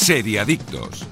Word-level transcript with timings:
Seriadictos. 0.00 1.06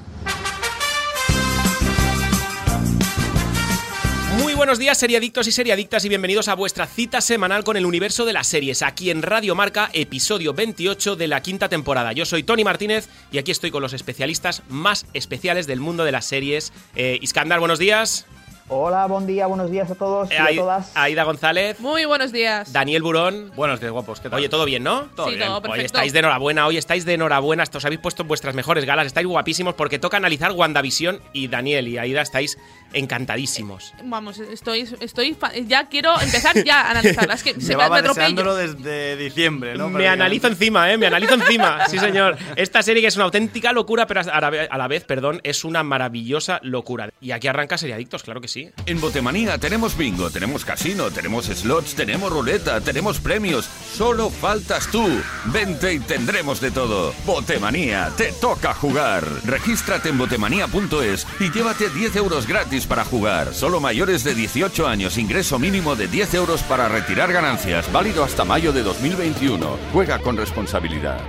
Muy 4.38 4.54
buenos 4.54 4.78
días, 4.78 4.96
seriadictos 4.96 5.46
y 5.46 5.52
seriadictas, 5.52 6.06
y 6.06 6.08
bienvenidos 6.08 6.48
a 6.48 6.54
vuestra 6.54 6.86
cita 6.86 7.20
semanal 7.20 7.64
con 7.64 7.76
el 7.76 7.84
universo 7.84 8.24
de 8.24 8.32
las 8.32 8.46
series, 8.46 8.80
aquí 8.80 9.10
en 9.10 9.20
Radio 9.20 9.54
Marca, 9.54 9.90
episodio 9.92 10.54
28 10.54 11.16
de 11.16 11.28
la 11.28 11.42
quinta 11.42 11.68
temporada. 11.68 12.14
Yo 12.14 12.24
soy 12.24 12.44
Tony 12.44 12.64
Martínez 12.64 13.10
y 13.30 13.36
aquí 13.36 13.50
estoy 13.50 13.70
con 13.70 13.82
los 13.82 13.92
especialistas 13.92 14.62
más 14.70 15.04
especiales 15.12 15.66
del 15.66 15.80
mundo 15.80 16.04
de 16.04 16.12
las 16.12 16.24
series. 16.24 16.72
Eh, 16.96 17.18
Iskandar, 17.20 17.60
buenos 17.60 17.78
días. 17.78 18.26
Hola, 18.70 19.06
buen 19.06 19.26
día, 19.26 19.46
buenos 19.46 19.70
días 19.70 19.90
a 19.90 19.94
todos 19.94 20.30
y 20.30 20.34
a 20.34 20.54
todas. 20.54 20.94
Aida 20.94 21.24
González. 21.24 21.80
Muy 21.80 22.04
buenos 22.04 22.32
días. 22.32 22.70
Daniel 22.70 23.02
Burón. 23.02 23.50
Buenos 23.56 23.80
días, 23.80 23.92
guapos. 23.92 24.20
¿Qué 24.20 24.28
tal? 24.28 24.40
Oye, 24.40 24.50
todo 24.50 24.66
bien, 24.66 24.82
¿no? 24.82 25.04
Todo 25.16 25.28
Sí, 25.30 25.36
bien. 25.36 25.46
todo 25.46 25.56
Hoy 25.56 25.62
perfecto. 25.62 25.86
estáis 25.86 26.12
de 26.12 26.18
enhorabuena, 26.18 26.66
hoy 26.66 26.76
estáis 26.76 27.06
de 27.06 27.14
enhorabuena, 27.14 27.64
os 27.74 27.84
habéis 27.86 28.00
puesto 28.02 28.24
vuestras 28.24 28.54
mejores 28.54 28.84
galas, 28.84 29.06
estáis 29.06 29.26
guapísimos 29.26 29.72
porque 29.72 29.98
toca 29.98 30.18
analizar 30.18 30.52
WandaVision 30.52 31.18
y 31.32 31.48
Daniel 31.48 31.88
y 31.88 31.96
Aida 31.96 32.20
estáis 32.20 32.58
encantadísimos. 32.92 33.94
Vamos, 34.04 34.38
estoy, 34.38 34.88
estoy 35.00 35.36
ya 35.66 35.88
quiero 35.88 36.20
empezar 36.20 36.62
ya 36.64 36.82
a 36.82 36.90
analizarlas. 36.90 37.38
Es 37.38 37.42
que 37.44 37.60
se 37.60 37.68
me, 37.68 37.74
Llevaba 37.74 38.00
me 38.00 38.08
deseándolo 38.08 38.54
desde 38.54 39.16
diciembre, 39.16 39.76
¿no? 39.76 39.88
me 39.88 40.08
analizo 40.08 40.46
encima, 40.46 40.90
¿eh? 40.92 40.98
Me 40.98 41.06
analizo 41.06 41.34
encima. 41.34 41.78
Sí, 41.88 41.98
señor. 41.98 42.36
Esta 42.56 42.82
serie 42.82 43.00
que 43.00 43.08
es 43.08 43.16
una 43.16 43.24
auténtica 43.24 43.72
locura, 43.72 44.06
pero 44.06 44.20
a 44.20 44.40
la 44.40 44.50
vez, 44.50 44.68
a 44.70 44.76
la 44.76 44.88
vez, 44.88 45.04
perdón, 45.04 45.40
es 45.42 45.64
una 45.64 45.82
maravillosa 45.82 46.60
locura. 46.62 47.08
Y 47.20 47.30
aquí 47.30 47.48
arranca 47.48 47.78
Seriadictos, 47.78 48.22
claro 48.22 48.40
que 48.40 48.48
sí. 48.48 48.70
En 48.84 49.00
Botemanía 49.00 49.56
tenemos 49.56 49.96
bingo, 49.96 50.30
tenemos 50.30 50.64
casino, 50.64 51.10
tenemos 51.10 51.46
slots, 51.46 51.94
tenemos 51.94 52.30
ruleta, 52.30 52.80
tenemos 52.80 53.20
premios. 53.20 53.66
Solo 53.66 54.28
faltas 54.28 54.90
tú. 54.90 55.06
Vente 55.46 55.94
y 55.94 56.00
tendremos 56.00 56.60
de 56.60 56.70
todo. 56.70 57.14
Botemanía, 57.24 58.10
te 58.16 58.32
toca 58.32 58.74
jugar. 58.74 59.24
Regístrate 59.44 60.10
en 60.10 60.18
botemanía.es 60.18 61.26
y 61.40 61.50
llévate 61.50 61.88
10 61.88 62.16
euros 62.16 62.46
gratis 62.46 62.77
para 62.86 63.04
jugar. 63.04 63.54
Solo 63.54 63.80
mayores 63.80 64.24
de 64.24 64.34
18 64.34 64.86
años, 64.86 65.18
ingreso 65.18 65.58
mínimo 65.58 65.96
de 65.96 66.08
10 66.08 66.34
euros 66.34 66.62
para 66.62 66.88
retirar 66.88 67.32
ganancias. 67.32 67.90
Válido 67.92 68.24
hasta 68.24 68.44
mayo 68.44 68.72
de 68.72 68.82
2021. 68.82 69.76
Juega 69.92 70.18
con 70.18 70.36
responsabilidad. 70.36 71.20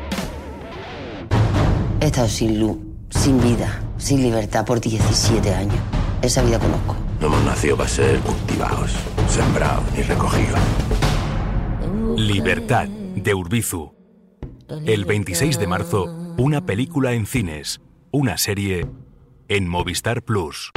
He 2.02 2.06
estado 2.06 2.30
sin 2.30 2.60
luz, 2.60 2.78
sin 3.10 3.42
vida, 3.42 3.82
sin 3.98 4.22
libertad 4.22 4.66
por 4.66 4.80
17 4.80 5.54
años. 5.54 5.80
Esa 6.22 6.42
vida 6.42 6.60
conozco. 6.60 6.96
No 7.20 7.28
hemos 7.28 7.44
nacido 7.44 7.76
para 7.76 7.90
ser 7.90 8.20
cultivados, 8.20 8.92
sembrados 9.28 9.84
y 9.98 10.04
recogidos. 10.04 10.60
Libertad, 12.16 12.88
de 12.88 13.34
Urbizu. 13.34 13.92
El 14.86 15.06
26 15.06 15.60
de 15.60 15.68
marzo, 15.68 16.06
una 16.38 16.66
película 16.66 17.14
en 17.14 17.26
cines, 17.26 17.82
una 18.12 18.38
serie 18.38 18.88
en 19.48 19.68
Movistar 19.68 20.22
Plus. 20.24 20.72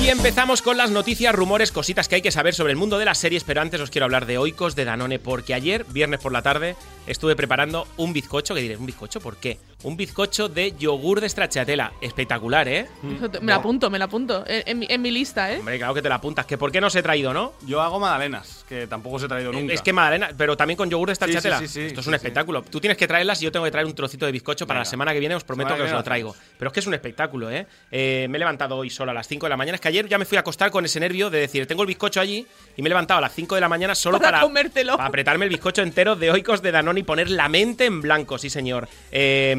Y 0.00 0.08
empezamos 0.08 0.62
con 0.62 0.76
las 0.76 0.90
noticias, 0.90 1.34
rumores, 1.34 1.70
cositas 1.70 2.08
que 2.08 2.16
hay 2.16 2.22
que 2.22 2.32
saber 2.32 2.54
sobre 2.54 2.72
el 2.72 2.76
mundo 2.78 2.98
de 2.98 3.04
las 3.04 3.18
series, 3.18 3.44
pero 3.44 3.60
antes 3.60 3.80
os 3.80 3.90
quiero 3.90 4.04
hablar 4.04 4.26
de 4.26 4.38
Oikos 4.38 4.74
de 4.74 4.84
Danone, 4.84 5.18
porque 5.18 5.54
ayer, 5.54 5.84
viernes 5.90 6.18
por 6.18 6.32
la 6.32 6.42
tarde, 6.42 6.76
estuve 7.06 7.36
preparando 7.36 7.86
un 7.96 8.12
bizcocho, 8.12 8.54
que 8.54 8.62
diréis, 8.62 8.80
¿un 8.80 8.86
bizcocho? 8.86 9.20
¿Por 9.20 9.36
qué? 9.36 9.58
Un 9.84 9.96
bizcocho 9.96 10.48
de 10.48 10.74
yogur 10.78 11.20
de 11.20 11.28
stracciatella. 11.28 11.92
Espectacular, 12.00 12.68
¿eh? 12.68 12.86
Te- 13.32 13.40
Me 13.40 13.46
la 13.52 13.56
apunto, 13.56 13.90
me 13.90 13.98
la 13.98 14.04
apunto. 14.04 14.44
En, 14.46 14.62
en 14.66 14.78
mi, 14.78 14.86
en 14.88 15.02
mi 15.02 15.10
lista, 15.10 15.52
¿eh? 15.52 15.58
Hombre, 15.58 15.76
claro 15.78 15.92
que 15.94 16.02
te 16.02 16.08
la 16.08 16.14
apuntas, 16.16 16.46
que 16.46 16.56
¿por 16.56 16.70
qué 16.70 16.80
no 16.80 16.86
os 16.86 16.94
he 16.94 17.02
traído, 17.02 17.32
no? 17.34 17.52
Yo 17.66 17.80
hago 17.80 17.98
magdalenas, 17.98 18.64
que 18.68 18.86
tampoco 18.86 19.16
os 19.16 19.24
he 19.24 19.28
traído 19.28 19.50
nunca. 19.52 19.72
Es 19.74 19.82
que 19.82 19.92
Magdalena, 19.92 20.30
pero 20.36 20.56
también 20.56 20.76
con 20.76 20.88
yogur 20.88 21.08
de 21.08 21.14
Sí, 21.16 21.20
sí, 21.24 21.30
stracciatella. 21.30 21.58
sí, 21.58 21.68
sí, 21.68 21.80
Esto 21.86 22.00
es 22.00 22.04
sí, 22.04 22.10
un 22.10 22.12
sí. 22.14 22.16
espectáculo. 22.16 22.62
Tú 22.62 22.80
tienes 22.80 22.96
que 22.96 23.08
traerlas 23.08 23.42
y 23.42 23.44
yo 23.46 23.50
tengo 23.52 23.64
que 23.64 23.72
traer 23.72 23.86
un 23.86 23.94
trocito 23.94 24.24
de 24.24 24.30
bizcocho 24.32 24.66
para 24.68 24.78
Venga. 24.78 24.86
la 24.86 24.90
semana 24.90 25.12
que 25.12 25.18
viene, 25.20 25.34
os 25.34 25.42
prometo 25.44 25.74
que 25.76 25.82
os 25.82 25.90
lo 25.90 26.02
traigo. 26.04 26.34
Pero 26.58 26.68
es 26.68 26.72
que 26.74 26.80
es 26.80 26.86
un 26.86 26.94
espectáculo, 26.94 27.50
¿eh? 27.50 27.66
Eh, 27.90 28.26
Me 28.30 28.36
he 28.36 28.38
levantado 28.38 28.76
hoy 28.76 28.88
solo 28.88 29.10
a 29.10 29.14
las 29.14 29.26
5 29.26 29.46
de 29.46 29.50
la 29.50 29.56
mañana. 29.56 29.74
Es 29.74 29.80
que 29.80 29.88
ayer 29.88 30.06
ya 30.08 30.16
me 30.18 30.24
fui 30.24 30.36
a 30.36 30.40
acostar 30.40 30.70
con 30.70 30.84
ese 30.84 31.00
nervio 31.00 31.28
de 31.28 31.40
decir, 31.40 31.66
tengo 31.66 31.82
el 31.82 31.88
bizcocho 31.88 32.20
allí 32.20 32.46
y 32.76 32.82
me 32.82 32.88
he 32.88 32.90
levantado 32.90 33.18
a 33.18 33.20
las 33.22 33.34
5 33.34 33.56
de 33.56 33.60
la 33.60 33.68
mañana 33.68 33.94
solo 33.96 34.18
Para 34.18 34.32
para, 34.38 34.42
comértelo. 34.44 34.96
para 34.96 35.08
apretarme 35.08 35.44
el 35.46 35.50
bizcocho 35.50 35.82
entero 35.82 36.14
de 36.14 36.30
Oikos 36.30 36.62
de 36.62 36.70
Danone 36.70 37.00
y 37.00 37.02
poner 37.02 37.30
la 37.30 37.48
mente 37.48 37.86
en 37.86 38.00
blanco, 38.00 38.38
sí 38.38 38.48
señor. 38.48 38.88
Eh, 39.10 39.54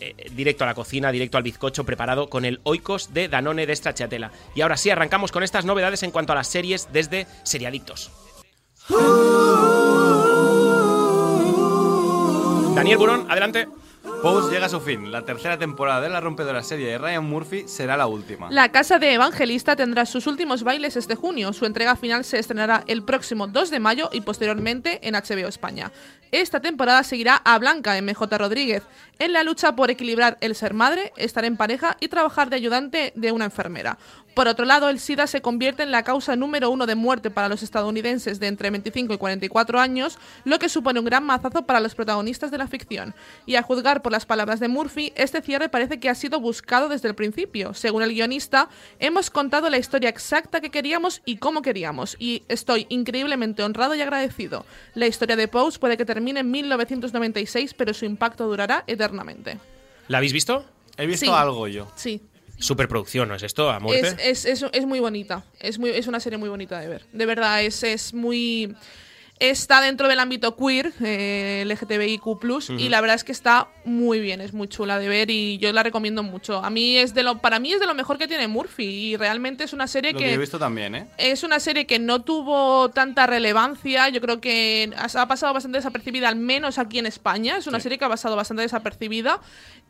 eh, 0.00 0.14
directo 0.32 0.64
a 0.64 0.66
la 0.66 0.74
cocina, 0.74 1.12
directo 1.12 1.36
al 1.36 1.42
bizcocho 1.42 1.84
preparado 1.84 2.28
con 2.28 2.44
el 2.44 2.60
Oikos 2.64 3.12
de 3.12 3.28
Danone 3.28 3.66
de 3.66 3.76
Stracciatella. 3.76 4.30
Y 4.54 4.60
ahora 4.60 4.76
sí, 4.76 4.90
arrancamos 4.90 5.32
con 5.32 5.42
estas 5.42 5.64
novedades 5.64 6.02
en 6.02 6.10
cuanto 6.10 6.32
a 6.32 6.36
las 6.36 6.48
series 6.48 6.88
desde 6.92 7.26
Seriadictos. 7.42 8.10
Daniel 12.74 12.98
Burón, 12.98 13.26
adelante. 13.28 13.68
Pose 14.22 14.50
llega 14.50 14.66
a 14.66 14.68
su 14.68 14.80
fin. 14.80 15.12
La 15.12 15.22
tercera 15.24 15.58
temporada 15.58 16.00
de 16.00 16.08
la 16.08 16.20
rompedora 16.20 16.64
serie 16.64 16.88
de 16.88 16.98
Ryan 16.98 17.24
Murphy 17.24 17.68
será 17.68 17.96
la 17.96 18.08
última. 18.08 18.50
La 18.50 18.70
Casa 18.70 18.98
de 18.98 19.14
Evangelista 19.14 19.76
tendrá 19.76 20.06
sus 20.06 20.26
últimos 20.26 20.64
bailes 20.64 20.96
este 20.96 21.14
junio. 21.14 21.52
Su 21.52 21.66
entrega 21.66 21.94
final 21.94 22.24
se 22.24 22.38
estrenará 22.38 22.82
el 22.88 23.04
próximo 23.04 23.46
2 23.46 23.70
de 23.70 23.78
mayo 23.78 24.10
y 24.12 24.22
posteriormente 24.22 25.06
en 25.06 25.14
HBO 25.14 25.46
España. 25.46 25.92
Esta 26.32 26.60
temporada 26.60 27.04
seguirá 27.04 27.36
a 27.36 27.58
Blanca 27.58 28.00
MJ 28.02 28.36
Rodríguez 28.36 28.82
en 29.18 29.32
la 29.32 29.44
lucha 29.44 29.76
por 29.76 29.90
equilibrar 29.90 30.36
el 30.40 30.54
ser 30.54 30.74
madre, 30.74 31.12
estar 31.16 31.44
en 31.44 31.56
pareja 31.56 31.96
y 32.00 32.08
trabajar 32.08 32.50
de 32.50 32.56
ayudante 32.56 33.12
de 33.14 33.32
una 33.32 33.46
enfermera. 33.46 33.98
Por 34.38 34.46
otro 34.46 34.64
lado, 34.64 34.88
el 34.88 35.00
SIDA 35.00 35.26
se 35.26 35.42
convierte 35.42 35.82
en 35.82 35.90
la 35.90 36.04
causa 36.04 36.36
número 36.36 36.70
uno 36.70 36.86
de 36.86 36.94
muerte 36.94 37.28
para 37.28 37.48
los 37.48 37.64
estadounidenses 37.64 38.38
de 38.38 38.46
entre 38.46 38.70
25 38.70 39.12
y 39.12 39.18
44 39.18 39.80
años, 39.80 40.16
lo 40.44 40.60
que 40.60 40.68
supone 40.68 41.00
un 41.00 41.06
gran 41.06 41.24
mazazo 41.24 41.62
para 41.62 41.80
los 41.80 41.96
protagonistas 41.96 42.52
de 42.52 42.58
la 42.58 42.68
ficción. 42.68 43.16
Y 43.46 43.56
a 43.56 43.62
juzgar 43.62 44.00
por 44.00 44.12
las 44.12 44.26
palabras 44.26 44.60
de 44.60 44.68
Murphy, 44.68 45.12
este 45.16 45.42
cierre 45.42 45.68
parece 45.68 45.98
que 45.98 46.08
ha 46.08 46.14
sido 46.14 46.38
buscado 46.38 46.88
desde 46.88 47.08
el 47.08 47.16
principio. 47.16 47.74
Según 47.74 48.04
el 48.04 48.14
guionista, 48.14 48.68
hemos 49.00 49.28
contado 49.28 49.70
la 49.70 49.78
historia 49.78 50.08
exacta 50.08 50.60
que 50.60 50.70
queríamos 50.70 51.20
y 51.24 51.38
cómo 51.38 51.60
queríamos, 51.60 52.14
y 52.20 52.44
estoy 52.46 52.86
increíblemente 52.90 53.64
honrado 53.64 53.96
y 53.96 54.02
agradecido. 54.02 54.64
La 54.94 55.08
historia 55.08 55.34
de 55.34 55.48
Pose 55.48 55.80
puede 55.80 55.96
que 55.96 56.04
termine 56.04 56.38
en 56.38 56.50
1996, 56.52 57.74
pero 57.74 57.92
su 57.92 58.04
impacto 58.04 58.46
durará 58.46 58.84
eternamente. 58.86 59.58
¿La 60.06 60.18
habéis 60.18 60.32
visto? 60.32 60.64
He 60.96 61.06
visto 61.06 61.26
Sí. 61.26 61.32
algo 61.32 61.68
yo. 61.68 61.88
Sí, 61.94 62.20
Superproducción, 62.58 63.28
¿no 63.28 63.34
es 63.34 63.42
esto? 63.42 63.70
A 63.70 63.80
es, 63.92 64.44
es 64.44 64.86
muy 64.86 65.00
bonita. 65.00 65.44
Es, 65.60 65.78
muy, 65.78 65.90
es 65.90 66.06
una 66.06 66.20
serie 66.20 66.38
muy 66.38 66.48
bonita 66.48 66.80
de 66.80 66.88
ver. 66.88 67.02
De 67.12 67.26
verdad, 67.26 67.62
es, 67.62 67.82
es 67.82 68.12
muy. 68.12 68.74
Está 69.40 69.80
dentro 69.80 70.08
del 70.08 70.18
ámbito 70.20 70.56
queer, 70.56 70.92
eh, 71.00 71.62
LGTBIQ, 71.66 72.78
y 72.78 72.88
la 72.88 73.00
verdad 73.00 73.14
es 73.14 73.24
que 73.24 73.32
está 73.32 73.68
muy 73.84 74.20
bien, 74.20 74.40
es 74.40 74.52
muy 74.52 74.68
chula 74.68 74.98
de 74.98 75.08
ver 75.08 75.30
y 75.30 75.58
yo 75.58 75.72
la 75.72 75.82
recomiendo 75.82 76.22
mucho. 76.22 76.64
A 76.64 76.70
mí 76.70 76.96
es 76.96 77.14
de 77.14 77.22
lo, 77.22 77.38
para 77.38 77.58
mí 77.58 77.72
es 77.72 77.80
de 77.80 77.86
lo 77.86 77.94
mejor 77.94 78.18
que 78.18 78.26
tiene 78.26 78.48
Murphy 78.48 78.84
y 78.84 79.16
realmente 79.16 79.64
es 79.64 79.72
una 79.72 79.86
serie 79.86 80.12
Lo 80.12 80.18
que 80.18 80.24
que, 80.24 80.34
he 80.34 80.38
visto 80.38 80.58
también, 80.58 80.94
¿eh? 80.94 81.06
es 81.18 81.42
una 81.44 81.60
serie 81.60 81.86
que 81.86 81.98
no 81.98 82.22
tuvo 82.22 82.90
tanta 82.90 83.26
relevancia. 83.26 84.08
Yo 84.08 84.20
creo 84.20 84.40
que 84.40 84.90
ha 84.96 85.28
pasado 85.28 85.54
bastante 85.54 85.78
desapercibida, 85.78 86.28
al 86.28 86.36
menos 86.36 86.78
aquí 86.78 86.98
en 86.98 87.06
España. 87.06 87.56
Es 87.58 87.66
una 87.66 87.78
Sí. 87.78 87.84
serie 87.84 87.98
que 87.98 88.04
ha 88.04 88.08
pasado 88.08 88.36
bastante 88.36 88.62
desapercibida. 88.62 89.40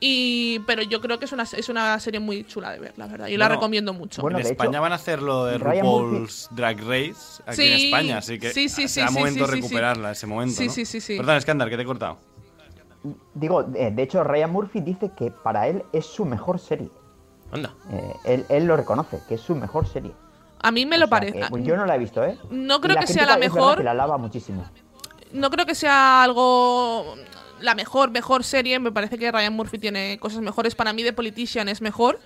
Y, 0.01 0.61
pero 0.61 0.83
yo 0.83 1.01
creo 1.01 1.19
que 1.19 1.25
es 1.25 1.33
una, 1.33 1.43
es 1.43 1.69
una 1.69 1.99
serie 1.99 2.21
muy 2.21 2.45
chula 2.45 2.71
de 2.71 2.79
ver, 2.79 2.93
la 2.97 3.07
verdad. 3.07 3.27
Y 3.29 3.37
la 3.37 3.49
recomiendo 3.49 3.93
mucho. 3.93 4.23
Bueno, 4.23 4.39
en 4.39 4.47
España 4.47 4.71
hecho, 4.71 4.83
van 4.83 4.93
a 4.93 4.95
hacer 4.95 5.21
lo 5.23 5.47
de 5.47 5.59
RuPaul's 5.59 6.49
Drag 6.53 6.79
Race 6.81 7.43
aquí 7.47 7.63
en 7.63 7.73
España, 7.73 8.19
así 8.19 8.39
que 8.39 8.53
sí, 8.53 8.69
sí, 8.69 8.87
sí, 8.87 9.01
sí, 9.09 9.38
sí, 9.47 9.53
recuperarla, 9.53 10.11
ese 10.13 10.27
momento, 10.27 10.55
Sí, 10.57 10.67
¿no? 10.67 10.73
sí, 10.73 10.85
sí, 10.85 11.01
sí. 11.01 11.17
Perdón, 11.17 11.37
Escándar, 11.37 11.69
que 11.71 11.77
te 11.77 11.83
he 11.83 11.87
cortado. 11.87 12.19
digo, 13.35 13.67
eh, 13.75 13.91
de 13.91 14.03
hecho, 14.03 14.23
Ryan 14.25 14.51
Murphy 14.53 14.81
dice 14.81 15.11
que 15.17 15.31
para 15.31 15.69
él 15.69 15.83
es 15.93 16.07
su 16.07 16.25
mejor 16.25 16.59
serie. 16.59 16.91
Anda. 17.53 17.73
Eh, 17.91 18.13
él, 18.25 18.47
él 18.49 18.65
lo 18.67 18.77
reconoce, 18.77 19.21
que 19.29 19.35
es 19.37 19.41
su 19.41 19.55
mejor 19.55 19.87
serie. 19.87 20.13
A 20.61 20.71
mí 20.73 20.85
me 20.87 20.99
lo 20.99 21.07
O 21.07 21.09
parece. 21.09 21.39
que, 21.41 21.47
pues, 21.49 21.65
yo 21.65 21.77
no 21.77 21.87
la 21.87 21.95
he 21.95 21.99
visto, 21.99 22.23
¿eh? 22.25 22.37
No 22.51 22.81
creo 22.81 22.95
la 22.97 23.01
que 23.03 23.07
sea 23.07 23.25
la 23.27 23.39
mejor. 23.39 23.79
que 23.79 23.85
la 23.85 23.93
alaba 23.93 24.19
muchísimo. 24.19 24.65
no 25.33 25.51
creo 25.51 25.65
que 25.67 25.75
sea 25.75 26.23
algo 26.23 27.15
la 27.61 27.75
mejor 27.75 28.11
mejor 28.13 28.45
serie 28.45 28.79
me 28.79 28.93
parece 28.93 29.19
que 29.19 29.31
Ryan 29.33 29.53
Murphy 29.53 29.79
tiene 29.79 30.17
cosas 30.21 30.41
mejores 30.43 30.75
para 30.77 30.93
mí 30.93 31.03
The 31.03 31.13
Politician 31.13 31.69
es 31.69 31.83
mejor 31.83 32.21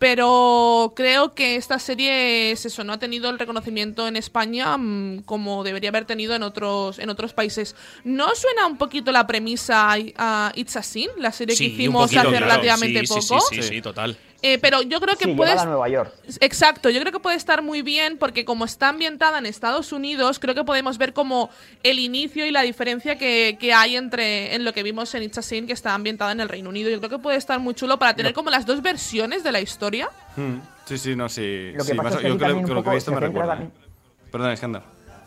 pero 0.00 0.94
creo 0.96 1.34
que 1.34 1.56
esta 1.56 1.78
serie 1.78 2.50
es 2.52 2.64
eso 2.64 2.82
no 2.84 2.94
ha 2.94 2.98
tenido 2.98 3.28
el 3.28 3.38
reconocimiento 3.38 4.08
en 4.08 4.16
España 4.16 4.78
mm, 4.78 5.24
como 5.26 5.62
debería 5.62 5.90
haber 5.90 6.06
tenido 6.06 6.34
en 6.34 6.42
otros 6.42 6.98
en 6.98 7.10
otros 7.10 7.34
países 7.34 7.76
no 8.02 8.34
suena 8.34 8.66
un 8.66 8.78
poquito 8.78 9.12
la 9.12 9.26
premisa 9.26 9.94
a 10.16 10.52
It's 10.56 10.74
a 10.76 10.82
Sin 10.82 11.08
la 11.18 11.30
serie 11.32 11.54
que 11.54 11.58
Sí, 11.58 11.66
hicimos 11.66 12.04
poquito, 12.04 12.20
hace 12.22 12.30
claro. 12.30 12.46
relativamente 12.46 13.00
sí, 13.06 13.06
poco 13.08 13.40
Sí, 13.50 13.56
sí, 13.56 13.62
sí, 13.62 13.82
total. 13.82 14.16
Eh, 14.42 14.58
pero 14.58 14.80
yo 14.82 15.00
creo 15.00 15.16
que 15.16 15.24
Sí, 15.26 15.36
a 15.42 15.64
Nueva 15.66 15.88
York. 15.88 16.12
Exacto, 16.40 16.88
yo 16.88 17.00
creo 17.00 17.12
que 17.12 17.20
puede 17.20 17.36
estar 17.36 17.60
muy 17.62 17.82
bien 17.82 18.16
porque 18.18 18.44
como 18.44 18.64
está 18.64 18.88
ambientada 18.88 19.38
en 19.38 19.44
Estados 19.46 19.92
Unidos, 19.92 20.38
creo 20.38 20.54
que 20.54 20.64
podemos 20.64 20.96
ver 20.96 21.12
como 21.12 21.50
el 21.82 21.98
inicio 21.98 22.46
y 22.46 22.50
la 22.50 22.62
diferencia 22.62 23.18
que, 23.18 23.58
que 23.60 23.74
hay 23.74 23.96
entre 23.96 24.54
en 24.54 24.64
lo 24.64 24.72
que 24.72 24.82
vimos 24.82 25.14
en 25.14 25.22
It's 25.24 25.38
a 25.38 25.42
Sin, 25.42 25.66
que 25.66 25.72
está 25.74 25.94
ambientada 25.94 26.32
en 26.32 26.40
el 26.40 26.48
Reino 26.48 26.70
Unido. 26.70 26.88
Yo 26.90 26.98
creo 26.98 27.10
que 27.10 27.18
puede 27.18 27.36
estar 27.36 27.60
muy 27.60 27.74
chulo 27.74 27.98
para 27.98 28.14
tener 28.14 28.32
como 28.32 28.48
las 28.50 28.64
dos 28.64 28.80
versiones 28.82 29.44
de 29.44 29.52
la 29.52 29.60
historia. 29.60 30.08
Mm, 30.36 30.56
Sí, 30.86 30.98
sí, 30.98 31.14
no, 31.14 31.28
sí. 31.28 31.70
Lo 31.72 31.84
que 31.84 31.90
sí, 31.92 31.96
pasa 31.96 32.08
es 32.16 32.16
que 32.22 32.28
yo 32.28 32.36
creo 32.36 32.48
también 32.48 32.66
que 32.66 32.74
lo 32.74 32.82
que 32.82 32.90
he 32.90 32.94
visto 32.94 33.10
se 33.12 33.14
me 33.14 33.20
centra 33.20 33.28
recuerda. 33.42 33.52
también- 33.62 33.72
¿eh? 33.80 34.28
Perdón, 34.32 34.50
Escándar. 34.50 34.82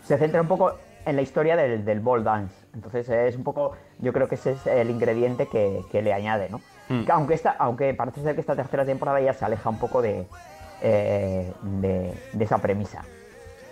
Se 0.05 0.17
centra 0.17 0.41
un 0.41 0.47
poco 0.49 0.77
en 1.05 1.15
la 1.15 1.21
historia 1.21 1.55
del, 1.55 1.85
del 1.85 1.99
ball 2.01 2.23
dance. 2.23 2.53
Entonces 2.73 3.07
es 3.07 3.35
un 3.37 3.43
poco, 3.43 3.77
yo 3.99 4.11
creo 4.11 4.27
que 4.27 4.35
ese 4.35 4.53
es 4.53 4.65
el 4.67 4.89
ingrediente 4.89 5.47
que, 5.49 5.81
que 5.91 6.01
le 6.01 6.11
añade, 6.11 6.49
¿no? 6.49 6.59
Mm. 6.89 7.05
Que 7.05 7.11
Aunque, 7.11 7.33
esta, 7.33 7.51
aunque 7.51 7.93
parece 7.93 8.21
ser 8.21 8.35
que 8.35 8.41
esta 8.41 8.55
tercera 8.55 8.85
temporada 8.85 9.21
ya 9.21 9.33
se 9.33 9.45
aleja 9.45 9.69
un 9.69 9.79
poco 9.79 10.01
de, 10.01 10.25
eh, 10.81 11.53
de 11.61 12.43
esa 12.43 12.57
premisa. 12.57 13.03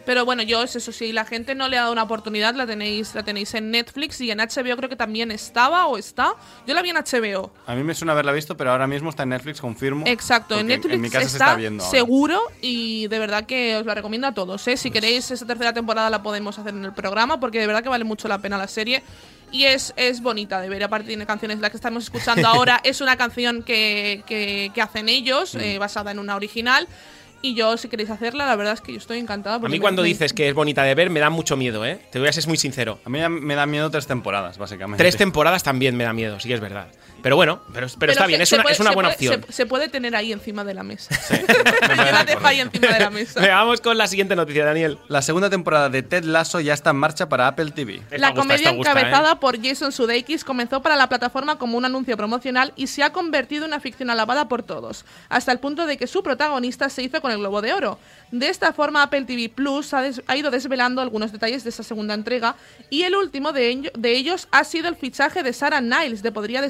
Pero 0.06 0.26
bueno, 0.26 0.42
yo 0.44 0.64
eso 0.64 0.80
sí, 0.92 1.14
la 1.14 1.26
gente 1.26 1.54
no 1.56 1.68
le 1.68 1.78
ha 1.78 1.82
dado 1.82 1.94
una 1.94 2.04
oportunidad, 2.04 2.56
la 2.56 2.66
tenéis, 2.66 3.14
la 3.14 3.24
tenéis 3.24 3.54
en 3.54 3.70
Netflix 3.72 4.20
y 4.22 4.32
en 4.32 4.40
HBO 4.40 4.76
creo 4.78 4.90
que 4.90 4.96
también 4.96 5.30
estaba 5.32 5.86
o 5.88 5.98
está. 5.98 6.34
Yo 6.66 6.74
la 6.74 6.82
vi 6.82 6.90
en 6.90 6.98
HBO. 6.98 7.52
A 7.68 7.76
mí 7.76 7.84
me 7.84 7.94
suena 7.94 8.14
haberla 8.14 8.32
visto, 8.32 8.58
pero 8.58 8.72
ahora 8.72 8.88
mismo 8.88 9.10
está 9.12 9.24
en 9.24 9.30
Netflix, 9.30 9.62
confirmo. 9.62 10.06
Exacto, 10.08 10.60
en 10.60 10.68
Netflix 10.68 10.96
En 10.96 11.02
mi 11.02 11.10
casa 11.10 11.26
está, 11.26 11.30
se 11.38 11.44
está 11.44 11.56
viendo. 11.56 11.84
seguro 11.90 12.42
y 12.62 13.08
de 13.08 13.20
verdad 13.20 13.46
que 13.46 13.78
os 13.78 13.86
la 13.86 13.94
recomiendo 13.96 14.28
a 14.28 14.34
todos. 14.34 14.68
¿eh? 14.68 14.76
Si 14.78 14.90
queréis 14.92 15.30
esa 15.32 15.46
tercera 15.46 15.72
temporada 15.74 16.10
la 16.10 16.24
podemos 16.24 16.58
hacer 16.58 16.74
en 16.74 16.84
el 16.86 16.94
programa 16.94 17.40
porque 17.40 17.60
de 17.60 17.68
verdad 17.68 17.84
que 17.84 17.90
vale 17.90 18.04
mucho 18.04 18.28
la 18.28 18.40
pena 18.40 18.58
la 18.58 18.68
serie. 18.68 19.04
Y 19.54 19.66
es, 19.66 19.94
es 19.98 20.22
bonita 20.22 20.62
de 20.62 20.70
ver, 20.70 20.82
aparte 20.82 21.10
tiene 21.10 21.26
canciones, 21.26 21.60
la 21.60 21.70
que 21.70 21.76
estamos 21.76 22.06
escuchando 22.06 22.48
ahora 22.48 22.80
es 22.86 23.02
una 23.02 23.18
canción 23.18 23.64
que, 23.64 24.24
que- 24.26 24.72
que 24.74 24.82
hacen 24.82 25.10
ellos, 25.10 25.56
Mm. 25.56 25.60
eh, 25.60 25.78
basada 25.78 26.12
en 26.12 26.20
una 26.20 26.36
original. 26.38 26.88
Y 27.44 27.56
yo, 27.56 27.76
si 27.78 27.88
queréis 27.90 28.10
hacerla, 28.12 28.46
la 28.46 28.56
verdad 28.56 28.74
es 28.74 28.82
que 28.82 28.92
yo 28.92 28.98
estoy 29.00 29.18
encantada. 29.18 29.56
A 29.56 29.60
mí 29.70 29.80
cuando 29.80 30.04
me- 30.04 30.08
dices 30.08 30.32
que 30.34 30.48
es 30.50 30.54
bonita 30.54 30.84
de 30.84 30.94
ver 30.94 31.10
me 31.10 31.20
da 31.20 31.30
mucho 31.30 31.58
miedo, 31.58 31.84
¿eh? 31.86 32.00
Te 32.12 32.20
voy 32.20 32.28
a 32.28 32.34
ser 32.34 32.48
muy 32.48 32.58
sincero. 32.58 33.00
A 33.04 33.10
mí 33.10 33.20
me 33.28 33.56
da 33.56 33.66
miedo 33.66 33.90
tres 33.90 34.06
temporadas, 34.08 34.58
básicamente. 34.60 35.02
Tres 35.04 35.18
temporadas 35.18 35.64
también 35.64 35.96
me 35.96 36.04
da 36.04 36.14
miedo, 36.14 36.40
sí 36.40 36.48
que 36.48 36.54
es 36.54 36.60
verdad. 36.60 36.88
Pero 37.22 37.36
bueno, 37.36 37.62
pero, 37.74 37.88
pero, 38.00 38.12
está 38.12 38.24
se- 38.24 38.28
bien, 38.28 38.42
es 38.42 38.52
una, 38.52 38.64
puede- 38.64 38.74
es 38.74 38.80
una 38.80 38.92
buena 38.92 39.10
puede- 39.10 39.30
opción. 39.30 39.46
Se, 39.48 39.54
se 39.54 39.66
puede 39.66 39.90
tener 39.90 40.16
ahí 40.16 40.32
encima 40.32 40.64
de 40.64 40.74
la 40.74 40.84
mesa. 40.84 41.16
Parece 41.82 42.12
la 42.42 42.48
ahí 42.48 42.60
encima 42.60 42.88
de 42.88 43.00
la 43.00 43.10
mesa. 43.12 43.40
Vamos 43.48 43.82
con 43.82 43.98
la 43.98 44.08
siguiente 44.08 44.36
noticia, 44.36 44.66
Daniel. 44.66 44.98
La 45.08 45.22
segunda 45.22 45.50
temporada 45.50 45.90
de 45.90 46.04
Ted 46.04 46.24
Lasso 46.24 46.60
ya 46.60 46.74
está 46.74 46.92
en 46.92 46.98
marcha 46.98 47.30
para 47.30 47.48
Apple 47.48 47.72
TV. 47.72 48.02
La 48.12 48.30
gusta, 48.30 48.42
comedia 48.42 48.70
encabezada 48.70 49.34
¿eh? 49.34 49.36
por 49.40 49.62
Jason 49.62 49.92
Sudeikis 49.92 50.44
comenzó 50.44 50.82
para 50.82 50.96
la 50.96 51.08
plataforma 51.10 51.58
como 51.58 51.78
un 51.78 51.86
anuncio 51.86 52.16
promocional 52.18 52.74
y 52.76 52.88
se 52.88 53.04
ha 53.04 53.12
convertido 53.12 53.66
en 53.66 53.72
una 53.72 53.80
ficción 53.80 54.10
alabada 54.10 54.48
por 54.48 54.64
todos, 54.64 55.06
hasta 55.30 55.52
el 55.52 55.60
punto 55.60 55.86
de 55.86 55.98
que 55.98 56.08
su 56.08 56.24
protagonista 56.24 56.90
se 56.90 57.04
hizo 57.04 57.22
con 57.22 57.32
el 57.32 57.38
Globo 57.40 57.62
de 57.62 57.74
Oro. 57.74 58.00
De 58.32 58.48
esta 58.48 58.72
forma, 58.74 59.04
Apple 59.04 59.26
TV 59.26 59.50
Plus 59.50 59.94
ha, 59.94 60.06
ido 60.36 60.52
desvelando 60.52 61.02
algunos 61.02 61.32
detalles 61.32 61.64
de 61.64 61.70
esa 61.70 61.84
segunda 61.84 62.14
entrega 62.14 62.56
y 62.90 63.04
el 63.04 63.16
último 63.16 63.52
de, 63.52 63.92
de 63.94 64.12
ellos 64.16 64.48
ha 64.52 64.64
sido 64.64 64.88
el 64.88 64.96
fichaje 64.96 65.44
de 65.44 65.52
Sarah 65.54 65.82
Niles 65.82 66.24
de 66.24 66.32
Podría 66.32 66.62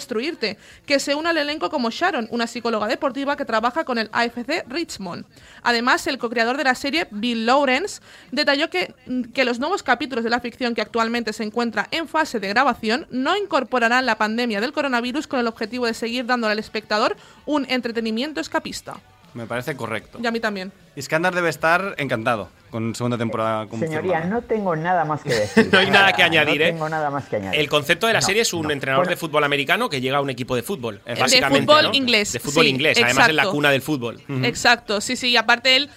Que 0.86 1.00
se 1.00 1.16
une 1.16 1.30
al 1.30 1.38
elenco 1.38 1.70
como 1.70 1.90
Sharon, 1.90 2.28
una 2.32 2.48
psicóloga 2.48 2.88
deportiva 2.88 3.36
que 3.36 3.46
trabaja 3.46 3.86
con 3.86 3.98
el 3.98 4.10
AFC 4.12 4.66
Richmond. 4.68 5.26
Además, 5.64 6.06
el 6.08 6.18
co-creador 6.18 6.58
de 6.58 6.64
la 6.64 6.76
serie, 6.76 7.08
Bill 7.12 7.46
Lawrence, 7.46 8.02
detalló 8.32 8.70
que, 8.70 8.94
que 9.34 9.46
los 9.46 9.60
nuevos 9.60 9.84
capítulos 9.84 10.24
de 10.24 10.30
la 10.30 10.40
ficción 10.40 10.76
que 10.76 10.82
actualmente 10.82 11.34
se 11.34 11.44
encuentra 11.44 11.88
en 11.92 12.08
fase 12.08 12.40
de 12.40 12.50
grabación 12.50 13.08
no 13.10 13.38
incorporarán 13.38 14.06
la 14.06 14.18
pandemia 14.18 14.62
del 14.62 14.74
coronavirus 14.74 15.28
con 15.28 15.40
el 15.40 15.48
objetivo 15.48 15.86
de 15.86 15.94
seguir 15.94 16.26
dándole 16.26 16.54
al 16.54 16.60
espectador 16.60 17.16
un 17.46 17.66
entretenimiento 17.70 18.42
escapista. 18.42 18.98
Me 19.34 19.46
parece 19.46 19.76
correcto. 19.76 20.20
Y 20.22 20.28
a 20.28 20.32
mí 20.32 20.40
también. 20.40 20.72
Iskandar 20.96 21.34
debe 21.34 21.50
estar 21.50 21.96
encantado 21.98 22.50
con 22.72 22.96
segunda 22.96 23.18
temporada 23.18 23.68
confirmada. 23.68 24.02
Señoría, 24.02 24.24
no 24.26 24.42
tengo 24.42 24.76
nada 24.76 25.06
más 25.06 25.22
que 25.22 25.30
decir. 25.30 25.70
No 25.72 25.78
hay 25.80 25.92
nada 25.92 26.14
que 26.14 26.24
añadir, 26.24 26.60
no 26.62 26.66
¿eh? 26.66 26.72
tengo 26.72 26.90
nada 26.90 27.10
más 27.12 27.26
que 27.26 27.36
añadir. 27.36 27.60
El 27.60 27.70
concepto 27.70 28.08
de 28.08 28.14
la 28.14 28.22
No, 28.22 28.26
serie 28.26 28.42
es 28.42 28.54
un 28.54 28.64
no. 28.64 28.72
entrenador 28.72 29.06
Bueno, 29.06 29.12
de 29.12 29.18
fútbol 29.18 29.44
americano 29.44 29.90
que 29.90 30.02
llega 30.02 30.18
a 30.18 30.22
un 30.22 30.30
equipo 30.30 30.56
de 30.56 30.64
fútbol. 30.64 31.02
De 31.06 31.16
básicamente, 31.16 31.66
fútbol 31.68 31.84
¿no? 31.86 31.94
inglés, 31.94 32.32
De 32.34 32.40
fútbol 32.40 32.64
sí, 32.64 32.70
inglés. 32.72 32.98
Además 33.04 33.30
es 33.30 33.36
la 33.36 33.46
cuna 33.48 33.70
del 33.72 33.82
fútbol. 33.82 34.22
Exacto, 34.44 35.02
sí, 35.02 35.16
sí. 35.16 35.30
Y 35.30 35.38
aparte 35.38 35.76
él, 35.76 35.90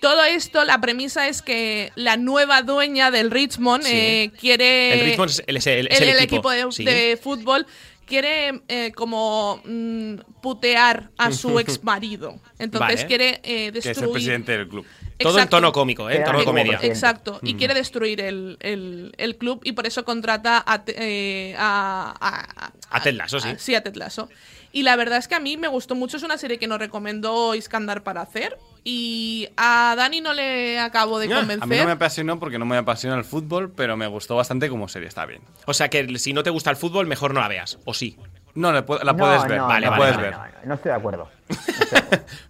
todo 0.00 0.24
esto, 0.24 0.64
la 0.64 0.80
premisa 0.80 1.28
es 1.28 1.40
que 1.42 1.90
la 1.94 2.16
nueva 2.16 2.62
dueña 2.62 3.10
del 3.10 3.30
Richmond 3.30 3.84
Sí. 3.84 3.92
eh, 3.94 4.30
quiere... 4.38 4.92
El 5.00 5.06
Richmond 5.06 5.30
es 5.30 5.42
el, 5.46 5.56
es 5.56 5.66
el- 5.66 5.86
es 5.88 6.00
el, 6.00 6.08
el 6.08 6.16
el 6.16 6.22
equipo. 6.24 6.50
equipo 6.52 6.66
de, 6.68 6.72
Sí. 6.72 6.84
de 6.84 7.18
fútbol 7.22 7.66
quiere 8.04 8.60
eh, 8.68 8.92
como 8.94 9.60
mm, 9.64 10.16
putear 10.42 11.10
a 11.18 11.32
su 11.32 11.58
ex 11.60 11.82
marido. 11.82 12.36
Entonces 12.58 12.96
Vale. 13.02 13.06
quiere 13.06 13.28
eh, 13.42 13.72
Que 13.72 13.78
es 13.78 13.86
el 13.86 13.92
destruir... 13.94 14.12
presidente 14.12 14.52
del 14.52 14.68
club. 14.68 14.86
Todo 15.18 15.32
en 15.32 15.38
Exacto. 15.38 15.56
tono 15.56 15.72
cómico, 15.72 16.10
¿eh? 16.10 16.16
En 16.16 16.24
tono 16.24 16.38
de 16.40 16.44
comedia. 16.44 16.78
Exacto, 16.82 17.40
y 17.42 17.54
quiere 17.54 17.72
destruir 17.74 18.20
el, 18.20 18.56
el- 18.60 19.14
el 19.16 19.36
club 19.36 19.60
y 19.64 19.72
por 19.72 19.86
eso 19.86 20.04
contrata 20.04 20.62
a, 20.66 20.82
eh, 20.88 21.54
a, 21.58 22.14
a, 22.20 22.72
A 22.90 23.00
Ted 23.02 23.14
Lasso, 23.14 23.40
sí. 23.40 23.48
a- 23.48 23.58
sí, 23.58 23.74
a 23.74 23.82
Ted 23.82 23.96
Lasso. 23.96 24.28
Y 24.72 24.82
la 24.82 24.94
verdad 24.96 25.16
es 25.18 25.26
que 25.26 25.34
a 25.34 25.40
mí 25.40 25.56
me 25.56 25.68
gustó 25.68 25.94
mucho, 25.94 26.18
es 26.18 26.22
una 26.22 26.36
serie 26.36 26.58
que 26.58 26.66
nos 26.66 26.78
recomendó 26.78 27.54
Iskandar 27.54 28.02
para 28.02 28.20
hacer 28.20 28.58
y 28.84 29.48
a 29.56 29.94
Dani 29.96 30.20
no 30.20 30.34
le 30.34 30.78
acabo 30.78 31.18
de 31.18 31.32
a 31.32 31.38
convencer. 31.38 31.62
A 31.62 31.66
mí 31.66 31.76
no 31.78 31.86
me 31.86 31.92
apasionó 31.92 32.38
porque 32.38 32.58
no 32.58 32.66
me 32.66 32.76
apasiona 32.76 33.16
el 33.16 33.24
fútbol, 33.24 33.70
pero 33.74 33.96
me 33.96 34.06
gustó 34.06 34.36
bastante 34.36 34.68
como 34.68 34.86
serie, 34.88 35.08
está 35.08 35.24
bien. 35.24 35.40
O 35.64 35.72
sea 35.72 35.88
que 35.88 36.18
si 36.18 36.34
no 36.34 36.42
te 36.42 36.50
gusta 36.50 36.68
el 36.68 36.76
fútbol, 36.76 37.06
mejor 37.06 37.32
no 37.32 37.40
la 37.40 37.48
veas. 37.48 37.78
¿O 37.86 37.94
sí? 37.94 38.18
No, 38.54 38.70
la, 38.72 38.84
puedes 38.84 39.02
ver, 39.48 39.60
Vale, 39.60 39.88
vale, 39.88 40.32
no 40.64 40.74
estoy 40.74 40.90
de 40.90 40.96
acuerdo. 40.96 41.28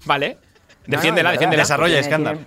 Vale. 0.04 0.38
Defiéndela, 0.86 1.32
defiéndela. 1.32 1.62
Desarrolla, 1.62 2.00
Iskandar. 2.00 2.38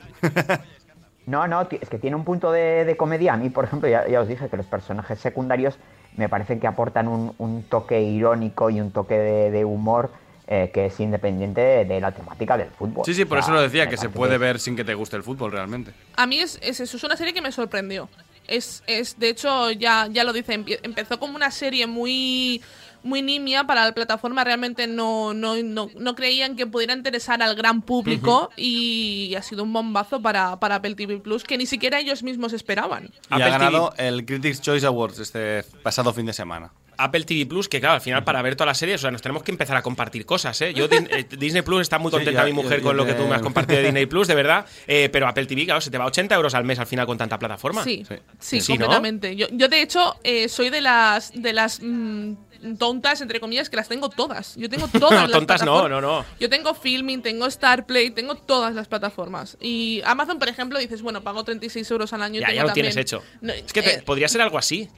No, 1.26 1.48
no, 1.48 1.62
es 1.82 1.90
que 1.90 2.00
tiene 2.00 2.16
un 2.16 2.24
punto 2.24 2.52
de, 2.52 2.86
de 2.86 2.98
comedia. 2.98 3.34
A 3.34 3.38
mí, 3.38 3.50
por 3.50 3.66
ejemplo, 3.66 3.88
ya, 3.90 4.08
ya 4.08 4.22
os 4.22 4.28
dije 4.28 4.50
que 4.50 4.58
los 4.58 4.66
personajes 4.66 5.20
secundarios 5.20 5.78
me 6.18 6.28
parecen 6.28 6.60
que 6.60 6.68
aportan 6.68 7.08
un, 7.08 7.34
un 7.38 7.64
toque 7.64 8.02
irónico 8.02 8.70
y 8.70 8.82
un 8.82 8.92
toque 8.92 9.18
de, 9.18 9.52
de 9.52 9.66
humor 9.66 10.12
eh, 10.48 10.72
que 10.74 10.88
es 10.88 11.00
independiente 11.00 11.62
de, 11.62 11.86
de 11.86 12.02
la 12.02 12.12
temática 12.12 12.58
del 12.58 12.70
fútbol. 12.70 13.06
Sí, 13.06 13.14
sí, 13.14 13.26
por 13.26 13.38
O 13.38 13.42
eso 13.42 13.52
lo 13.52 13.62
decía, 13.62 13.88
que 13.88 13.98
se 13.98 14.10
puede 14.10 14.40
ver 14.40 14.60
sin 14.60 14.76
que 14.76 14.84
te 14.84 14.96
guste 14.96 15.16
el 15.16 15.22
fútbol 15.22 15.52
realmente. 15.52 15.92
A 16.16 16.26
mí 16.26 16.40
es, 16.40 16.58
es 16.64 16.80
eso, 16.80 16.98
es 16.98 17.04
una 17.04 17.16
serie 17.16 17.34
que 17.36 17.42
me 17.42 17.52
sorprendió. 17.52 18.10
Es, 18.48 18.82
es 18.88 19.20
de 19.20 19.30
hecho, 19.30 19.70
ya, 19.70 20.08
ya 20.10 20.24
lo 20.24 20.34
dice, 20.34 20.54
empezó 20.82 21.20
como 21.20 21.36
una 21.36 21.52
serie 21.52 21.86
muy 21.86 22.64
muy 23.04 23.22
nimia 23.22 23.64
para 23.66 23.86
la 23.86 23.92
plataforma, 23.94 24.44
realmente 24.44 24.88
no, 24.88 25.34
no, 25.34 25.56
no, 25.64 25.90
no 25.98 26.16
creían 26.16 26.56
que 26.56 26.68
pudiera 26.68 26.94
interesar 26.94 27.42
al 27.42 27.56
gran 27.56 27.82
público 27.82 28.50
y 28.58 29.34
ha 29.36 29.42
sido 29.42 29.64
un 29.64 29.74
bombazo 29.74 30.22
para, 30.22 30.60
para 30.60 30.76
Apple 30.76 30.96
TV 30.96 31.18
Plus 31.20 31.44
que 31.44 31.58
ni 31.58 31.66
siquiera 31.66 32.00
ellos 32.00 32.24
mismos 32.24 32.54
esperaban. 32.54 33.06
Y 33.06 33.34
Apple 33.34 33.44
ha 33.46 33.50
ganado 33.50 33.94
el 33.98 34.26
Critics' 34.26 34.62
Choice 34.62 34.86
Awards 34.86 35.20
este 35.20 35.64
pasado 35.84 36.14
fin 36.14 36.26
de 36.26 36.34
semana. 36.34 36.72
Apple 37.02 37.24
TV 37.24 37.46
Plus, 37.46 37.70
que 37.70 37.80
claro, 37.80 37.96
al 37.96 38.02
final 38.02 38.26
para 38.26 38.42
ver 38.42 38.58
todas 38.58 38.68
las 38.72 38.78
series, 38.78 39.00
o 39.00 39.02
sea, 39.04 39.12
nos 39.12 39.22
tenemos 39.22 39.42
que 39.42 39.52
empezar 39.52 39.78
a 39.78 39.82
compartir 39.82 40.26
cosas, 40.26 40.60
¿eh? 40.60 40.74
Yo, 40.74 40.84
eh, 40.92 41.26
Disney 41.38 41.62
Plus 41.62 41.80
está 41.84 41.98
muy 41.98 42.10
Sí, 42.12 42.18
contenta 42.18 42.42
ya- 42.42 42.46
mi 42.46 42.52
mujer 42.52 42.80
yo- 42.80 42.88
con 42.88 42.98
lo 42.98 43.06
que 43.06 43.14
tú 43.14 43.24
me 43.26 43.36
has 43.36 43.42
compartido 43.42 43.78
de 43.80 43.86
Disney 43.86 44.06
Plus, 44.08 44.28
de 44.28 44.36
verdad. 44.36 44.66
Eh, 44.86 45.08
pero 45.10 45.26
Apple 45.26 45.46
TV, 45.46 45.64
claro, 45.64 45.80
se 45.80 45.90
te 45.92 45.98
va 45.98 46.06
80 46.06 46.36
euros 46.36 46.54
al 46.56 46.66
mes 46.66 46.78
al 46.78 46.88
final 46.88 47.06
con 47.06 47.18
tanta 47.18 47.40
plataforma. 47.40 47.86
Sí, 47.86 48.04
Sí. 48.06 48.16
sí, 48.38 48.60
Sí, 48.60 48.74
¿no? 48.74 48.80
completamente. 48.80 49.34
Yo, 49.38 49.48
yo, 49.50 49.70
de 49.70 49.82
hecho, 49.82 50.18
eh, 50.26 50.50
soy 50.50 50.70
de 50.70 50.82
las 50.82 51.32
de 51.34 51.54
las 51.54 51.80
mm, 51.82 52.34
tontas, 52.78 53.22
entre 53.22 53.40
comillas, 53.40 53.70
que 53.70 53.76
las 53.78 53.88
tengo 53.88 54.10
todas. 54.10 54.56
Yo 54.56 54.70
tengo 54.70 54.88
todas 54.92 55.12
No, 55.12 55.22
las 55.22 55.32
tontas 55.32 55.62
no, 55.62 55.74
plataformas. 55.74 56.02
no, 56.02 56.20
no. 56.20 56.26
Yo 56.40 56.50
tengo 56.50 56.74
Filming, 56.74 57.22
tengo 57.22 57.50
Starplay, 57.50 58.12
tengo 58.12 58.36
todas 58.36 58.74
las 58.76 58.88
plataformas. 58.88 59.58
Y 59.62 60.02
Amazon, 60.06 60.40
por 60.40 60.50
ejemplo, 60.50 60.80
dices, 60.80 61.02
bueno, 61.02 61.22
pago 61.24 61.44
36 61.44 61.90
euros 61.92 62.14
al 62.14 62.22
año. 62.22 62.38
y 62.38 62.42
Ya, 62.42 62.48
tengo 62.48 62.56
ya 62.58 62.62
lo 62.64 62.68
también- 62.70 62.86
tienes 62.88 62.98
hecho. 62.98 63.24
No, 63.42 63.54
es 63.54 63.72
que 63.74 63.82
te- 63.82 63.94
eh, 63.96 64.02
podría 64.06 64.28
ser 64.28 64.42
algo 64.42 64.58
así. 64.58 64.90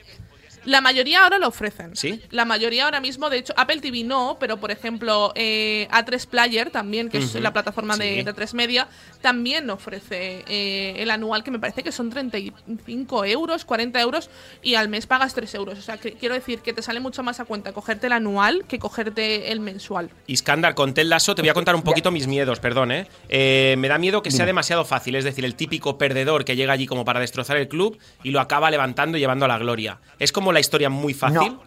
La 0.66 0.82
mayoría 0.82 1.24
ahora 1.24 1.38
lo 1.40 1.48
ofrecen. 1.48 1.96
¿Sí? 1.96 2.22
La 2.30 2.46
mayoría 2.46 2.86
ahora 2.86 3.00
mismo, 3.00 3.30
de 3.30 3.40
hecho, 3.40 3.54
Apple 3.58 3.82
TV 3.82 4.04
no, 4.04 4.38
pero 4.40 4.58
por 4.58 4.72
ejemplo, 4.72 5.32
eh, 5.36 5.88
A3 5.92 6.28
Player 6.28 6.70
también, 6.70 7.10
que 7.10 7.18
es 7.18 7.36
la 7.36 7.52
plataforma 7.54 7.98
de, 7.98 8.18
sí. 8.18 8.24
de 8.24 8.34
3 8.34 8.54
Media, 8.54 8.88
también 9.22 9.70
ofrece 9.70 10.44
eh, 10.48 10.96
el 10.98 11.12
anual, 11.12 11.44
que 11.44 11.52
me 11.52 11.60
parece 11.60 11.84
que 11.84 11.92
son 11.92 12.10
35 12.10 13.26
euros, 13.26 13.66
40 13.66 14.02
euros, 14.02 14.30
y 14.62 14.76
al 14.76 14.90
mes 14.90 15.08
pagas 15.08 15.34
3 15.34 15.54
euros. 15.56 15.80
O 15.80 15.82
sea, 15.82 15.98
que, 15.98 16.14
quiero 16.14 16.36
decir 16.36 16.60
que 16.60 16.74
te 16.74 16.82
sale 16.82 17.00
mucho 17.00 17.24
más 17.24 17.40
a 17.40 17.46
cuenta 17.46 17.74
cogerte 17.74 18.08
el 18.08 18.14
anual 18.14 18.66
que 18.68 18.80
cogerte 18.80 19.52
el 19.52 19.60
mensual. 19.60 20.10
Iskandar, 20.28 20.76
con 20.76 20.94
Ted 20.94 21.06
Lasso 21.06 21.36
te 21.36 21.42
voy 21.42 21.50
a 21.50 21.54
contar 21.54 21.76
un 21.76 21.84
poquito 21.84 22.12
mis 22.12 22.28
miedos, 22.28 22.60
perdón, 22.60 22.92
¿eh? 22.92 23.08
Eh, 23.30 23.76
Me 23.78 23.88
da 23.88 23.98
miedo 23.98 24.22
que 24.22 24.32
sea 24.32 24.46
demasiado 24.46 24.86
fácil, 24.86 25.16
es 25.16 25.24
decir, 25.24 25.46
el 25.46 25.56
típico 25.56 25.98
perdedor 25.98 26.46
que 26.46 26.56
llega 26.56 26.74
allí 26.74 26.86
como 26.86 27.06
para 27.06 27.20
destrozar 27.20 27.58
el 27.58 27.68
club 27.68 27.98
y 28.24 28.32
lo 28.32 28.40
acaba 28.40 28.72
levantando 28.72 29.18
y 29.18 29.22
llevando 29.22 29.46
a 29.46 29.48
la 29.48 29.58
gloria. 29.58 30.00
Es 30.20 30.32
como 30.32 30.51
la 30.52 30.60
historia 30.60 30.90
muy 30.90 31.14
fácil. 31.14 31.60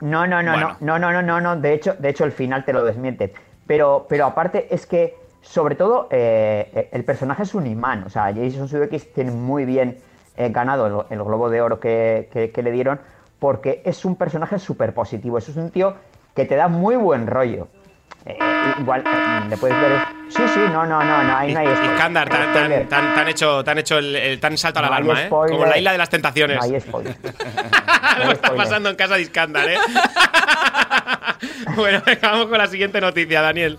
No, 0.00 0.26
no, 0.26 0.42
no, 0.42 0.52
Bueno. 0.52 0.76
no, 0.80 0.98
no, 0.98 1.10
no, 1.12 1.22
no, 1.22 1.40
no, 1.40 1.56
de 1.56 1.74
hecho, 1.74 1.94
de 1.98 2.08
hecho 2.10 2.24
el 2.24 2.32
final 2.32 2.64
te 2.64 2.72
lo 2.72 2.84
desmiente. 2.84 3.32
Pero, 3.66 4.06
pero 4.08 4.26
aparte 4.26 4.72
es 4.74 4.86
que, 4.86 5.16
sobre 5.42 5.74
todo, 5.74 6.08
eh, 6.10 6.88
el 6.92 7.04
personaje 7.04 7.42
es 7.42 7.54
un 7.54 7.66
imán. 7.66 8.04
O 8.04 8.08
sea, 8.08 8.32
Jason 8.34 8.68
Sudeikis 8.68 9.12
tiene 9.12 9.30
muy 9.32 9.64
bien 9.64 9.98
eh, 10.36 10.50
ganado 10.50 10.86
el, 11.10 11.18
el 11.18 11.24
Globo 11.24 11.50
de 11.50 11.60
Oro 11.60 11.80
que, 11.80 12.28
que- 12.32 12.50
que 12.52 12.62
le 12.62 12.70
dieron 12.70 13.00
porque 13.40 13.82
es 13.84 14.04
un 14.04 14.16
personaje 14.16 14.58
súper 14.58 14.94
positivo. 14.94 15.38
Es 15.38 15.48
un 15.56 15.70
tío 15.70 15.94
que 16.34 16.44
te 16.44 16.54
da 16.56 16.68
muy 16.68 16.96
buen 16.96 17.26
rollo. 17.26 17.68
Eh, 18.26 18.36
igual, 18.80 19.02
eh, 19.06 19.40
le 19.48 19.56
puedes 19.56 19.80
ver... 19.80 20.00
Sí, 20.28 20.42
sí, 20.52 20.60
no, 20.60 20.84
no, 20.84 21.02
no, 21.02 21.22
no, 21.24 21.36
ahí 21.36 21.52
no 21.54 21.60
hay 21.60 21.66
spoiler. 21.68 21.92
Iskandar, 21.94 22.28
tan, 22.28 22.52
tan, 22.52 22.88
tan, 22.88 23.14
tan 23.14 23.28
hecho, 23.28 23.64
tan 23.64 23.78
hecho 23.78 23.96
el, 23.98 24.14
el- 24.16 24.40
tan 24.40 24.58
salto 24.58 24.80
a 24.80 24.82
la 24.82 24.88
No 24.88 24.94
alarma, 24.96 25.22
¿eh? 25.22 25.28
Como 25.30 25.64
la 25.64 25.78
isla 25.78 25.92
de 25.92 25.98
las 25.98 26.10
tentaciones. 26.10 26.56
No 26.58 26.62
hay 26.62 26.80
spoiler. 26.80 27.16
Hay 28.18 28.30
está 28.32 28.54
pasando 28.54 28.90
en 28.90 28.96
casa 28.96 29.14
de 29.14 29.22
Iskandar, 29.22 29.68
¿eh? 29.68 29.78
bueno, 31.76 32.02
venga, 32.04 32.30
vamos 32.32 32.46
con 32.46 32.58
la 32.58 32.66
siguiente 32.66 33.00
noticia, 33.00 33.40
Daniel. 33.40 33.78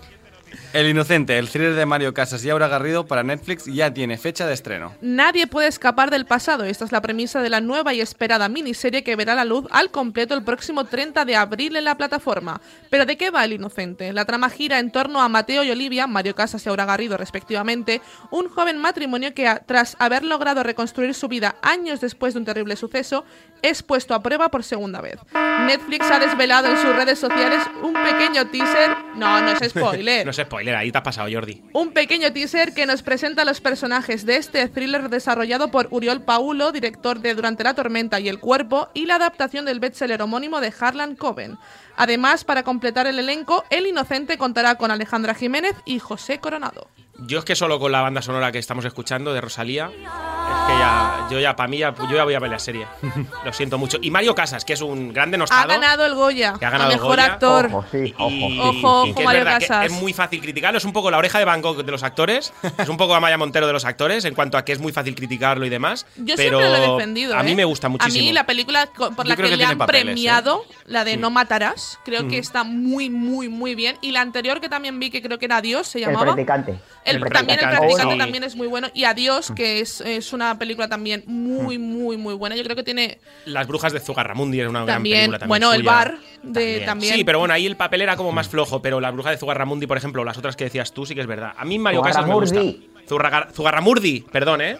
El 0.72 0.88
Inocente, 0.88 1.36
el 1.36 1.48
thriller 1.48 1.74
de 1.74 1.84
Mario 1.84 2.14
Casas 2.14 2.44
y 2.44 2.50
Aura 2.50 2.68
Garrido 2.68 3.04
para 3.04 3.24
Netflix 3.24 3.64
ya 3.64 3.92
tiene 3.92 4.16
fecha 4.18 4.46
de 4.46 4.54
estreno. 4.54 4.94
Nadie 5.00 5.48
puede 5.48 5.66
escapar 5.66 6.12
del 6.12 6.26
pasado. 6.26 6.62
Esta 6.62 6.84
es 6.84 6.92
la 6.92 7.02
premisa 7.02 7.42
de 7.42 7.48
la 7.50 7.60
nueva 7.60 7.92
y 7.92 8.00
esperada 8.00 8.48
miniserie 8.48 9.02
que 9.02 9.16
verá 9.16 9.34
la 9.34 9.44
luz 9.44 9.66
al 9.72 9.90
completo 9.90 10.34
el 10.34 10.44
próximo 10.44 10.84
30 10.84 11.24
de 11.24 11.34
abril 11.34 11.74
en 11.74 11.82
la 11.82 11.96
plataforma. 11.96 12.60
Pero 12.88 13.04
¿de 13.04 13.16
qué 13.16 13.30
va 13.30 13.44
El 13.44 13.54
Inocente? 13.54 14.12
La 14.12 14.26
trama 14.26 14.48
gira 14.48 14.78
en 14.78 14.92
torno 14.92 15.20
a 15.20 15.28
Mateo 15.28 15.64
y 15.64 15.72
Olivia, 15.72 16.06
Mario 16.06 16.36
Casas 16.36 16.64
y 16.64 16.68
Aura 16.68 16.84
Garrido 16.84 17.16
respectivamente, 17.16 18.00
un 18.30 18.48
joven 18.48 18.78
matrimonio 18.78 19.34
que 19.34 19.52
tras 19.66 19.96
haber 19.98 20.22
logrado 20.22 20.62
reconstruir 20.62 21.14
su 21.14 21.26
vida 21.26 21.56
años 21.62 22.00
después 22.00 22.34
de 22.34 22.38
un 22.38 22.46
terrible 22.46 22.76
suceso, 22.76 23.24
es 23.62 23.82
puesto 23.82 24.14
a 24.14 24.22
prueba 24.22 24.50
por 24.50 24.62
segunda 24.62 25.00
vez. 25.00 25.18
Netflix 25.66 26.10
ha 26.10 26.20
desvelado 26.20 26.68
en 26.68 26.76
sus 26.78 26.94
redes 26.94 27.18
sociales 27.18 27.60
un 27.82 27.92
pequeño 27.92 28.46
teaser. 28.48 28.96
No, 29.16 29.40
no 29.40 29.50
es 29.50 29.70
spoiler. 29.70 30.24
No 30.30 30.30
es 30.30 30.36
spoiler, 30.36 30.59
ahí 30.68 30.92
te 30.92 31.00
pasado, 31.00 31.28
Jordi. 31.32 31.62
Un 31.72 31.92
pequeño 31.92 32.32
teaser 32.32 32.72
que 32.74 32.86
nos 32.86 33.02
presenta 33.02 33.44
los 33.44 33.60
personajes 33.60 34.26
de 34.26 34.36
este 34.36 34.68
thriller 34.68 35.08
desarrollado 35.08 35.70
por 35.70 35.88
Uriol 35.90 36.22
Paulo, 36.22 36.72
director 36.72 37.20
de 37.20 37.34
Durante 37.34 37.64
la 37.64 37.74
Tormenta 37.74 38.20
y 38.20 38.28
el 38.28 38.38
Cuerpo, 38.38 38.88
y 38.94 39.06
la 39.06 39.16
adaptación 39.16 39.64
del 39.64 39.80
bestseller 39.80 40.22
homónimo 40.22 40.60
de 40.60 40.72
Harlan 40.78 41.16
Coben. 41.16 41.58
Además, 41.96 42.44
para 42.44 42.62
completar 42.62 43.06
el 43.06 43.18
elenco, 43.18 43.64
El 43.70 43.86
Inocente 43.86 44.38
contará 44.38 44.76
con 44.76 44.90
Alejandra 44.90 45.34
Jiménez 45.34 45.74
y 45.84 45.98
José 45.98 46.38
Coronado. 46.38 46.88
Yo 47.26 47.38
es 47.40 47.44
que 47.44 47.54
solo 47.56 47.78
con 47.78 47.92
la 47.92 48.00
banda 48.00 48.22
sonora 48.22 48.50
que 48.52 48.58
estamos 48.58 48.84
escuchando 48.84 49.32
de 49.34 49.40
Rosalía, 49.40 49.86
es 49.94 50.66
que 50.66 50.78
ya, 50.78 51.28
yo 51.30 51.38
ya, 51.38 51.54
para 51.54 51.68
mí, 51.68 51.78
ya, 51.78 51.94
yo 51.94 52.16
ya 52.16 52.24
voy 52.24 52.34
a 52.34 52.38
ver 52.40 52.50
la 52.50 52.58
serie. 52.58 52.86
Lo 53.44 53.52
siento 53.52 53.76
mucho. 53.78 53.98
Y 54.00 54.10
Mario 54.10 54.34
Casas, 54.34 54.64
que 54.64 54.72
es 54.72 54.80
un 54.80 55.12
gran 55.12 55.28
Ha 55.28 55.32
denostado. 55.32 55.68
ganado 55.68 56.06
el 56.06 56.14
Goya, 56.14 56.54
Que 56.58 56.64
ha 56.66 56.70
ganado 56.70 56.90
el 56.90 56.96
mejor 56.96 57.16
Goya. 57.16 57.24
actor. 57.26 57.66
Ojo, 57.66 57.84
sí, 57.92 58.14
ojo. 58.18 58.30
Y- 58.30 58.58
Ojo, 58.60 58.72
y 58.74 58.78
ojo, 58.84 59.04
que 59.14 59.20
es 59.20 59.24
Mario 59.26 59.44
que 59.44 59.50
Casas. 59.66 59.86
es 59.86 59.92
muy 59.92 60.12
fácil 60.12 60.40
criticarlo. 60.40 60.78
Es 60.78 60.84
un 60.84 60.92
poco 60.92 61.10
la 61.10 61.18
oreja 61.18 61.38
de 61.38 61.44
Van 61.44 61.60
Gogh 61.60 61.84
de 61.84 61.92
los 61.92 62.02
actores. 62.02 62.52
Es 62.78 62.88
un 62.88 62.96
poco 62.96 63.14
Amaya 63.14 63.36
Montero 63.38 63.66
de 63.66 63.72
los 63.74 63.84
actores 63.84 64.24
en 64.24 64.34
cuanto 64.34 64.56
a 64.58 64.64
que 64.64 64.72
es 64.72 64.78
muy 64.80 64.92
fácil 64.92 65.14
criticarlo 65.14 65.66
y 65.66 65.68
demás. 65.68 66.06
Yo 66.16 66.34
pero 66.36 66.58
siempre 66.58 66.68
lo 66.70 66.76
he 66.76 66.94
defendido. 66.96 67.36
A 67.36 67.42
mí 67.42 67.52
¿eh? 67.52 67.56
me 67.56 67.64
gusta 67.64 67.88
muchísimo. 67.88 68.22
A 68.22 68.26
mí 68.26 68.32
la 68.32 68.46
película 68.46 68.86
por 68.96 69.26
la 69.26 69.36
que, 69.36 69.42
que 69.42 69.56
le 69.56 69.64
han 69.64 69.78
papeles, 69.78 70.00
¿eh? 70.02 70.04
premiado, 70.06 70.64
la 70.86 71.04
de 71.04 71.16
Mm. 71.16 71.20
No 71.20 71.30
Matarás, 71.30 71.98
creo 72.04 72.26
que 72.28 72.38
está 72.38 72.64
muy, 72.64 73.10
muy, 73.10 73.48
muy 73.48 73.74
bien. 73.74 73.98
Y 74.00 74.10
la 74.12 74.20
anterior 74.22 74.60
que 74.60 74.68
también 74.70 74.98
vi, 74.98 75.10
que 75.10 75.20
creo 75.20 75.38
que 75.38 75.44
era 75.44 75.58
Adiós, 75.58 75.86
se 75.86 75.98
El 75.98 76.06
llamaba. 76.06 76.24
practicante. 76.26 76.78
El- 77.16 77.22
El 77.22 77.32
también 77.32 77.58
el 77.58 77.68
practicante, 77.68 78.12
sí. 78.12 78.18
también 78.18 78.44
es 78.44 78.56
muy 78.56 78.66
bueno. 78.66 78.88
Y 78.94 79.04
Adiós, 79.04 79.52
que 79.54 79.80
es, 79.80 80.00
es 80.00 80.32
una 80.32 80.58
película 80.58 80.88
también 80.88 81.24
muy, 81.26 81.78
muy, 81.78 82.16
muy 82.16 82.34
buena. 82.34 82.56
Yo 82.56 82.62
creo 82.64 82.76
que 82.76 82.82
tiene 82.82 83.18
Las 83.44 83.66
brujas 83.66 83.92
de 83.92 84.00
Zugarramundi 84.00 84.60
es 84.60 84.68
una 84.68 84.84
gran 84.84 84.96
también, 84.96 85.16
película 85.18 85.38
también 85.38 85.48
bueno, 85.48 85.72
el 85.72 85.82
bar 85.82 86.18
de 86.42 86.80
también. 86.80 87.14
Sí, 87.14 87.24
pero 87.24 87.38
bueno, 87.38 87.54
ahí 87.54 87.66
el 87.66 87.76
papel 87.76 88.02
era 88.02 88.16
como 88.16 88.32
más 88.32 88.48
flojo, 88.48 88.80
pero 88.82 89.00
la 89.00 89.10
bruja 89.10 89.30
de 89.30 89.36
Zugarramundi, 89.36 89.86
por 89.86 89.96
ejemplo, 89.96 90.24
las 90.24 90.38
otras 90.38 90.56
que 90.56 90.64
decías 90.64 90.92
tú, 90.92 91.04
sí 91.06 91.14
que 91.14 91.20
es 91.20 91.26
verdad. 91.26 91.52
A 91.56 91.64
mí 91.64 91.78
Mario 91.78 92.02
Casas 92.02 92.26
me 92.26 92.34
gusta. 92.34 92.60
Zugarramurdi. 93.08 94.20
Perdón, 94.32 94.60
¿eh? 94.60 94.78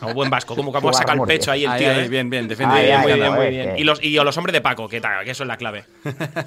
Como 0.00 0.14
buen 0.14 0.30
vasco, 0.30 0.54
como, 0.54 0.72
como 0.72 0.92
saca 0.92 1.12
el 1.14 1.20
pecho 1.22 1.50
ahí 1.50 1.64
el 1.64 1.76
tío, 1.76 1.90
ahí, 1.90 2.04
¿eh? 2.04 2.08
bien, 2.08 2.28
bien, 2.30 2.46
defiende 2.48 2.74
muy 2.74 2.84
bien, 3.12 3.20
no, 3.20 3.32
muy 3.32 3.44
es 3.46 3.50
bien. 3.50 3.74
Y 3.78 3.84
los, 3.84 4.02
y 4.02 4.10
los 4.10 4.36
hombres 4.36 4.52
de 4.52 4.60
Paco, 4.60 4.88
que, 4.88 5.00
tal, 5.00 5.24
que 5.24 5.30
eso 5.30 5.42
es 5.44 5.48
la 5.48 5.56
clave. 5.56 5.84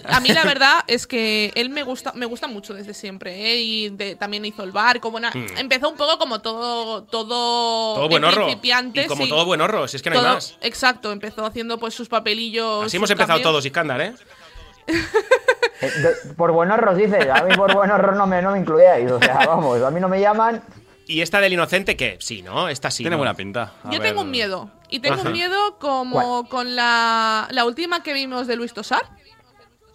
A 0.06 0.20
mí 0.20 0.30
la 0.30 0.44
verdad 0.46 0.80
es 0.88 1.08
que 1.08 1.52
él 1.56 1.70
me 1.70 1.84
gusta, 1.84 2.14
me 2.14 2.26
gusta 2.26 2.48
mucho 2.48 2.74
desde 2.74 2.94
siempre, 2.94 3.52
¿eh? 3.52 3.56
Y 3.62 3.90
de- 3.90 4.16
también 4.16 4.46
hizo 4.46 4.64
el 4.64 4.72
bar, 4.72 5.00
como 5.00 5.18
una, 5.18 5.32
empezó 5.58 5.90
un 5.90 5.98
poco 5.98 6.18
como 6.18 6.40
todo, 6.42 7.04
todo, 7.04 7.30
Hmm. 7.30 7.96
Todo 7.96 8.04
en 8.06 8.10
buen 8.12 8.24
horro. 8.24 8.48
Y 8.50 9.08
como 9.08 9.24
sí. 9.24 9.30
todo 9.30 9.46
buen 9.46 9.62
horro, 9.62 9.88
si 9.88 9.98
es 9.98 10.02
que 10.04 10.10
no 10.10 10.18
hay 10.20 10.24
más. 10.26 10.58
Exacto, 10.62 11.12
empezó 11.12 11.46
haciendo 11.46 11.78
pues 11.80 11.94
sus 11.94 12.08
papelillos. 12.08 12.82
Así 12.82 12.90
sus 12.92 12.94
hemos 12.96 13.10
empezado 13.10 13.40
cameos. 13.40 13.44
todos, 13.44 13.66
Iskandar, 13.66 14.02
¿eh? 14.02 14.14
Eh, 15.82 16.14
por 16.36 16.52
buen 16.52 16.70
horror, 16.72 16.96
dices. 16.96 17.28
A 17.30 17.44
mí 17.44 17.56
por 17.56 17.74
buen 17.74 17.90
horror 17.90 18.16
no 18.16 18.28
me, 18.28 18.42
no 18.42 18.52
me 18.52 18.60
incluíais. 18.60 19.10
O 19.12 19.20
sea, 19.20 19.46
vamos, 19.48 19.82
a 19.82 19.90
mí 19.92 20.00
no 20.00 20.10
me 20.10 20.20
llaman. 20.20 20.62
Y 21.08 21.22
esta 21.22 21.40
del 21.40 21.54
inocente, 21.54 21.96
que 21.96 22.18
sí, 22.20 22.42
¿no? 22.42 22.68
Esta 22.70 22.92
sí. 22.92 23.04
Tiene 23.04 23.16
¿no? 23.16 23.18
buena 23.20 23.34
pinta. 23.34 23.74
A 23.84 23.90
Yo 23.92 24.00
ver. 24.00 24.10
tengo 24.10 24.22
un 24.22 24.30
miedo. 24.32 24.70
Y 24.90 25.00
tengo 25.00 25.16
Ajá. 25.16 25.28
un 25.28 25.32
miedo 25.34 25.78
como 25.80 26.48
con 26.50 26.76
la, 26.76 27.48
la 27.52 27.66
última 27.66 28.04
que 28.04 28.14
vimos 28.14 28.46
de 28.48 28.56
Luis 28.58 28.74
Tosar. 28.74 29.02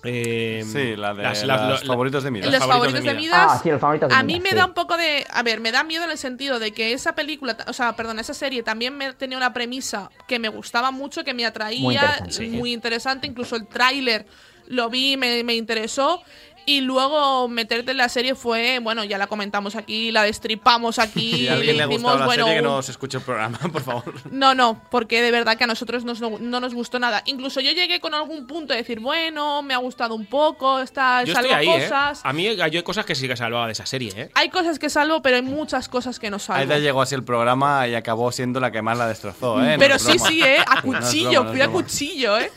Eh, 0.06 0.62
Sí, 0.66 0.96
la 0.96 1.14
de 1.14 1.22
las- 1.22 1.38
los 1.40 1.46
las- 1.48 1.80
la- 1.82 1.86
favoritos 1.86 2.24
de 2.24 2.30
Midas. 2.30 2.50
Los 2.52 2.66
favoritos, 2.66 3.02
de, 3.04 3.14
Midas. 3.14 3.46
Ah, 3.52 3.60
sí, 3.62 3.70
los 3.70 3.80
favoritos 3.80 4.10
de 4.10 4.14
A 4.14 4.22
mí 4.22 4.34
Midas, 4.34 4.42
me 4.42 4.50
sí. 4.50 4.56
da 4.56 4.66
un 4.66 4.74
poco 4.74 4.96
de. 4.98 5.26
A 5.30 5.42
ver, 5.42 5.60
me 5.60 5.72
da 5.72 5.82
miedo 5.82 6.04
en 6.04 6.10
el 6.10 6.18
sentido 6.18 6.58
de 6.58 6.72
que 6.72 6.92
esa 6.92 7.14
película, 7.14 7.56
o 7.66 7.72
sea, 7.72 7.94
perdón, 7.96 8.18
esa 8.18 8.34
serie 8.34 8.62
también 8.62 8.96
me 8.98 9.14
tenía 9.14 9.38
una 9.38 9.54
premisa 9.54 10.10
que 10.28 10.38
me 10.38 10.48
gustaba 10.48 10.90
mucho, 10.90 11.24
que 11.24 11.32
me 11.32 11.46
atraía, 11.46 11.80
Muy 11.80 11.94
interesante. 11.94 12.48
muy 12.48 12.72
interesante. 12.74 13.26
Incluso 13.26 13.56
el 13.56 13.66
tráiler 13.66 14.26
lo 14.68 14.88
vi, 14.90 15.16
me, 15.16 15.42
me 15.44 15.54
interesó. 15.54 16.22
Y 16.66 16.80
luego 16.80 17.48
meterte 17.48 17.90
en 17.92 17.98
la 17.98 18.08
serie 18.08 18.34
fue, 18.34 18.78
bueno, 18.80 19.04
ya 19.04 19.18
la 19.18 19.26
comentamos 19.26 19.76
aquí, 19.76 20.10
la 20.12 20.22
destripamos 20.22 20.98
aquí. 20.98 21.32
Si 21.44 21.48
a 21.48 21.54
alguien 21.54 21.76
le 21.76 21.82
ha 21.82 21.86
hicimos, 21.86 22.18
la 22.18 22.26
bueno, 22.26 22.44
serie, 22.46 22.60
que 22.60 22.66
no 22.66 22.82
se 22.82 22.92
escuche 22.92 23.18
el 23.18 23.22
programa, 23.24 23.58
por 23.72 23.82
favor. 23.82 24.14
no, 24.30 24.54
no, 24.54 24.80
porque 24.90 25.20
de 25.22 25.30
verdad 25.30 25.56
que 25.58 25.64
a 25.64 25.66
nosotros 25.66 26.04
nos- 26.04 26.20
no, 26.20 26.38
no 26.40 26.60
nos 26.60 26.74
gustó 26.74 26.98
nada. 26.98 27.22
Incluso 27.26 27.60
yo 27.60 27.72
llegué 27.72 28.00
con 28.00 28.14
algún 28.14 28.46
punto 28.46 28.72
de 28.72 28.78
decir, 28.78 29.00
bueno, 29.00 29.62
me 29.62 29.74
ha 29.74 29.78
gustado 29.78 30.14
un 30.14 30.26
poco, 30.26 30.80
está, 30.80 31.22
Yo 31.24 31.34
salvo 31.34 31.50
estoy 31.50 31.68
ahí, 31.68 31.80
cosas. 31.82 32.18
¿eh? 32.18 32.22
A 32.24 32.32
mí 32.32 32.46
hay 32.48 32.82
cosas 32.82 33.04
que 33.04 33.14
sí 33.14 33.28
que 33.28 33.36
salvaba 33.36 33.66
de 33.66 33.72
esa 33.72 33.86
serie, 33.86 34.12
¿eh? 34.16 34.30
Hay 34.34 34.48
cosas 34.50 34.78
que 34.78 34.88
salvo, 34.90 35.22
pero 35.22 35.36
hay 35.36 35.42
muchas 35.42 35.88
cosas 35.88 36.18
que 36.18 36.30
no 36.30 36.38
salvo. 36.38 36.60
Aida 36.62 36.78
llegó 36.78 37.02
así 37.02 37.14
el 37.14 37.24
programa 37.24 37.86
y 37.88 37.94
acabó 37.94 38.30
siendo 38.32 38.60
la 38.60 38.70
que 38.70 38.80
más 38.82 38.96
la 38.98 39.06
destrozó, 39.08 39.62
¿eh? 39.62 39.72
No 39.74 39.78
Pero 39.78 39.98
sí, 39.98 40.12
broma. 40.14 40.28
sí, 40.28 40.42
¿eh? 40.42 40.56
A 40.66 40.82
cuchillo, 40.82 41.30
broma, 41.30 41.44
no 41.46 41.52
fui 41.52 41.60
a 41.60 41.68
cuchillo, 41.68 42.38
¿eh? 42.38 42.50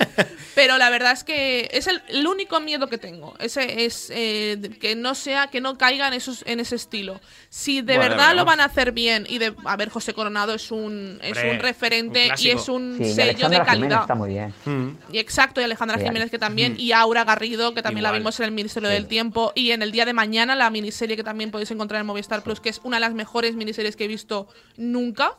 Pero 0.55 0.77
la 0.77 0.89
verdad 0.89 1.11
es 1.13 1.23
que 1.23 1.69
es 1.71 1.87
el, 1.87 2.01
el 2.07 2.25
único 2.27 2.59
miedo 2.59 2.87
que 2.87 2.97
tengo. 2.97 3.33
Ese 3.39 3.85
es 3.85 3.96
eh, 4.09 4.57
que 4.79 4.95
no 4.95 5.15
sea, 5.15 5.47
que 5.47 5.61
no 5.61 5.77
caigan 5.77 6.13
esos, 6.13 6.43
en 6.47 6.59
ese 6.59 6.75
estilo. 6.75 7.19
Si 7.49 7.81
de 7.81 7.97
Bueno, 7.97 8.15
verdad 8.15 8.35
lo 8.35 8.45
van 8.45 8.59
a 8.61 8.65
hacer 8.65 8.91
bien 8.91 9.25
y 9.29 9.37
de. 9.37 9.53
A 9.65 9.75
ver, 9.75 9.89
José 9.89 10.13
Coronado 10.13 10.53
es 10.53 10.71
un, 10.71 11.19
es 11.21 11.37
Hombre, 11.37 11.51
un 11.51 11.59
referente 11.59 12.29
un 12.31 12.35
y 12.45 12.49
es 12.49 12.69
un 12.69 12.97
Sí, 12.97 13.03
y 13.05 13.13
sello 13.13 13.49
de 13.49 13.61
calidad. 13.63 14.01
está 14.01 14.15
muy 14.15 14.29
bien. 14.29 14.53
Y 15.11 15.17
exacto, 15.19 15.59
y 15.61 15.63
Alejandra 15.63 15.97
Sí, 15.97 16.03
Jiménez 16.05 16.29
que 16.31 16.39
también, 16.39 16.73
Mm. 16.73 16.79
y 16.79 16.91
Aura 16.91 17.23
Garrido, 17.23 17.73
que 17.73 17.81
también 17.81 18.03
la 18.03 18.11
vimos 18.11 18.39
en 18.39 18.45
el 18.45 18.51
Ministerio 18.51 18.89
del 18.89 19.07
Tiempo, 19.07 19.51
y 19.55 19.71
en 19.71 19.81
el 19.81 19.91
día 19.91 20.05
de 20.05 20.13
mañana 20.13 20.55
la 20.55 20.69
miniserie 20.69 21.15
que 21.15 21.23
también 21.23 21.51
podéis 21.51 21.71
encontrar 21.71 22.01
en 22.01 22.07
Movistar 22.07 22.43
Plus, 22.43 22.59
que 22.59 22.69
es 22.69 22.79
una 22.83 22.97
de 22.97 23.01
las 23.01 23.13
mejores 23.13 23.55
miniseries 23.55 23.95
que 23.95 24.05
he 24.05 24.07
visto 24.07 24.47
nunca. 24.77 25.33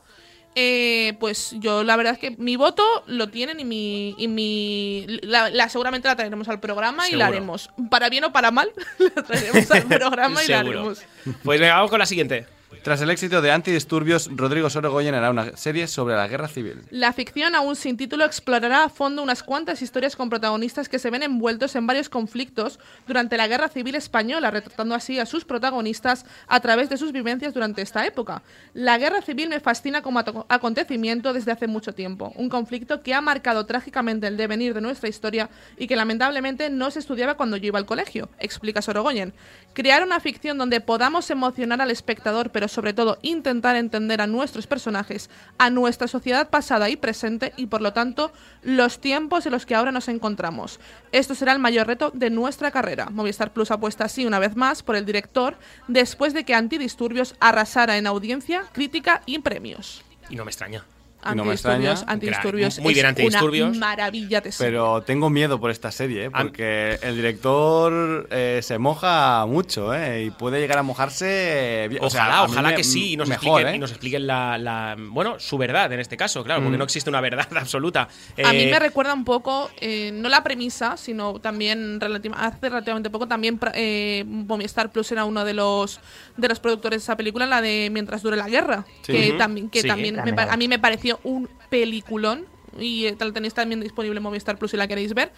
Eh, 0.55 1.13
pues 1.19 1.55
yo 1.59 1.83
la 1.83 1.95
verdad 1.95 2.13
es 2.13 2.19
que 2.19 2.31
mi 2.31 2.55
voto 2.55 2.83
lo 3.07 3.29
tienen 3.29 3.59
y 3.59 3.65
mi, 3.65 4.15
y 4.17 4.27
mi 4.27 5.05
la, 5.21 5.49
la- 5.49 5.69
seguramente 5.69 6.07
la 6.07 6.15
traeremos 6.15 6.49
al 6.49 6.59
programa 6.59 7.07
y 7.07 7.11
la 7.15 7.27
haremos. 7.27 7.69
Para 7.89 8.09
bien 8.09 8.23
o 8.25 8.31
para 8.31 8.51
mal 8.51 8.69
la 9.15 9.23
traeremos 9.23 9.69
al 9.71 9.83
programa 9.87 10.43
y 10.43 10.47
la 10.47 10.59
haremos. 10.59 11.01
Pues 11.43 11.59
venga, 11.59 11.75
vamos 11.75 11.89
con 11.91 11.99
la 11.99 12.05
siguiente. 12.05 12.45
Tras 12.83 13.01
el 13.01 13.09
éxito 13.09 13.41
de 13.41 13.51
Antidisturbios, 13.51 14.29
Rodrigo 14.31 14.69
Sorogoyen 14.69 15.15
hará 15.15 15.31
una 15.31 15.57
serie 15.57 15.87
sobre 15.87 16.15
la 16.15 16.27
guerra 16.27 16.47
civil. 16.47 16.83
La 16.91 17.13
ficción, 17.13 17.55
aún 17.55 17.75
sin 17.75 17.97
título, 17.97 18.25
explorará 18.25 18.83
a 18.83 18.89
fondo 18.89 19.23
unas 19.23 19.43
cuantas 19.43 19.81
historias 19.81 20.15
con 20.15 20.29
protagonistas 20.29 20.87
que 20.87 20.99
se 20.99 21.09
ven 21.09 21.23
envueltos 21.23 21.75
en 21.75 21.87
varios 21.87 22.09
conflictos 22.09 22.79
durante 23.07 23.37
la 23.37 23.47
Guerra 23.47 23.69
Civil 23.69 23.95
Española, 23.95 24.51
retratando 24.51 24.93
así 24.93 25.19
a 25.19 25.25
sus 25.25 25.45
protagonistas 25.45 26.25
a 26.47 26.59
través 26.59 26.89
de 26.89 26.97
sus 26.97 27.11
vivencias 27.11 27.53
durante 27.53 27.81
esta 27.81 28.05
época. 28.05 28.43
La 28.73 28.97
Guerra 28.97 29.21
Civil 29.21 29.49
me 29.49 29.59
fascina 29.59 30.01
como 30.01 30.19
acontecimiento 30.19 31.33
desde 31.33 31.51
hace 31.51 31.67
mucho 31.67 31.93
tiempo, 31.93 32.31
un 32.35 32.49
conflicto 32.49 33.01
que 33.01 33.13
ha 33.13 33.21
marcado 33.21 33.65
trágicamente 33.65 34.27
el 34.27 34.37
devenir 34.37 34.73
de 34.75 34.81
nuestra 34.81 35.09
historia 35.09 35.49
y 35.77 35.87
que 35.87 35.95
lamentablemente 35.95 36.69
no 36.69 36.91
se 36.91 36.99
estudiaba 36.99 37.35
cuando 37.35 37.57
yo 37.57 37.67
iba 37.67 37.79
al 37.79 37.85
colegio, 37.87 38.29
explica 38.39 38.81
Sorogoyen. 38.81 39.33
Crear 39.73 40.03
una 40.03 40.19
ficción 40.19 40.57
donde 40.57 40.81
podamos 40.81 41.29
emocionar 41.29 41.81
al 41.81 41.91
espectador, 41.91 42.51
pero 42.59 42.67
sobre 42.67 42.91
todo 42.91 43.19
intentar 43.21 43.77
entender 43.77 44.19
a 44.19 44.27
nuestros 44.27 44.67
personajes, 44.67 45.29
a 45.57 45.69
nuestra 45.69 46.09
sociedad 46.09 46.49
pasada 46.49 46.89
y 46.89 46.97
presente 46.97 47.53
y 47.55 47.67
por 47.67 47.81
lo 47.81 47.93
tanto 47.93 48.33
los 48.63 48.99
tiempos 48.99 49.45
en 49.45 49.53
los 49.53 49.65
que 49.65 49.75
ahora 49.75 49.93
nos 49.93 50.09
encontramos. 50.09 50.81
Esto 51.13 51.35
será 51.35 51.53
el 51.53 51.59
mayor 51.59 51.87
reto 51.87 52.11
de 52.13 52.29
nuestra 52.29 52.69
carrera. 52.69 53.09
Movistar 53.11 53.53
Plus 53.53 53.71
apuesta 53.71 54.03
así 54.03 54.25
una 54.25 54.39
vez 54.39 54.57
más 54.57 54.83
por 54.83 54.97
el 54.97 55.05
director 55.05 55.55
después 55.87 56.33
de 56.33 56.43
que 56.43 56.53
Antidisturbios 56.53 57.33
arrasara 57.39 57.97
en 57.97 58.07
audiencia, 58.07 58.65
crítica 58.73 59.21
y 59.25 59.39
premios. 59.39 60.03
Y 60.29 60.35
no 60.35 60.43
me 60.43 60.51
extraña. 60.51 60.83
Y 61.21 61.35
no 61.35 61.43
me 61.43 61.51
Antidisturbios, 61.51 61.91
extraña. 61.99 62.13
Antidisturbios 62.13 62.79
Muy 62.79 62.93
bien, 62.93 63.05
es 63.05 63.09
Antidisturbios. 63.09 63.69
una 63.71 63.79
maravilla 63.87 64.39
de 64.41 64.51
serie. 64.53 64.71
Pero 64.71 65.01
tengo 65.03 65.29
miedo 65.29 65.59
por 65.59 65.69
esta 65.69 65.91
serie, 65.91 66.25
¿eh? 66.25 66.31
Porque 66.31 66.97
el 67.01 67.15
director 67.15 68.27
eh, 68.31 68.59
se 68.63 68.77
moja 68.77 69.45
mucho, 69.45 69.93
¿eh? 69.93 70.23
Y 70.25 70.31
puede 70.31 70.59
llegar 70.59 70.77
a 70.77 70.83
mojarse. 70.83 71.87
bien. 71.89 72.01
O 72.03 72.09
sea, 72.09 72.23
Ojalá, 72.27 72.43
ojalá 72.43 72.69
me- 72.69 72.75
que 72.75 72.83
sí 72.83 73.13
y 73.13 73.17
nos, 73.17 73.27
mejor, 73.27 73.47
expliquen, 73.61 73.73
¿eh? 73.73 73.75
y 73.75 73.79
nos 73.79 73.91
expliquen 73.91 74.27
la, 74.27 74.57
la- 74.57 74.95
bueno, 74.97 75.39
su 75.39 75.57
verdad 75.57 75.91
en 75.91 75.99
este 75.99 76.15
caso, 76.17 76.43
claro, 76.43 76.61
porque 76.61 76.75
Mm. 76.75 76.79
no 76.79 76.83
existe 76.85 77.09
una 77.09 77.21
verdad 77.21 77.47
absoluta. 77.55 78.03
A 78.43 78.53
mí 78.53 78.63
Eh, 78.63 78.71
me 78.71 78.79
recuerda 78.79 79.13
un 79.13 79.25
poco, 79.25 79.69
eh, 79.81 80.11
no 80.13 80.29
la 80.29 80.43
premisa, 80.43 80.95
sino 80.97 81.39
también 81.39 81.99
relativa- 81.99 82.37
hace 82.37 82.69
relativamente 82.69 83.09
poco, 83.09 83.27
también 83.27 83.59
eh, 83.73 84.23
Movistar 84.25 84.91
Plus 84.91 85.11
era 85.11 85.25
uno 85.25 85.43
de 85.45 85.53
los 85.53 85.99
de 86.37 86.47
los 86.47 86.59
productores 86.61 87.01
de 87.01 87.03
esa 87.03 87.17
película, 87.17 87.45
la 87.45 87.61
de 87.61 87.89
Mientras 87.91 88.21
dure 88.23 88.37
la 88.37 88.47
guerra, 88.47 88.85
Sí. 89.01 89.11
que, 89.11 89.29
Ujú. 89.29 89.37
también, 89.37 89.69
que 89.69 89.81
Sí. 89.81 89.87
también 89.87 90.15
me 90.15 90.21
También 90.23 90.35
la 90.47 90.53
a 90.53 90.57
mí 90.57 90.67
me 90.69 90.79
pareció 91.09 91.19
un 91.23 91.49
peliculón 91.69 92.45
y 92.77 93.05
eh, 93.05 93.13
tal 93.13 93.33
tenéis 93.33 93.53
también 93.53 93.81
disponible 93.81 94.17
en 94.17 94.23
Movistar 94.23 94.57
Plus 94.57 94.71
si 94.71 94.77
la 94.77 94.87
queréis 94.87 95.13
ver. 95.13 95.31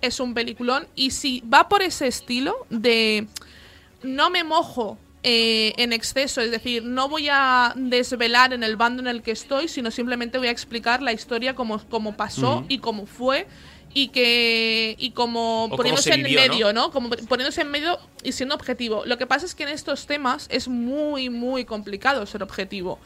Es 0.00 0.20
un 0.20 0.34
peliculón 0.34 0.86
y 0.94 1.10
si 1.10 1.42
va 1.42 1.68
por 1.68 1.82
ese 1.82 2.06
estilo 2.06 2.66
de 2.70 3.26
no 4.02 4.30
me 4.30 4.44
mojo 4.44 4.96
eh, 5.24 5.72
en 5.76 5.92
exceso, 5.92 6.40
es 6.40 6.52
decir, 6.52 6.84
no 6.84 7.08
voy 7.08 7.28
a 7.30 7.72
desvelar 7.74 8.52
en 8.52 8.62
el 8.62 8.76
bando 8.76 9.02
en 9.02 9.08
el 9.08 9.22
que 9.22 9.32
estoy, 9.32 9.66
sino 9.66 9.90
simplemente 9.90 10.38
voy 10.38 10.46
a 10.46 10.52
explicar 10.52 11.02
la 11.02 11.12
historia 11.12 11.54
como, 11.54 11.78
como 11.88 12.16
pasó 12.16 12.64
y 12.68 12.78
cómo 12.78 13.06
fue 13.06 13.46
y 13.94 14.08
que 14.08 14.96
y 14.98 15.10
como 15.10 15.68
poniéndose 15.74 16.10
se 16.10 16.14
en 16.14 16.22
medio, 16.22 16.72
¿no? 16.72 16.90
Como 16.90 17.10
poniéndose 17.10 17.62
en 17.62 17.70
medio 17.70 17.98
y 18.22 18.32
siendo 18.32 18.54
objetivo. 18.54 19.04
Lo 19.06 19.18
que 19.18 19.26
pasa 19.26 19.46
es 19.46 19.54
que 19.54 19.64
en 19.64 19.70
estos 19.70 20.06
temas 20.06 20.46
es 20.50 20.68
muy 20.68 21.30
muy 21.30 21.64
complicado 21.64 22.24
ser 22.26 22.42
objetivo. 22.42 22.98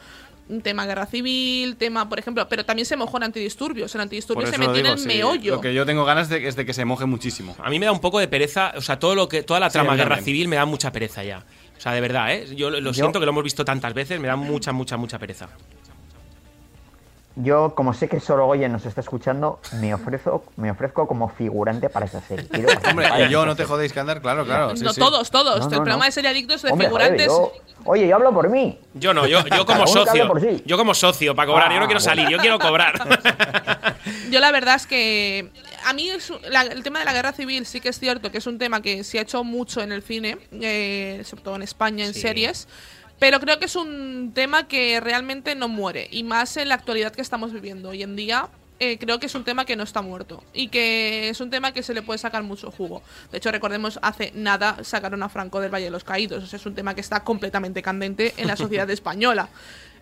Un 0.49 0.61
tema 0.61 0.85
guerra 0.85 1.05
civil, 1.05 1.77
tema, 1.77 2.09
por 2.09 2.19
ejemplo, 2.19 2.47
pero 2.49 2.65
también 2.65 2.85
se 2.85 2.97
mojó 2.97 3.15
en 3.17 3.23
antidisturbios. 3.23 3.95
En 3.95 4.01
antidisturbios 4.01 4.49
se 4.49 4.57
metió 4.57 4.75
en 4.75 4.85
el 4.87 4.99
sí. 4.99 5.07
meollo. 5.07 5.55
Lo 5.55 5.61
que 5.61 5.73
yo 5.73 5.85
tengo 5.85 6.03
ganas 6.03 6.27
de, 6.27 6.45
es 6.47 6.55
de 6.57 6.65
que 6.65 6.73
se 6.73 6.83
moje 6.83 7.05
muchísimo. 7.05 7.55
A 7.63 7.69
mí 7.69 7.79
me 7.79 7.85
da 7.85 7.91
un 7.93 8.01
poco 8.01 8.19
de 8.19 8.27
pereza, 8.27 8.73
o 8.75 8.81
sea, 8.81 8.99
todo 8.99 9.15
lo 9.15 9.29
que 9.29 9.43
toda 9.43 9.59
la 9.61 9.69
Sí, 9.69 9.73
trama 9.73 9.91
mí 9.91 9.97
guerra 9.97 10.15
también. 10.15 10.25
civil 10.25 10.47
me 10.49 10.57
da 10.57 10.65
mucha 10.65 10.91
pereza 10.91 11.23
ya. 11.23 11.45
O 11.77 11.81
sea, 11.83 11.93
de 11.93 12.01
verdad, 12.01 12.33
¿eh? 12.33 12.55
Yo 12.55 12.69
lo, 12.69 12.79
lo 12.81 12.89
Yo- 12.91 12.93
siento 12.93 13.19
que 13.19 13.25
lo 13.25 13.31
hemos 13.31 13.43
visto 13.43 13.63
tantas 13.63 13.93
veces, 13.93 14.19
me 14.19 14.27
da 14.27 14.35
mucha, 14.35 14.71
mucha, 14.73 14.97
mucha 14.97 15.17
pereza. 15.17 15.47
Yo, 17.35 17.73
como 17.73 17.93
sé 17.95 18.07
que 18.07 18.19
Sorogoyen 18.19 18.71
nos 18.71 18.85
está 18.85 19.01
escuchando, 19.01 19.59
me 19.81 19.91
ofrezco, 19.93 20.43
me 20.55 20.69
ofrezco 20.69 21.07
como 21.07 21.29
figurante 21.29 21.89
para 21.89 22.05
esa 22.05 22.21
serie. 22.21 22.47
Quiero 22.47 22.67
Hombre, 22.89 23.07
participar 23.07 23.21
en 23.21 23.27
y 23.27 23.31
yo 23.31 23.45
no 23.47 23.55
te 23.55 23.65
jodéis 23.65 23.91
que 23.91 23.99
andar, 23.99 24.21
claro, 24.21 24.45
claro. 24.45 24.75
sí, 24.75 24.83
no 24.83 24.93
sí. 24.93 24.99
todos, 24.99 25.31
todos. 25.31 25.59
No, 25.61 25.65
el 25.65 25.69
programa 25.71 25.97
no. 25.99 26.05
de 26.05 26.11
Serie 26.11 26.29
Adictos 26.29 26.61
de 26.61 26.71
Hombre, 26.71 26.89
joder, 26.89 27.17
figurantes. 27.17 27.27
yo- 27.27 27.51
oye, 27.85 28.07
yo 28.07 28.15
hablo 28.17 28.31
por 28.33 28.49
mí. 28.49 28.79
Yo 28.93 29.15
no, 29.15 29.25
yo, 29.25 29.43
yo 29.47 29.65
como 29.65 29.87
socio. 29.87 30.27
por 30.27 30.41
sí. 30.41 30.61
Yo 30.67 30.77
como 30.77 30.93
socio 30.93 31.35
para 31.35 31.47
cobrar, 31.47 31.71
yo 31.71 31.77
no 31.79 31.85
Ah, 31.85 31.87
quiero 31.87 31.99
bueno. 32.01 32.15
salir, 32.15 32.29
yo 32.29 32.37
quiero 32.37 32.59
cobrar. 32.59 33.01
Yo 34.29 34.39
la 34.39 34.51
verdad 34.51 34.75
es 34.75 34.87
que 34.87 35.49
a 35.85 35.93
mí 35.93 36.09
es 36.09 36.29
un- 36.29 36.39
la- 36.49 36.63
el 36.63 36.81
tema 36.83 36.99
de 36.99 37.05
la 37.05 37.13
guerra 37.13 37.33
civil 37.33 37.65
sí 37.67 37.79
que 37.81 37.89
es 37.89 37.99
cierto 37.99 38.31
que 38.31 38.39
es 38.39 38.47
un 38.47 38.57
tema 38.57 38.81
que 38.81 39.03
se 39.03 39.19
ha 39.19 39.21
hecho 39.21 39.43
mucho 39.43 39.79
en 39.81 39.91
el 39.91 40.01
cine, 40.01 40.37
eh, 40.51 41.21
sobre 41.23 41.43
todo 41.43 41.55
en 41.55 41.61
España, 41.61 42.05
en 42.05 42.13
Sí. 42.13 42.21
series. 42.21 42.67
Pero 43.23 43.39
creo 43.39 43.57
que 43.57 43.67
es 43.67 43.77
un 43.77 44.33
tema 44.35 44.67
que 44.67 44.99
realmente 44.99 45.55
no 45.55 45.69
muere. 45.69 46.09
Y 46.11 46.23
más 46.23 46.57
en 46.57 46.67
la 46.67 46.75
actualidad 46.75 47.13
que 47.13 47.21
estamos 47.21 47.53
viviendo 47.53 47.87
hoy 47.87 48.03
en 48.03 48.17
día. 48.17 48.49
eh, 48.79 48.97
creo 48.97 49.17
que 49.17 49.27
es 49.27 49.35
un 49.35 49.45
tema 49.45 49.63
que 49.63 49.77
no 49.77 49.83
está 49.83 50.01
muerto. 50.01 50.43
Y 50.53 50.67
que 50.67 51.29
es 51.29 51.39
un 51.39 51.49
tema 51.49 51.71
que 51.71 51.83
se 51.83 51.93
le 51.93 52.01
puede 52.01 52.17
sacar 52.17 52.43
mucho 52.43 52.69
jugo. 52.69 53.01
De 53.31 53.37
hecho, 53.37 53.49
recordemos, 53.49 53.97
hace 54.01 54.33
nada 54.35 54.83
sacaron 54.83 55.23
a 55.23 55.29
Franco 55.29 55.61
del 55.61 55.73
Valle 55.73 55.85
de 55.85 55.91
los 55.91 56.03
Caídos. 56.03 56.43
O 56.43 56.47
sea, 56.47 56.57
es 56.57 56.65
un 56.65 56.75
tema 56.75 56.95
que 56.95 56.99
está 56.99 57.23
completamente 57.23 57.81
candente 57.81 58.33
en 58.35 58.45
la 58.45 58.57
sociedad 58.57 58.89
española. 58.89 59.47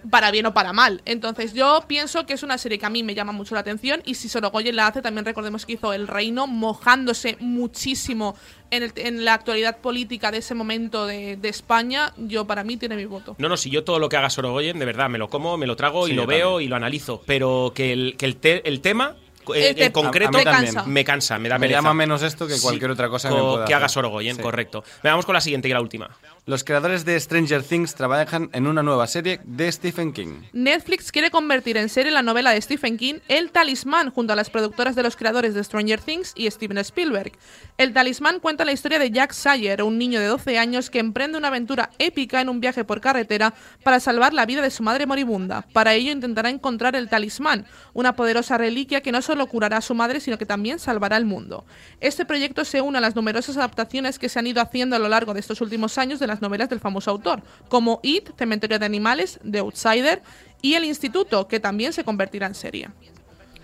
Para 0.10 0.31
bien 0.31 0.46
o 0.48 0.53
para 0.53 0.74
mal. 0.74 1.01
Entonces, 1.05 1.53
yo 1.53 1.84
pienso 1.88 2.25
que 2.25 2.34
es 2.34 2.41
una 2.43 2.58
serie 2.58 2.79
que 2.79 2.86
a 2.86 2.89
mí 2.89 3.03
me 3.03 3.13
llama 3.13 3.31
mucho 3.34 3.53
la 3.53 3.62
atención. 3.62 4.01
Y 4.05 4.15
si 4.15 4.29
Sorogoyen 4.29 4.75
la 4.75 4.88
hace, 4.88 5.01
también 5.01 5.25
recordemos 5.25 5.65
que 5.65 5.74
hizo 5.74 5.93
El 5.93 6.08
Reino, 6.08 6.48
mojándose 6.48 7.38
muchísimo 7.39 8.36
en, 8.72 8.84
el- 8.84 8.93
en 8.96 9.24
la 9.25 9.34
actualidad 9.36 9.77
política 9.77 10.31
de 10.31 10.39
ese 10.39 10.55
momento 10.55 11.05
de, 11.05 11.36
de 11.38 11.50
España. 11.50 12.13
Yo, 12.17 12.46
para 12.46 12.63
mí, 12.63 12.77
tiene 12.77 12.96
mi 12.96 13.05
voto. 13.05 13.36
No, 13.38 13.48
no, 13.50 13.58
si 13.58 13.70
yo 13.70 13.84
todo 13.84 14.00
lo 14.00 14.10
que 14.10 14.17
haga 14.17 14.29
Sorogoyen, 14.29 14.79
de 14.79 14.86
verdad, 14.86 15.10
me 15.10 15.17
lo 15.20 15.29
como, 15.29 15.58
me 15.58 15.67
lo 15.67 15.75
trago 15.75 16.08
Sí, 16.08 16.13
y 16.13 16.15
lo 16.15 16.25
veo 16.25 16.51
también. 16.53 16.65
y 16.65 16.70
lo 16.70 16.75
analizo. 16.77 17.22
Pero 17.27 17.72
que 17.75 17.93
el, 17.93 18.15
que 18.17 18.25
el, 18.25 18.38
te- 18.38 18.67
el 18.67 18.81
tema, 18.81 19.15
eh, 19.55 19.74
en 19.77 19.91
concreto, 19.91 20.31
también. 20.43 20.74
cansa. 20.74 20.84
me 20.89 21.03
cansa, 21.03 21.39
me 21.39 21.50
da 21.50 21.55
Me 21.58 21.67
pereza. 21.67 21.77
llama 21.79 21.93
menos 21.93 22.22
esto 22.24 22.48
que 22.48 22.60
cualquier 22.60 22.91
otra 22.91 23.10
cosa 23.10 23.29
que 23.29 23.36
me 23.36 23.41
co- 23.41 23.51
pueda 23.53 23.65
que 23.65 23.74
haga. 23.74 23.89
Sorogoyen, 23.89 24.36
Sí. 24.38 24.41
correcto. 24.41 24.84
Vamos 25.03 25.25
con 25.25 25.34
la 25.34 25.41
siguiente 25.41 25.67
y 25.67 25.74
la 25.74 25.81
última. 25.81 26.10
Los 26.48 26.64
creadores 26.64 27.06
de 27.06 27.20
Stranger 27.20 27.62
Things 27.62 27.94
trabajan 27.94 28.50
en 28.54 28.66
una 28.66 28.82
nueva 28.82 29.06
serie 29.06 29.42
de 29.44 29.72
Stephen 29.72 30.12
King. 30.12 30.42
Netflix 30.54 31.12
quiere 31.12 31.30
convertir 31.30 31.78
en 31.78 31.88
serie 31.88 32.12
la 32.12 32.24
novela 32.24 32.50
de 32.50 32.60
Stephen 32.60 32.98
King 32.98 33.20
El 33.28 33.52
Talismán 33.52 34.10
junto 34.10 34.34
a 34.34 34.36
las 34.36 34.50
productoras 34.50 34.96
de 34.96 35.04
los 35.04 35.16
creadores 35.16 35.54
de 35.54 35.64
Stranger 35.64 36.02
Things 36.02 36.34
y 36.36 36.50
Steven 36.50 36.80
Spielberg. 36.80 37.34
El 37.78 37.94
Talismán 37.94 38.40
cuenta 38.40 38.66
la 38.66 38.72
historia 38.72 38.98
de 38.98 39.12
Jack 39.12 39.34
Sayer, 39.34 39.84
un 39.84 40.00
niño 40.00 40.20
de 40.20 40.26
12 40.26 40.58
años 40.58 40.90
que 40.90 40.98
emprende 40.98 41.38
una 41.38 41.50
aventura 41.50 41.92
épica 42.00 42.42
en 42.42 42.50
un 42.50 42.60
viaje 42.60 42.84
por 42.84 43.02
carretera 43.02 43.54
para 43.84 44.00
salvar 44.00 44.34
la 44.34 44.48
vida 44.48 44.64
de 44.64 44.72
su 44.72 44.82
madre 44.82 45.06
moribunda. 45.06 45.62
Para 45.74 45.94
ello 45.94 46.12
intentará 46.12 46.50
encontrar 46.50 46.96
el 46.96 47.08
Talismán, 47.08 47.68
una 47.94 48.16
poderosa 48.16 48.58
reliquia 48.58 49.02
que 49.02 49.12
no 49.12 49.22
solo 49.22 49.46
curará 49.46 49.78
a 49.78 49.82
su 49.82 49.94
madre, 49.94 50.20
sino 50.20 50.40
que 50.40 50.48
también 50.48 50.80
salvará 50.80 51.18
al 51.18 51.26
mundo. 51.26 51.66
Este 52.00 52.26
proyecto 52.26 52.66
se 52.66 52.82
une 52.82 52.98
a 52.98 53.01
las 53.01 53.16
numerosas 53.16 53.58
adaptaciones 53.58 54.18
que 54.18 54.27
se 54.27 54.40
han 54.40 54.48
ido 54.48 54.60
haciendo 54.60 54.96
a 54.96 55.00
lo 55.00 55.08
largo 55.08 55.36
de 55.36 55.40
estos 55.40 55.62
últimos 55.62 56.00
años 56.00 56.20
de 56.20 56.30
las 56.31 56.41
novelas 56.41 56.70
del 56.70 56.79
famoso 56.79 57.11
autor, 57.11 57.41
como 57.70 58.00
It, 58.03 58.29
Cementerio 58.37 58.79
de 58.79 58.85
Animales, 58.85 59.39
The 59.50 59.59
Outsider 59.59 60.22
y 60.61 60.74
El 60.75 60.85
Instituto, 60.85 61.48
que 61.48 61.59
también 61.59 61.94
se 61.94 62.03
convertirá 62.03 62.48
en 62.48 62.55
serie. 62.55 62.89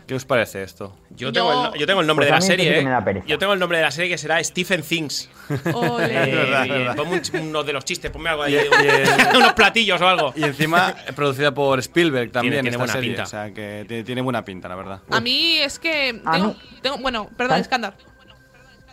¿Qué 0.08 0.16
os 0.16 0.24
parece 0.24 0.64
esto? 0.64 0.96
Yo 1.10 1.34
tengo, 1.34 1.52
Yo- 1.52 1.66
el, 1.66 1.72
no- 1.72 1.76
yo 1.76 1.86
tengo 1.86 2.00
el 2.00 2.08
nombre 2.08 2.28
Pues 2.28 2.32
de 2.32 2.36
la 2.38 2.42
sí 2.42 2.48
serie, 2.48 2.70
que 2.72 2.80
¿eh? 2.80 2.84
me 2.84 2.92
da 2.92 3.04
pereza. 3.04 3.28
Yo 3.28 3.38
tengo 3.38 3.52
el 3.52 3.60
nombre 3.60 3.78
de 3.80 3.84
la 3.84 3.92
serie 3.92 4.10
que 4.10 4.18
será 4.18 4.42
Stephen 4.42 4.82
Things. 4.82 5.30
Ole. 5.74 6.06
Eh, 6.30 6.34
verdad, 6.34 6.64
es 6.64 6.70
verdad. 6.70 6.96
ponme 6.96 7.22
un 7.34 7.40
uno 7.50 7.64
de 7.66 7.74
los 7.74 7.84
chistes, 7.84 8.10
ponme 8.10 8.30
algo 8.30 8.44
ahí, 8.44 8.54
Y- 8.56 8.58
y- 8.58 9.36
unos 9.38 9.52
platillos 9.52 10.00
o 10.00 10.08
algo. 10.08 10.34
Y 10.38 10.44
encima 10.46 10.96
producida 11.16 11.54
por 11.54 11.78
Spielberg 11.80 12.32
también 12.32 12.54
Tiene- 12.54 12.62
tiene 12.62 12.70
esta 12.70 12.78
buena 12.78 12.94
serie. 12.94 13.10
pinta. 13.10 13.24
O 13.24 13.26
sea, 13.26 13.54
que 13.54 13.84
tiene, 13.86 14.04
tiene 14.06 14.22
buena 14.22 14.46
pinta, 14.46 14.70
la 14.70 14.76
verdad. 14.76 15.02
A 15.12 15.20
mí 15.20 15.58
es 15.58 15.78
que 15.78 16.22
A 16.26 16.54
tengo, 16.82 16.98
bueno, 17.00 17.26
perdón, 17.36 17.56
Tan- 17.56 17.62
Escándar. 17.62 17.98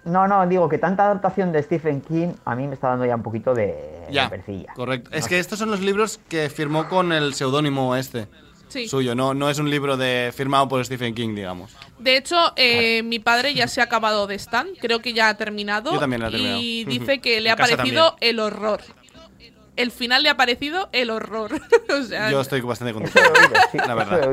No, 0.04 0.28
no, 0.28 0.46
digo 0.46 0.68
que 0.68 0.78
tanta 0.78 1.04
adaptación 1.06 1.50
de 1.52 1.62
Stephen 1.62 2.00
King 2.02 2.34
a 2.44 2.54
mí 2.54 2.66
me 2.66 2.74
está 2.74 2.88
dando 2.88 3.06
ya 3.06 3.14
un 3.16 3.22
poquito 3.22 3.54
de, 3.54 4.06
Ya, 4.10 4.24
de 4.24 4.30
percilla. 4.30 4.72
correcto. 4.74 5.10
Es 5.12 5.26
que 5.28 5.38
estos 5.38 5.58
son 5.58 5.70
los 5.70 5.80
libros 5.80 6.20
que 6.28 6.50
firmó 6.50 6.88
con 6.88 7.12
el 7.12 7.34
seudónimo 7.34 7.96
este. 7.96 8.26
Sí. 8.68 8.88
Suyo, 8.88 9.14
no, 9.14 9.34
no 9.34 9.48
es 9.50 9.58
un 9.58 9.70
libro 9.70 9.96
de 9.96 10.32
firmado 10.34 10.68
por 10.68 10.84
Stephen 10.84 11.14
King, 11.14 11.34
digamos. 11.34 11.76
De 11.98 12.16
hecho, 12.16 12.36
eh, 12.56 13.02
mi 13.04 13.18
padre 13.20 13.54
ya 13.54 13.68
se 13.68 13.80
ha 13.80 13.84
acabado 13.84 14.26
de 14.26 14.34
Stan, 14.34 14.66
creo 14.80 15.00
que 15.00 15.12
ya 15.12 15.28
ha 15.28 15.36
terminado. 15.36 15.92
Yo 15.92 16.00
también 16.00 16.22
lo 16.22 16.28
he 16.28 16.30
terminado. 16.32 16.60
Y 16.60 16.84
dice 16.84 17.20
que 17.20 17.40
le 17.40 17.50
ha 17.50 17.56
parecido 17.56 18.10
también. 18.10 18.30
el 18.30 18.40
horror. 18.40 18.80
El 19.76 19.90
final 19.90 20.22
le 20.22 20.28
ha 20.28 20.36
parecido 20.36 20.88
el 20.92 21.10
horror. 21.10 21.52
o 21.98 22.02
sea, 22.02 22.30
Yo 22.30 22.40
estoy 22.40 22.60
bastante 22.62 22.92
contento. 22.94 23.20
oído, 23.20 23.60
sí, 23.72 23.78
La 23.78 23.94
verdad. 23.94 24.30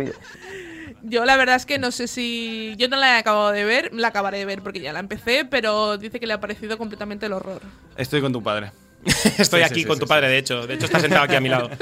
Yo 1.04 1.26
la 1.26 1.36
verdad 1.38 1.56
es 1.56 1.66
que 1.66 1.80
no 1.80 1.92
sé 1.92 2.08
si... 2.08 2.76
Yo 2.78 2.88
no 2.88 2.98
la 2.98 3.16
he 3.16 3.20
acabado 3.20 3.52
de 3.52 3.66
ver, 3.66 3.92
la 3.94 4.10
acabaré 4.10 4.38
de 4.40 4.46
ver 4.46 4.62
porque 4.62 4.80
ya 4.80 4.94
la 4.94 5.00
empecé, 5.00 5.46
pero 5.46 5.98
dice 5.98 6.20
que 6.20 6.28
le 6.28 6.34
ha 6.34 6.40
parecido 6.40 6.78
completamente 6.78 7.26
el 7.26 7.34
horror. 7.34 7.62
Estoy 7.98 8.22
con 8.22 8.32
tu 8.32 8.44
padre. 8.44 8.72
Estoy 9.40 9.62
Sí, 9.62 9.66
aquí 9.66 9.82
sí, 9.82 9.86
con 9.86 9.96
sí, 9.96 10.02
tu 10.02 10.06
sí. 10.06 10.10
padre, 10.10 10.28
de 10.30 10.38
hecho. 10.38 10.68
De 10.68 10.76
hecho, 10.76 10.86
está 10.86 11.00
sentado 11.00 11.24
aquí 11.24 11.36
a 11.36 11.42
mi 11.42 11.50
lado. 11.50 11.70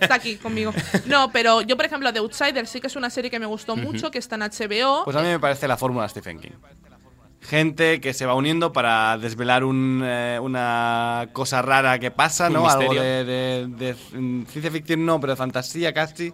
Está 0.00 0.14
aquí 0.16 0.36
conmigo. 0.36 0.72
No, 1.06 1.30
pero 1.32 1.60
yo, 1.62 1.76
por 1.76 1.86
ejemplo, 1.86 2.12
The 2.12 2.18
Outsider 2.18 2.66
sí 2.66 2.80
que 2.80 2.86
es 2.88 2.96
una 2.96 3.08
serie 3.10 3.30
que 3.30 3.38
me 3.38 3.46
gustó 3.46 3.76
mucho, 3.76 4.10
que 4.10 4.18
está 4.18 4.34
en 4.36 4.42
HBO. 4.42 5.04
Pues 5.04 5.16
a 5.16 5.20
mí 5.22 5.28
me 5.28 5.38
parece 5.40 5.66
la 5.68 5.76
fórmula 5.78 6.04
de 6.04 6.08
Stephen 6.10 6.38
King. 6.38 6.50
Gente 7.40 8.00
que 8.00 8.14
se 8.14 8.24
va 8.24 8.34
uniendo 8.34 8.72
para 8.72 9.18
desvelar 9.18 9.64
un, 9.64 10.02
eh, 10.04 10.38
una 10.40 11.28
cosa 11.34 11.60
rara 11.60 11.98
que 11.98 12.10
pasa, 12.10 12.48
¿no? 12.48 12.66
Algo 12.68 12.94
de, 12.94 13.24
de- 13.24 13.66
de 13.68 13.94
ciencia 14.50 14.70
ficción, 14.70 15.04
no, 15.04 15.20
pero 15.20 15.34
de 15.34 15.36
fantasía 15.36 15.92
casi. 15.92 16.32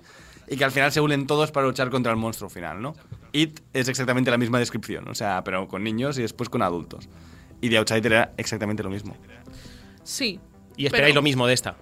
Y 0.51 0.57
que 0.57 0.65
al 0.65 0.73
final 0.73 0.91
se 0.93 1.01
unen 1.01 1.27
todos 1.27 1.53
para 1.53 1.67
luchar 1.67 1.89
contra 1.91 2.11
el 2.13 2.19
monstruo 2.19 2.51
final, 2.51 2.83
¿no? 2.83 2.95
It 3.33 3.61
es 3.73 3.87
exactamente 3.89 4.31
la 4.33 4.37
misma 4.37 4.59
descripción, 4.59 5.09
o 5.09 5.15
sea, 5.15 5.43
pero 5.45 5.69
con 5.69 5.83
niños 5.85 6.19
y 6.19 6.23
después 6.23 6.49
con 6.51 6.61
adultos. 6.63 7.09
Y 7.61 7.71
The 7.71 7.79
Outsider 7.79 8.13
era 8.13 8.33
exactamente 8.37 8.83
lo 8.83 8.91
mismo. 8.91 9.17
Sí. 10.03 10.41
Y 10.77 10.87
esperáis 10.87 11.13
Pero- 11.13 11.21
lo 11.21 11.23
mismo 11.23 11.47
de 11.47 11.55
esta. 11.55 11.77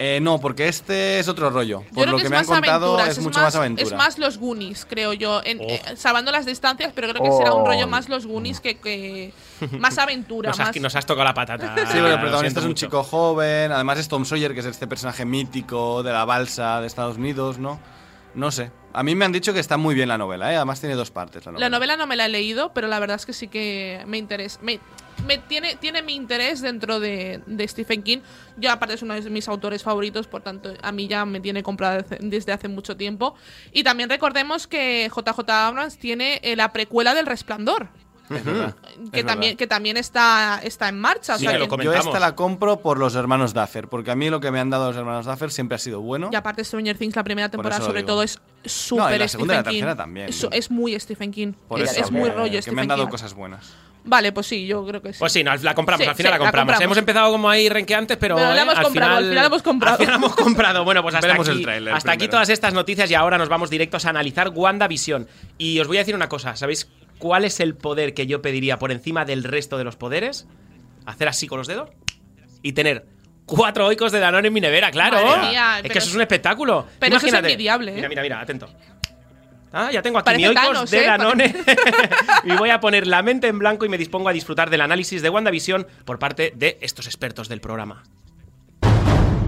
Eh, 0.00 0.20
no, 0.22 0.38
porque 0.40 0.68
este 0.68 1.18
es 1.18 1.26
otro 1.26 1.50
rollo. 1.50 1.82
Por 1.92 2.08
lo 2.08 2.16
que, 2.16 2.22
que, 2.22 2.26
es 2.26 2.30
me 2.30 2.36
han 2.36 2.44
contado 2.44 2.94
aventuras, 2.94 3.18
es 3.18 3.24
mucho 3.24 3.40
más, 3.40 3.56
aventura. 3.56 3.84
Es 3.84 3.92
más 3.96 4.16
los 4.16 4.38
Goonies, 4.38 4.86
creo 4.88 5.12
yo. 5.12 5.40
en- 5.44 5.58
Oh. 5.60 5.64
eh, 5.64 5.82
salvando 5.96 6.30
las 6.30 6.46
distancias, 6.46 6.92
pero 6.94 7.08
creo 7.08 7.20
que 7.24 7.32
será 7.32 7.52
un 7.52 7.62
Oh. 7.62 7.66
rollo 7.66 7.88
más 7.88 8.08
los 8.08 8.24
Goonies 8.24 8.60
que. 8.60 8.76
que 8.78 9.32
más 9.80 9.98
aventura. 9.98 10.50
Nos 10.50 10.60
has, 10.60 10.68
más... 10.68 10.80
nos 10.80 10.94
has 10.94 11.04
tocado 11.04 11.24
la 11.24 11.34
patata. 11.34 11.74
Sí, 11.78 11.82
pero 11.94 12.12
el 12.12 12.20
protagonista 12.20 12.60
es 12.60 12.64
un 12.64 12.70
mucho. 12.70 12.86
chico 12.86 13.02
joven, 13.02 13.72
además 13.72 13.98
es 13.98 14.06
Tom 14.06 14.24
Sawyer, 14.24 14.54
que 14.54 14.60
es 14.60 14.66
este 14.66 14.86
personaje 14.86 15.24
mítico 15.24 16.04
de 16.04 16.12
la 16.12 16.24
balsa 16.24 16.80
de 16.80 16.86
Estados 16.86 17.16
Unidos, 17.16 17.58
¿no? 17.58 17.80
No 18.38 18.52
sé. 18.52 18.70
A 18.92 19.02
mí 19.02 19.16
me 19.16 19.24
han 19.24 19.32
dicho 19.32 19.52
que 19.52 19.58
está 19.58 19.76
muy 19.76 19.96
bien 19.96 20.08
la 20.08 20.16
novela, 20.16 20.52
¿eh? 20.52 20.56
Además 20.56 20.78
tiene 20.78 20.94
dos 20.94 21.10
partes 21.10 21.44
la 21.44 21.52
novela. 21.52 21.68
La 21.68 21.76
novela 21.76 21.96
no 21.96 22.06
me 22.06 22.14
la 22.14 22.26
he 22.26 22.28
leído, 22.28 22.72
pero 22.72 22.86
la 22.86 23.00
verdad 23.00 23.16
es 23.16 23.26
que 23.26 23.32
sí 23.32 23.48
que 23.48 24.04
me 24.06 24.16
interesa. 24.16 24.60
Me, 24.62 24.78
me 25.26 25.38
tiene, 25.38 25.74
tiene 25.74 26.02
mi 26.02 26.14
interés 26.14 26.60
dentro 26.60 27.00
de, 27.00 27.42
de 27.46 27.66
Stephen 27.66 28.04
King. 28.04 28.18
Yo, 28.56 28.70
aparte, 28.70 28.94
es 28.94 29.02
uno 29.02 29.14
de 29.14 29.28
mis 29.28 29.48
autores 29.48 29.82
favoritos, 29.82 30.28
por 30.28 30.42
tanto, 30.42 30.72
a 30.80 30.92
mí 30.92 31.08
ya 31.08 31.24
me 31.26 31.40
tiene 31.40 31.64
comprada 31.64 32.02
desde, 32.02 32.18
desde 32.20 32.52
hace 32.52 32.68
mucho 32.68 32.96
tiempo. 32.96 33.34
Y 33.72 33.82
también 33.82 34.08
recordemos 34.08 34.68
que 34.68 35.10
JJ 35.12 35.50
Abrams 35.50 35.98
tiene 35.98 36.40
eh, 36.44 36.54
la 36.54 36.72
precuela 36.72 37.14
del 37.14 37.26
Resplandor, 37.26 37.88
Es 38.30 38.44
verdad. 38.44 38.74
que 39.12 39.20
es 39.20 39.26
también, 39.26 39.50
verdad. 39.52 39.58
que 39.58 39.66
también 39.66 39.96
está, 39.96 40.60
está 40.62 40.88
en 40.88 40.98
marcha. 41.00 41.34
o 41.34 41.38
Sí, 41.38 41.44
sea 41.44 41.52
que 41.52 41.58
lo 41.58 41.64
que- 41.64 41.68
come- 41.70 41.84
Yo 41.84 41.92
esta 41.94 42.18
la 42.20 42.34
compro 42.34 42.80
por 42.80 42.98
los 42.98 43.14
hermanos 43.14 43.54
Duffer, 43.54 43.88
porque 43.88 44.10
a 44.10 44.14
mí 44.16 44.28
lo 44.30 44.40
que 44.40 44.50
me 44.50 44.60
han 44.60 44.70
dado 44.70 44.88
los 44.88 44.96
hermanos 44.96 45.26
Duffer 45.26 45.50
siempre 45.50 45.76
ha 45.76 45.78
sido 45.78 46.00
bueno. 46.00 46.30
y 46.32 46.36
aparte, 46.36 46.64
Stranger 46.64 46.96
Things, 46.98 47.16
la 47.16 47.24
primera 47.24 47.48
temporada, 47.48 47.84
sobre 47.84 48.02
digo. 48.02 48.06
todo, 48.14 48.22
es 48.22 48.36
No, 48.38 48.42
y 48.64 48.68
súper 48.68 49.18
la 49.20 49.28
segunda 49.28 49.54
y 49.54 49.56
la 49.56 49.60
Stephen 49.62 49.72
King. 49.74 49.80
tercera 49.80 49.96
también. 49.96 50.28
Es, 50.28 50.46
es 50.50 50.70
muy 50.70 50.98
Stephen 51.00 51.30
King. 51.32 51.52
Por 51.68 51.80
es, 51.80 51.92
eso, 51.92 52.00
es 52.04 52.10
muy 52.10 52.28
rollo 52.30 52.52
Que 52.52 52.62
Stephen 52.62 52.74
me 52.76 52.82
han 52.82 52.88
dado 52.88 53.04
King. 53.04 53.10
cosas 53.10 53.34
buenas. 53.34 53.72
Vale, 54.04 54.32
pues 54.32 54.46
sí, 54.46 54.66
yo 54.66 54.86
creo 54.86 55.02
que 55.02 55.12
sí. 55.12 55.18
Pues 55.18 55.32
sí, 55.32 55.44
no, 55.44 55.54
la 55.54 55.74
compramos, 55.74 56.04
Sí, 56.04 56.08
al 56.08 56.14
final 56.16 56.30
sí, 56.32 56.38
la 56.38 56.38
la 56.38 56.50
compramos. 56.50 56.80
Hemos 56.80 56.96
empezado 56.96 57.30
como 57.30 57.50
ahí 57.50 57.68
renqueantes, 57.68 58.16
pero, 58.16 58.36
Pero 58.36 58.48
la 58.50 58.56
eh, 58.56 58.62
hemos 58.62 58.76
al, 58.78 58.84
comprado, 58.84 59.10
final, 59.10 59.24
al 59.24 59.30
final 59.30 59.46
hemos 59.46 59.62
comprado. 59.62 59.94
al 59.96 60.00
final 60.00 60.14
hemos 60.14 60.34
comprado. 60.34 60.84
Bueno, 60.84 61.02
pues 61.02 61.14
hasta 61.16 61.26
Veremos 61.26 61.48
aquí, 61.48 61.58
el 61.58 61.62
tráiler 61.64 61.94
hasta 61.94 62.12
aquí 62.12 62.28
todas 62.28 62.48
estas 62.48 62.72
noticias 62.72 63.10
y 63.10 63.14
ahora 63.14 63.36
nos 63.36 63.50
vamos 63.50 63.68
directos 63.68 64.06
a 64.06 64.10
analizar 64.10 64.48
WandaVision. 64.54 65.26
Y 65.58 65.78
os 65.80 65.88
voy 65.88 65.98
a 65.98 66.00
decir 66.00 66.14
una 66.14 66.28
cosa, 66.28 66.56
¿sabéis 66.56 66.88
cuál 67.18 67.44
es 67.44 67.60
el 67.60 67.74
poder 67.74 68.14
que 68.14 68.26
yo 68.26 68.42
pediría 68.42 68.78
por 68.78 68.92
encima 68.92 69.24
del 69.24 69.44
resto 69.44 69.78
de 69.78 69.84
los 69.84 69.96
poderes? 69.96 70.46
Hacer 71.06 71.28
así 71.28 71.46
con 71.46 71.58
los 71.58 71.66
dedos 71.66 71.90
y 72.62 72.72
tener 72.72 73.06
cuatro 73.46 73.86
oicos 73.86 74.12
de 74.12 74.20
Danone 74.20 74.48
en 74.48 74.54
mi 74.54 74.60
nevera, 74.60 74.90
claro. 74.90 75.24
Madre 75.24 75.48
mía, 75.48 75.80
es 75.82 75.90
que 75.90 75.98
eso 75.98 76.08
es 76.08 76.14
un 76.14 76.20
espectáculo. 76.20 76.86
pero 76.98 77.16
eso 77.16 77.26
es 77.26 77.32
Imagínate. 77.32 77.52
envidiable, 77.52 77.92
¿eh? 77.92 77.94
Mira, 77.96 78.08
mira, 78.08 78.22
mira, 78.22 78.40
atento. 78.40 78.68
Ah, 79.72 79.90
ya 79.92 80.00
tengo 80.00 80.18
aquí 80.18 80.24
Parece 80.24 80.48
mi 80.48 80.54
Thanos, 80.54 80.90
de 80.90 80.98
¿eh? 80.98 81.06
Danone. 81.06 81.54
y 82.44 82.52
voy 82.52 82.70
a 82.70 82.80
poner 82.80 83.06
la 83.06 83.22
mente 83.22 83.48
en 83.48 83.58
blanco 83.58 83.84
y 83.84 83.88
me 83.88 83.98
dispongo 83.98 84.28
a 84.28 84.32
disfrutar 84.32 84.70
del 84.70 84.80
análisis 84.80 85.20
de 85.22 85.30
WandaVision 85.30 85.86
por 86.04 86.18
parte 86.18 86.52
de 86.56 86.78
estos 86.80 87.06
expertos 87.06 87.48
del 87.48 87.60
programa. 87.60 88.02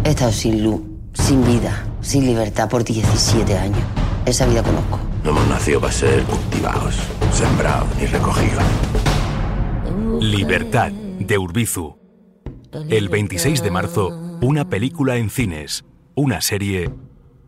He 0.04 0.10
estado 0.10 0.32
sin 0.32 0.62
luz, 0.62 0.82
sin 1.14 1.44
vida, 1.44 1.86
sin 2.00 2.26
libertad 2.26 2.68
por 2.68 2.84
17 2.84 3.56
años. 3.56 3.82
Esa 4.26 4.46
vida 4.46 4.62
conozco. 4.62 5.09
No 5.24 5.30
hemos 5.30 5.48
nacido 5.48 5.80
para 5.80 5.92
ser 5.92 6.22
cultivados, 6.24 6.96
sembrados 7.32 7.88
ni 7.98 8.06
recogidos. 8.06 8.64
Libertad, 10.20 10.92
de 10.92 11.38
Urbizu. 11.38 11.96
El 12.88 13.08
26 13.08 13.62
de 13.62 13.70
marzo, 13.70 14.08
una 14.40 14.68
película 14.68 15.16
en 15.16 15.30
cines. 15.30 15.84
Una 16.14 16.40
serie 16.40 16.90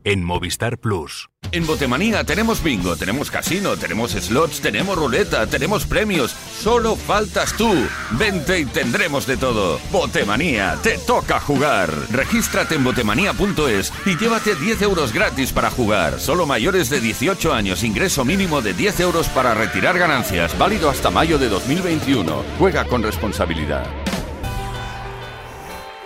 en 0.05 0.25
Movistar 0.25 0.79
Plus. 0.79 1.32
En 1.55 1.67
Botemanía 1.67 2.25
tenemos 2.25 2.63
bingo, 2.63 2.97
tenemos 2.97 3.31
casino, 3.31 3.77
tenemos 3.77 4.13
slots, 4.13 4.63
tenemos 4.63 4.97
ruleta, 4.97 5.47
tenemos 5.47 5.85
premios. 5.85 6.35
Solo 6.59 6.97
faltas 6.97 7.53
tú. 7.59 7.71
Vente 8.13 8.61
y 8.61 8.65
tendremos 8.65 9.27
de 9.27 9.37
todo. 9.37 9.79
Botemanía, 9.91 10.79
te 10.83 10.97
toca 10.97 11.39
jugar. 11.41 11.91
Regístrate 12.11 12.77
en 12.77 12.85
botemanía.es 12.85 13.93
y 14.07 14.17
llévate 14.17 14.55
10 14.55 14.81
euros 14.81 15.13
gratis 15.13 15.53
para 15.53 15.71
jugar. 15.71 16.21
Solo 16.21 16.47
mayores 16.47 16.89
de 16.89 17.01
18 17.01 17.53
años, 17.53 17.85
ingreso 17.85 18.25
mínimo 18.25 18.63
de 18.63 18.73
10 18.73 19.01
euros 19.01 19.29
para 19.29 19.53
retirar 19.53 19.99
ganancias. 19.99 20.57
Válido 20.57 20.89
hasta 20.89 21.11
mayo 21.11 21.37
de 21.37 21.51
2021. 21.51 22.45
Juega 22.59 22.87
con 22.87 23.03
responsabilidad. 23.03 23.85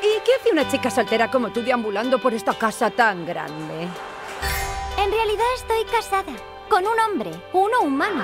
¿Y 0.02 0.18
qué 0.24 0.32
hace 0.40 0.50
una 0.50 0.68
chica 0.68 0.90
soltera 0.90 1.30
como 1.30 1.50
tú 1.50 1.62
deambulando 1.62 2.18
por 2.18 2.34
esta 2.34 2.52
casa 2.54 2.90
tan 2.90 3.24
grande? 3.24 3.86
En 5.16 5.22
realidad 5.22 5.46
estoy 5.56 5.84
casada 5.86 6.36
con 6.68 6.84
un 6.84 7.00
hombre, 7.00 7.30
uno 7.54 7.80
humano. 7.80 8.22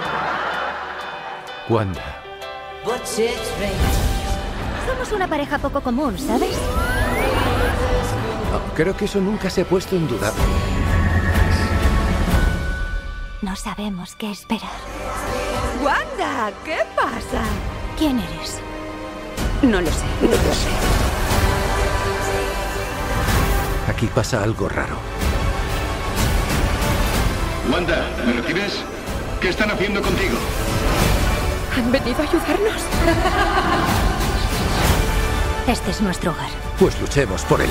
Wanda. 1.70 2.22
Somos 4.86 5.10
una 5.12 5.26
pareja 5.26 5.58
poco 5.58 5.80
común, 5.80 6.18
¿sabes? 6.18 6.54
No, 8.50 8.74
creo 8.74 8.94
que 8.94 9.06
eso 9.06 9.20
nunca 9.20 9.48
se 9.48 9.62
ha 9.62 9.64
puesto 9.64 9.96
en 9.96 10.06
duda. 10.06 10.34
No 13.40 13.56
sabemos 13.56 14.14
qué 14.14 14.30
esperar. 14.30 14.68
¡Wanda! 15.82 16.52
¿Qué 16.62 16.76
pasa? 16.94 17.42
¿Quién 17.96 18.18
eres? 18.18 18.60
No 19.62 19.80
lo 19.80 19.90
sé, 19.90 20.04
no 20.20 20.28
lo 20.28 20.36
sé. 20.36 20.68
Aquí 23.88 24.06
pasa 24.08 24.42
algo 24.42 24.68
raro. 24.68 25.31
Wanda, 27.70 28.04
¿me 28.26 28.32
recibes? 28.32 28.82
¿Qué 29.40 29.48
están 29.48 29.70
haciendo 29.70 30.02
contigo? 30.02 30.36
¿Han 31.76 31.92
venido 31.92 32.16
a 32.20 32.22
ayudarnos? 32.22 32.82
Este 35.66 35.90
es 35.90 36.00
nuestro 36.00 36.32
hogar. 36.32 36.50
Pues 36.78 37.00
luchemos 37.00 37.42
por 37.44 37.60
él. 37.60 37.70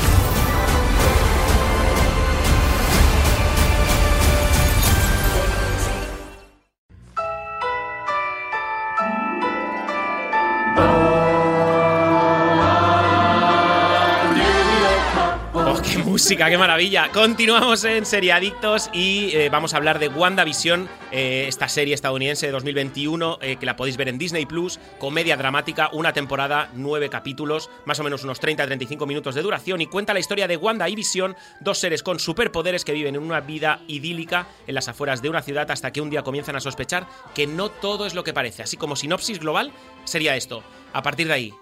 Música, 16.22 16.52
qué 16.52 16.58
maravilla! 16.60 17.10
Continuamos 17.12 17.84
en 17.84 18.06
Seriadictos 18.06 18.92
y 18.94 19.32
eh, 19.36 19.50
vamos 19.50 19.74
a 19.74 19.78
hablar 19.78 19.98
de 19.98 20.08
WandaVision, 20.08 20.88
eh, 21.12 21.46
esta 21.48 21.68
serie 21.68 21.96
estadounidense 21.96 22.46
de 22.46 22.52
2021 22.52 23.40
eh, 23.42 23.56
que 23.56 23.66
la 23.66 23.76
podéis 23.76 23.98
ver 23.98 24.08
en 24.08 24.20
Disney 24.20 24.46
Plus, 24.46 24.80
comedia 25.00 25.36
dramática, 25.36 25.90
una 25.94 26.14
temporada, 26.14 26.70
nueve 26.76 27.10
capítulos, 27.10 27.72
más 27.86 28.00
o 28.00 28.04
menos 28.04 28.24
unos 28.24 28.40
30-35 28.40 29.08
minutos 29.08 29.34
de 29.34 29.42
duración 29.42 29.82
y 29.82 29.88
cuenta 29.88 30.14
la 30.14 30.20
historia 30.20 30.48
de 30.48 30.58
Wanda 30.58 30.88
y 30.90 30.96
Vision, 30.96 31.36
dos 31.60 31.80
seres 31.80 32.04
con 32.04 32.20
superpoderes 32.20 32.86
que 32.86 32.94
viven 32.94 33.16
en 33.16 33.24
una 33.24 33.40
vida 33.40 33.82
idílica 33.88 34.48
en 34.68 34.76
las 34.76 34.90
afueras 34.90 35.24
de 35.24 35.30
una 35.30 35.42
ciudad 35.42 35.72
hasta 35.72 35.92
que 35.92 36.02
un 36.02 36.12
día 36.12 36.22
comienzan 36.22 36.56
a 36.56 36.60
sospechar 36.60 37.08
que 37.34 37.48
no 37.48 37.70
todo 37.70 38.06
es 38.06 38.14
lo 38.14 38.24
que 38.24 38.32
parece. 38.32 38.62
Así 38.62 38.78
como 38.78 38.96
sinopsis 38.96 39.40
global 39.40 39.72
sería 40.04 40.36
esto. 40.36 40.62
A 40.94 41.02
partir 41.02 41.28
de 41.28 41.34
ahí, 41.34 41.54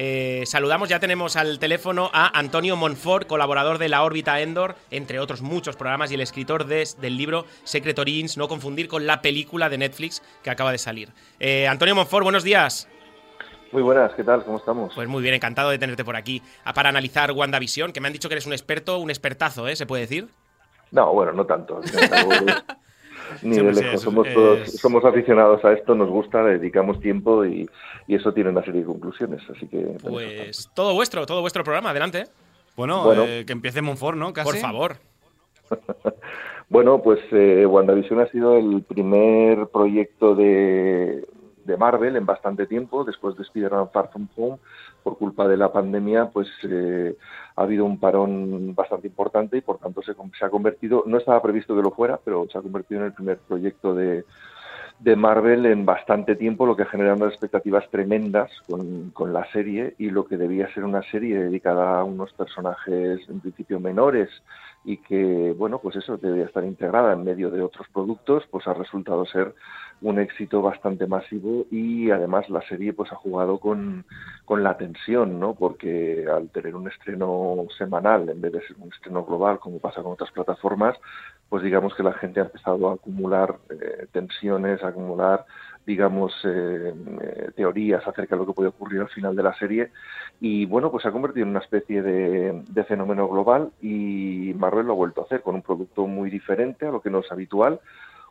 eh, 0.00 0.44
saludamos, 0.46 0.88
ya 0.88 1.00
tenemos 1.00 1.34
al 1.34 1.58
teléfono 1.58 2.08
a 2.12 2.38
Antonio 2.38 2.76
Monfort, 2.76 3.26
colaborador 3.26 3.78
de 3.78 3.88
La 3.88 4.04
órbita 4.04 4.40
Endor, 4.40 4.76
entre 4.92 5.18
otros 5.18 5.42
muchos 5.42 5.74
programas, 5.74 6.12
y 6.12 6.14
el 6.14 6.20
escritor 6.20 6.66
de- 6.66 6.88
del 7.00 7.16
libro 7.16 7.46
Secret 7.64 7.98
Origins, 7.98 8.36
no 8.36 8.46
confundir 8.46 8.86
con 8.86 9.06
la 9.08 9.20
película 9.22 9.68
de 9.68 9.78
Netflix 9.78 10.22
que 10.44 10.50
acaba 10.50 10.70
de 10.70 10.78
salir. 10.78 11.08
Eh, 11.40 11.66
Antonio 11.66 11.96
Monfort, 11.96 12.22
buenos 12.22 12.44
días. 12.44 12.88
Muy 13.72 13.82
buenas, 13.82 14.12
¿qué 14.14 14.22
tal? 14.24 14.44
¿Cómo 14.44 14.58
estamos? 14.58 14.92
Pues 14.94 15.08
muy 15.08 15.20
bien, 15.20 15.34
encantado 15.34 15.70
de 15.70 15.78
tenerte 15.78 16.04
por 16.04 16.14
aquí 16.16 16.40
para 16.74 16.88
analizar 16.88 17.32
WandaVision, 17.32 17.92
que 17.92 18.00
me 18.00 18.06
han 18.06 18.12
dicho 18.12 18.28
que 18.28 18.34
eres 18.36 18.46
un 18.46 18.52
experto, 18.52 18.98
un 18.98 19.10
expertazo, 19.10 19.66
¿eh? 19.68 19.74
¿Se 19.76 19.84
puede 19.84 20.02
decir? 20.02 20.28
No, 20.92 21.12
bueno, 21.12 21.32
no 21.32 21.44
tanto. 21.44 21.80
Ni 23.42 23.54
Sí, 23.54 23.60
de 23.62 23.72
lejos. 23.72 23.94
es- 23.94 24.00
somos, 24.00 24.26
es- 24.26 24.34
todos- 24.34 24.72
somos 24.72 25.04
aficionados 25.04 25.64
a 25.64 25.72
esto, 25.72 25.94
nos 25.94 26.08
gusta, 26.08 26.42
le 26.42 26.58
dedicamos 26.58 27.00
tiempo 27.00 27.44
y, 27.44 27.68
y 28.06 28.14
eso 28.14 28.32
tiene 28.32 28.50
una 28.50 28.64
serie 28.64 28.80
de 28.82 28.86
conclusiones. 28.86 29.40
Así 29.54 29.66
que. 29.68 29.96
Pues 30.02 30.70
todo 30.74 30.94
vuestro, 30.94 31.26
todo 31.26 31.40
vuestro 31.40 31.62
programa, 31.64 31.90
adelante. 31.90 32.24
Bueno, 32.76 33.02
Bueno. 33.04 33.24
eh, 33.26 33.44
que 33.46 33.52
empiece 33.52 33.82
Monfort, 33.82 34.16
¿no? 34.16 34.32
Casi. 34.32 34.50
Por 34.50 34.56
favor. 34.58 34.96
Bueno, 36.70 37.00
pues 37.02 37.20
eh, 37.32 37.64
WandaVision 37.64 38.20
ha 38.20 38.26
sido 38.28 38.58
el 38.58 38.82
primer 38.82 39.68
proyecto 39.68 40.34
de, 40.34 41.26
de 41.64 41.76
Marvel 41.78 42.14
en 42.16 42.26
bastante 42.26 42.66
tiempo, 42.66 43.04
después 43.04 43.36
de 43.36 43.42
Spider-Man 43.44 43.88
Far 43.90 44.10
From 44.12 44.28
Home, 44.36 44.58
por 45.02 45.16
culpa 45.16 45.48
de 45.48 45.56
la 45.56 45.72
pandemia, 45.72 46.26
pues 46.26 46.46
eh, 46.64 47.16
ha 47.58 47.62
habido 47.62 47.84
un 47.84 47.98
parón 47.98 48.72
bastante 48.74 49.08
importante 49.08 49.56
y 49.56 49.60
por 49.62 49.78
tanto 49.78 50.00
se, 50.00 50.14
se 50.38 50.44
ha 50.44 50.48
convertido, 50.48 51.02
no 51.06 51.18
estaba 51.18 51.42
previsto 51.42 51.74
que 51.74 51.82
lo 51.82 51.90
fuera, 51.90 52.18
pero 52.24 52.46
se 52.50 52.56
ha 52.56 52.62
convertido 52.62 53.00
en 53.00 53.06
el 53.06 53.12
primer 53.12 53.38
proyecto 53.38 53.94
de, 53.96 54.24
de 55.00 55.16
Marvel 55.16 55.66
en 55.66 55.84
bastante 55.84 56.36
tiempo, 56.36 56.66
lo 56.66 56.76
que 56.76 56.84
genera 56.84 57.14
unas 57.14 57.30
expectativas 57.30 57.88
tremendas 57.90 58.48
con, 58.68 59.10
con 59.10 59.32
la 59.32 59.44
serie 59.50 59.94
y 59.98 60.10
lo 60.10 60.24
que 60.24 60.36
debía 60.36 60.72
ser 60.72 60.84
una 60.84 61.02
serie 61.02 61.36
dedicada 61.36 61.98
a 61.98 62.04
unos 62.04 62.32
personajes 62.32 63.28
en 63.28 63.40
principio 63.40 63.80
menores 63.80 64.30
y 64.84 64.98
que, 64.98 65.54
bueno, 65.56 65.78
pues 65.80 65.96
eso 65.96 66.16
debería 66.16 66.46
estar 66.46 66.64
integrada 66.64 67.12
en 67.12 67.24
medio 67.24 67.50
de 67.50 67.62
otros 67.62 67.86
productos, 67.92 68.44
pues 68.50 68.66
ha 68.66 68.74
resultado 68.74 69.26
ser 69.26 69.54
un 70.00 70.18
éxito 70.20 70.62
bastante 70.62 71.06
masivo 71.06 71.66
y 71.70 72.10
además 72.10 72.48
la 72.48 72.62
serie 72.68 72.92
pues 72.92 73.12
ha 73.12 73.16
jugado 73.16 73.58
con, 73.58 74.04
con 74.44 74.62
la 74.62 74.76
tensión, 74.76 75.40
¿no? 75.40 75.54
Porque 75.54 76.26
al 76.32 76.50
tener 76.50 76.76
un 76.76 76.88
estreno 76.88 77.66
semanal 77.76 78.28
en 78.28 78.40
vez 78.40 78.52
de 78.52 78.60
ser 78.66 78.76
un 78.78 78.92
estreno 78.92 79.24
global 79.24 79.58
como 79.58 79.80
pasa 79.80 80.02
con 80.02 80.12
otras 80.12 80.30
plataformas, 80.30 80.96
pues 81.48 81.62
digamos 81.62 81.94
que 81.94 82.02
la 82.02 82.12
gente 82.12 82.40
ha 82.40 82.44
empezado 82.44 82.88
a 82.88 82.94
acumular 82.94 83.56
eh, 83.70 84.06
tensiones, 84.12 84.82
a 84.82 84.88
acumular 84.88 85.44
digamos, 85.88 86.34
eh, 86.44 86.92
eh, 87.22 87.50
teorías 87.56 88.06
acerca 88.06 88.34
de 88.36 88.40
lo 88.40 88.46
que 88.46 88.52
puede 88.52 88.68
ocurrir 88.68 89.00
al 89.00 89.08
final 89.08 89.34
de 89.34 89.42
la 89.42 89.54
serie. 89.54 89.90
Y 90.38 90.66
bueno, 90.66 90.90
pues 90.90 91.02
se 91.02 91.08
ha 91.08 91.12
convertido 91.12 91.44
en 91.44 91.50
una 91.50 91.60
especie 91.60 92.02
de, 92.02 92.62
de 92.68 92.84
fenómeno 92.84 93.26
global 93.26 93.70
y 93.80 94.52
Marvel 94.58 94.86
lo 94.86 94.92
ha 94.92 94.96
vuelto 94.96 95.22
a 95.22 95.24
hacer 95.24 95.40
con 95.40 95.54
un 95.54 95.62
producto 95.62 96.06
muy 96.06 96.28
diferente 96.28 96.86
a 96.86 96.90
lo 96.90 97.00
que 97.00 97.08
no 97.08 97.20
es 97.20 97.32
habitual. 97.32 97.80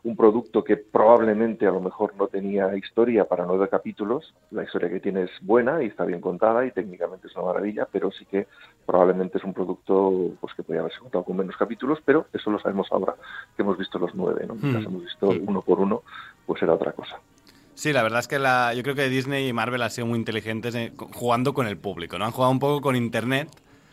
Un 0.04 0.14
producto 0.14 0.62
que 0.62 0.76
probablemente 0.76 1.66
a 1.66 1.72
lo 1.72 1.80
mejor 1.80 2.14
no 2.16 2.28
tenía 2.28 2.76
historia 2.76 3.24
para 3.24 3.44
nueve 3.44 3.68
capítulos. 3.68 4.32
La 4.52 4.62
historia 4.62 4.88
que 4.88 5.00
tiene 5.00 5.22
es 5.24 5.30
buena 5.42 5.82
y 5.82 5.86
está 5.86 6.04
bien 6.04 6.20
contada 6.20 6.64
y 6.64 6.70
técnicamente 6.70 7.26
es 7.26 7.34
una 7.34 7.46
maravilla, 7.46 7.88
pero 7.90 8.12
sí 8.12 8.24
que 8.24 8.46
probablemente 8.86 9.38
es 9.38 9.44
un 9.44 9.52
producto 9.52 10.36
pues 10.40 10.54
que 10.54 10.62
podría 10.62 10.82
haberse 10.82 11.00
contado 11.00 11.24
con 11.24 11.36
menos 11.36 11.56
capítulos, 11.56 11.98
pero 12.04 12.26
eso 12.32 12.48
lo 12.48 12.60
sabemos 12.60 12.86
ahora 12.92 13.14
que 13.56 13.62
hemos 13.62 13.76
visto 13.76 13.98
los 13.98 14.14
nueve, 14.14 14.44
¿no? 14.46 14.54
Mientras 14.54 14.84
Hmm. 14.84 14.90
hemos 14.90 15.02
visto 15.02 15.26
uno 15.48 15.62
por 15.62 15.80
uno, 15.80 16.02
pues 16.46 16.62
era 16.62 16.74
otra 16.74 16.92
cosa. 16.92 17.16
Sí, 17.78 17.92
la 17.92 18.02
verdad 18.02 18.18
es 18.18 18.26
que 18.26 18.40
la, 18.40 18.74
yo 18.74 18.82
creo 18.82 18.96
que 18.96 19.08
Disney 19.08 19.46
y 19.46 19.52
Marvel 19.52 19.80
han 19.82 19.90
sido 19.92 20.08
muy 20.08 20.18
inteligentes 20.18 20.74
jugando 21.12 21.54
con 21.54 21.68
el 21.68 21.76
público, 21.76 22.18
¿no? 22.18 22.24
Han 22.24 22.32
jugado 22.32 22.50
un 22.50 22.58
poco 22.58 22.80
con 22.80 22.96
Internet, 22.96 23.48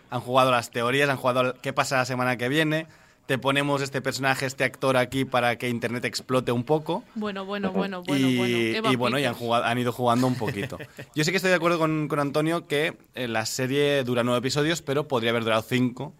han 0.09 0.21
jugado 0.21 0.49
las 0.49 0.71
teorías, 0.71 1.07
han 1.07 1.17
jugado 1.17 1.53
qué 1.61 1.71
pasa 1.71 1.97
la 1.97 2.05
semana 2.05 2.35
que 2.35 2.49
viene, 2.49 2.87
te 3.27 3.37
ponemos 3.37 3.83
este 3.83 4.01
personaje, 4.01 4.47
este 4.47 4.63
actor 4.63 4.97
aquí 4.97 5.23
para 5.23 5.57
que 5.59 5.69
Internet 5.69 6.03
explote 6.05 6.51
un 6.51 6.63
poco. 6.63 7.03
Bueno, 7.13 7.45
bueno, 7.45 7.71
bueno, 7.73 8.01
bueno, 8.01 8.27
y, 8.27 8.37
bueno. 8.37 8.91
Y 8.91 8.95
bueno, 8.95 9.19
y 9.19 9.25
han, 9.25 9.35
jugado- 9.35 9.65
han 9.65 9.77
ido 9.77 9.91
jugando 9.91 10.25
un 10.25 10.35
poquito. 10.35 10.79
Yo 11.13 11.23
sí 11.23 11.29
que 11.29 11.37
estoy 11.37 11.51
de 11.51 11.57
acuerdo 11.57 11.77
con, 11.77 12.07
con 12.07 12.19
Antonio 12.19 12.65
que 12.65 12.97
eh, 13.13 13.27
la 13.27 13.45
serie 13.45 14.03
dura 14.03 14.23
nueve 14.23 14.39
episodios, 14.39 14.81
pero 14.81 15.07
podría 15.07 15.29
haber 15.29 15.43
durado 15.43 15.61
cinco. 15.61 16.11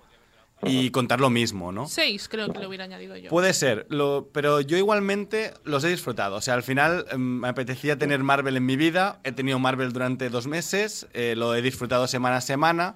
Y 0.65 0.89
contar 0.91 1.19
lo 1.19 1.29
mismo, 1.29 1.71
¿no? 1.71 1.87
Seis 1.87 2.27
creo 2.27 2.51
que 2.51 2.59
le 2.59 2.67
hubiera 2.67 2.85
añadido 2.85 3.15
yo. 3.17 3.29
Puede 3.29 3.53
ser, 3.53 3.85
lo, 3.89 4.29
pero 4.31 4.61
yo 4.61 4.77
igualmente 4.77 5.53
los 5.63 5.83
he 5.83 5.89
disfrutado. 5.89 6.35
O 6.35 6.41
sea, 6.41 6.53
al 6.53 6.63
final 6.63 7.05
em, 7.11 7.39
me 7.39 7.47
apetecía 7.47 7.97
tener 7.97 8.23
Marvel 8.23 8.57
en 8.57 8.65
mi 8.65 8.75
vida. 8.75 9.19
He 9.23 9.31
tenido 9.31 9.59
Marvel 9.59 9.93
durante 9.93 10.29
dos 10.29 10.47
meses, 10.47 11.07
eh, 11.13 11.35
lo 11.35 11.55
he 11.55 11.61
disfrutado 11.61 12.07
semana 12.07 12.37
a 12.37 12.41
semana. 12.41 12.95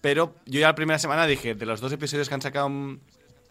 Pero 0.00 0.34
yo 0.46 0.60
ya 0.60 0.68
la 0.68 0.74
primera 0.74 0.98
semana 0.98 1.26
dije, 1.26 1.54
de 1.54 1.66
los 1.66 1.80
dos 1.80 1.92
episodios 1.92 2.28
que 2.28 2.34
han 2.34 2.42
sacado, 2.42 2.68
mm, 2.68 3.00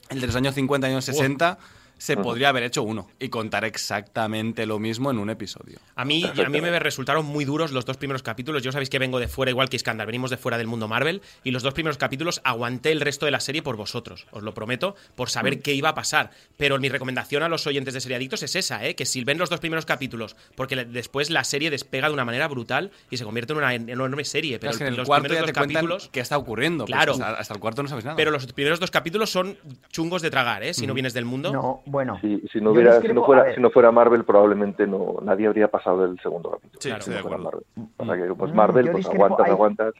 el 0.09 0.21
de 0.21 0.27
los 0.27 0.35
años 0.35 0.55
50 0.55 0.87
y 0.87 0.91
años 0.91 1.05
60, 1.05 1.57
se 1.97 2.15
podría 2.17 2.49
haber 2.49 2.63
hecho 2.63 2.83
uno 2.83 3.09
y 3.19 3.29
contar 3.29 3.65
exactamente 3.65 4.65
lo 4.65 4.79
mismo 4.79 5.09
en 5.11 5.17
un 5.17 5.29
episodio. 5.29 5.79
A 5.95 6.05
mí, 6.05 6.23
a 6.25 6.49
mí 6.49 6.61
me 6.61 6.77
resultaron 6.79 7.25
muy 7.25 7.45
duros 7.45 7.71
los 7.71 7.85
dos 7.85 7.97
primeros 7.97 8.21
capítulos. 8.23 8.61
Yo 8.63 8.71
sabéis 8.71 8.89
que 8.89 8.99
vengo 8.99 9.19
de 9.19 9.27
fuera, 9.27 9.49
igual 9.49 9.69
que 9.69 9.75
Iskandar, 9.77 10.05
venimos 10.05 10.29
de 10.29 10.37
fuera 10.37 10.57
del 10.57 10.67
mundo 10.67 10.87
Marvel, 10.87 11.21
y 11.43 11.51
los 11.51 11.63
dos 11.63 11.73
primeros 11.73 11.97
capítulos 11.97 12.41
aguanté 12.43 12.91
el 12.91 13.01
resto 13.01 13.25
de 13.25 13.31
la 13.31 13.39
serie 13.39 13.61
por 13.63 13.75
vosotros, 13.77 14.27
os 14.31 14.43
lo 14.43 14.53
prometo, 14.53 14.95
por 15.15 15.29
saber 15.29 15.61
qué 15.61 15.73
iba 15.73 15.89
a 15.89 15.95
pasar. 15.95 16.31
Pero 16.57 16.77
mi 16.79 16.89
recomendación 16.89 17.43
a 17.43 17.49
los 17.49 17.65
oyentes 17.67 17.93
de 17.93 18.01
Seriadictos 18.01 18.43
es 18.43 18.55
esa, 18.55 18.85
¿eh? 18.85 18.95
que 18.95 19.05
si 19.05 19.23
ven 19.23 19.37
los 19.37 19.49
dos 19.49 19.59
primeros 19.59 19.85
capítulos, 19.85 20.35
porque 20.55 20.75
después 20.85 21.29
la 21.29 21.43
serie 21.43 21.69
despega 21.69 22.07
de 22.07 22.13
una 22.13 22.25
manera 22.25 22.47
brutal 22.47 22.91
y 23.09 23.17
se 23.17 23.23
convierte 23.23 23.53
en 23.53 23.57
una 23.59 23.73
en- 23.73 23.89
enorme 23.89 24.23
serie. 24.23 24.59
Pero 24.59 24.71
Claro, 24.71 24.85
en 24.85 24.91
el 24.93 24.97
los 24.97 25.07
cuarto 25.07 25.23
primeros 25.23 25.47
ya 25.47 25.53
dos 25.53 25.67
te 25.67 25.73
capítulos... 25.73 26.09
qué 26.11 26.19
está 26.19 26.37
ocurriendo. 26.37 26.85
pues 26.85 26.95
Claro. 26.95 27.13
hasta, 27.13 27.31
hasta 27.33 27.53
el 27.53 27.59
cuarto 27.59 27.83
no 27.83 27.89
sabes 27.89 28.05
nada. 28.05 28.15
Pero 28.17 28.31
los 28.31 28.45
primeros 28.53 28.79
dos 28.79 28.91
capítulos 28.91 29.29
son 29.31 29.57
chungos 29.91 30.21
de 30.21 30.29
tragar, 30.29 30.63
¿eh? 30.63 30.73
Si 30.73 30.85
no 30.87 30.93
vienes 30.93 31.13
del 31.13 31.25
mundo. 31.25 31.51
No, 31.51 31.81
bueno. 31.87 32.19
Si, 32.21 32.39
si 32.51 32.61
no 32.61 32.71
hubiera, 32.71 33.01
si 33.01 33.07
no 33.09 33.23
fuera, 33.25 33.53
si 33.53 33.61
no 33.61 33.69
fuera 33.71 33.91
Marvel, 33.91 34.23
probablemente 34.25 34.85
no 34.87 35.15
nadie 35.21 35.47
habría 35.47 35.69
pasado 35.69 36.07
del 36.07 36.19
segundo 36.19 36.51
capítulo. 36.51 36.79
Sí, 36.81 36.89
si 36.89 36.95
estoy 36.95 37.11
no 37.13 37.17
de 37.17 37.21
fuera 37.23 37.37
acuerdo. 37.37 37.61
Marvel. 37.75 37.93
Pasa 37.97 38.17
que 38.17 38.33
pues 38.35 38.51
Mm, 38.51 38.55
Marvel, 38.55 38.85
yo 38.85 38.91
pues 38.91 39.03
discrepo, 39.05 39.25
aguantas, 39.25 39.45
hay- 39.47 39.51
aguantas. 39.51 39.93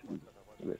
y 0.63 0.67
ves. 0.67 0.79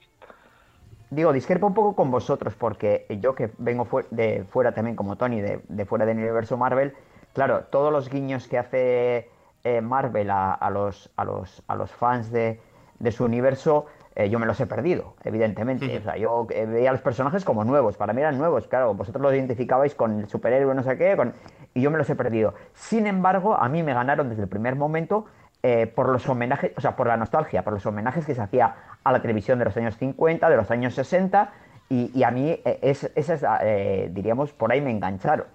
Digo, 1.10 1.32
discrepo 1.32 1.68
un 1.68 1.74
poco 1.74 1.96
con 1.96 2.12
vosotros, 2.12 2.54
porque 2.56 3.06
yo 3.22 3.34
que 3.34 3.50
vengo 3.60 3.86
fu- 3.86 4.04
de 4.12 4.44
fuera 4.50 4.74
también, 4.74 4.96
como 4.98 5.16
Tony, 5.16 5.40
de, 5.40 5.62
de 5.70 5.86
fuera 5.86 6.06
del 6.06 6.18
universo 6.18 6.58
Marvel, 6.58 6.94
claro, 7.34 7.62
todos 7.72 7.94
los 7.94 8.10
guiños 8.10 8.48
que 8.50 8.58
hace 8.58 9.30
eh, 9.64 9.82
Marvel 9.82 10.30
a, 10.30 10.54
a 10.54 10.70
los, 10.70 11.10
a, 11.16 11.24
los, 11.24 11.64
a 11.68 11.76
los 11.76 11.92
fans 11.92 12.30
de, 12.32 12.60
de 13.00 13.12
su 13.14 13.24
universo, 13.24 13.86
eh, 14.20 14.30
yo 14.32 14.40
me 14.40 14.48
los 14.48 14.60
he 14.60 14.66
perdido, 14.66 15.14
evidentemente. 15.24 15.96
O 16.00 16.02
sea, 16.02 16.18
yo 16.18 16.48
eh, 16.50 16.66
veía 16.66 16.90
a 16.90 16.92
los 16.94 17.02
personajes 17.02 17.46
como 17.46 17.64
nuevos, 17.64 17.98
para 17.98 18.14
mí 18.14 18.22
eran 18.22 18.38
nuevos, 18.38 18.68
claro, 18.68 18.96
vosotros 18.96 19.22
los 19.22 19.32
identificabais 19.34 19.94
con 19.94 20.22
el 20.22 20.28
superhéroe, 20.28 20.74
no 20.74 20.82
sé 20.82 20.98
qué, 20.98 21.16
con... 21.16 21.34
y 21.76 21.82
yo 21.82 21.92
me 21.92 22.00
los 22.00 22.10
he 22.10 22.16
perdido. 22.16 22.56
Sin 22.74 23.06
embargo, 23.06 23.56
a 23.56 23.70
mí 23.70 23.84
me 23.84 23.94
ganaron 23.94 24.30
desde 24.30 24.42
el 24.42 24.50
primer 24.50 24.76
momento 24.76 25.26
eh, 25.62 25.86
por 25.86 26.10
los 26.10 26.28
homenajes, 26.28 26.72
o 26.76 26.82
sea, 26.82 26.96
por 26.96 27.06
la 27.06 27.16
nostalgia, 27.16 27.64
por 27.64 27.74
los 27.74 27.86
homenajes 27.86 28.26
que 28.26 28.34
se 28.34 28.42
hacía 28.42 28.76
a 29.04 29.12
la 29.12 29.22
televisión 29.22 29.60
de 29.60 29.66
los 29.66 29.78
años 29.78 29.96
50, 29.98 30.50
de 30.50 30.56
los 30.58 30.72
años 30.72 30.96
60, 30.96 31.52
y, 31.90 32.12
y 32.18 32.24
a 32.24 32.32
mí 32.32 32.60
es, 32.82 33.10
esas, 33.16 33.42
diríamos, 34.14 34.52
por 34.52 34.72
ahí 34.72 34.82
me 34.82 34.90
engancharon. 34.92 35.46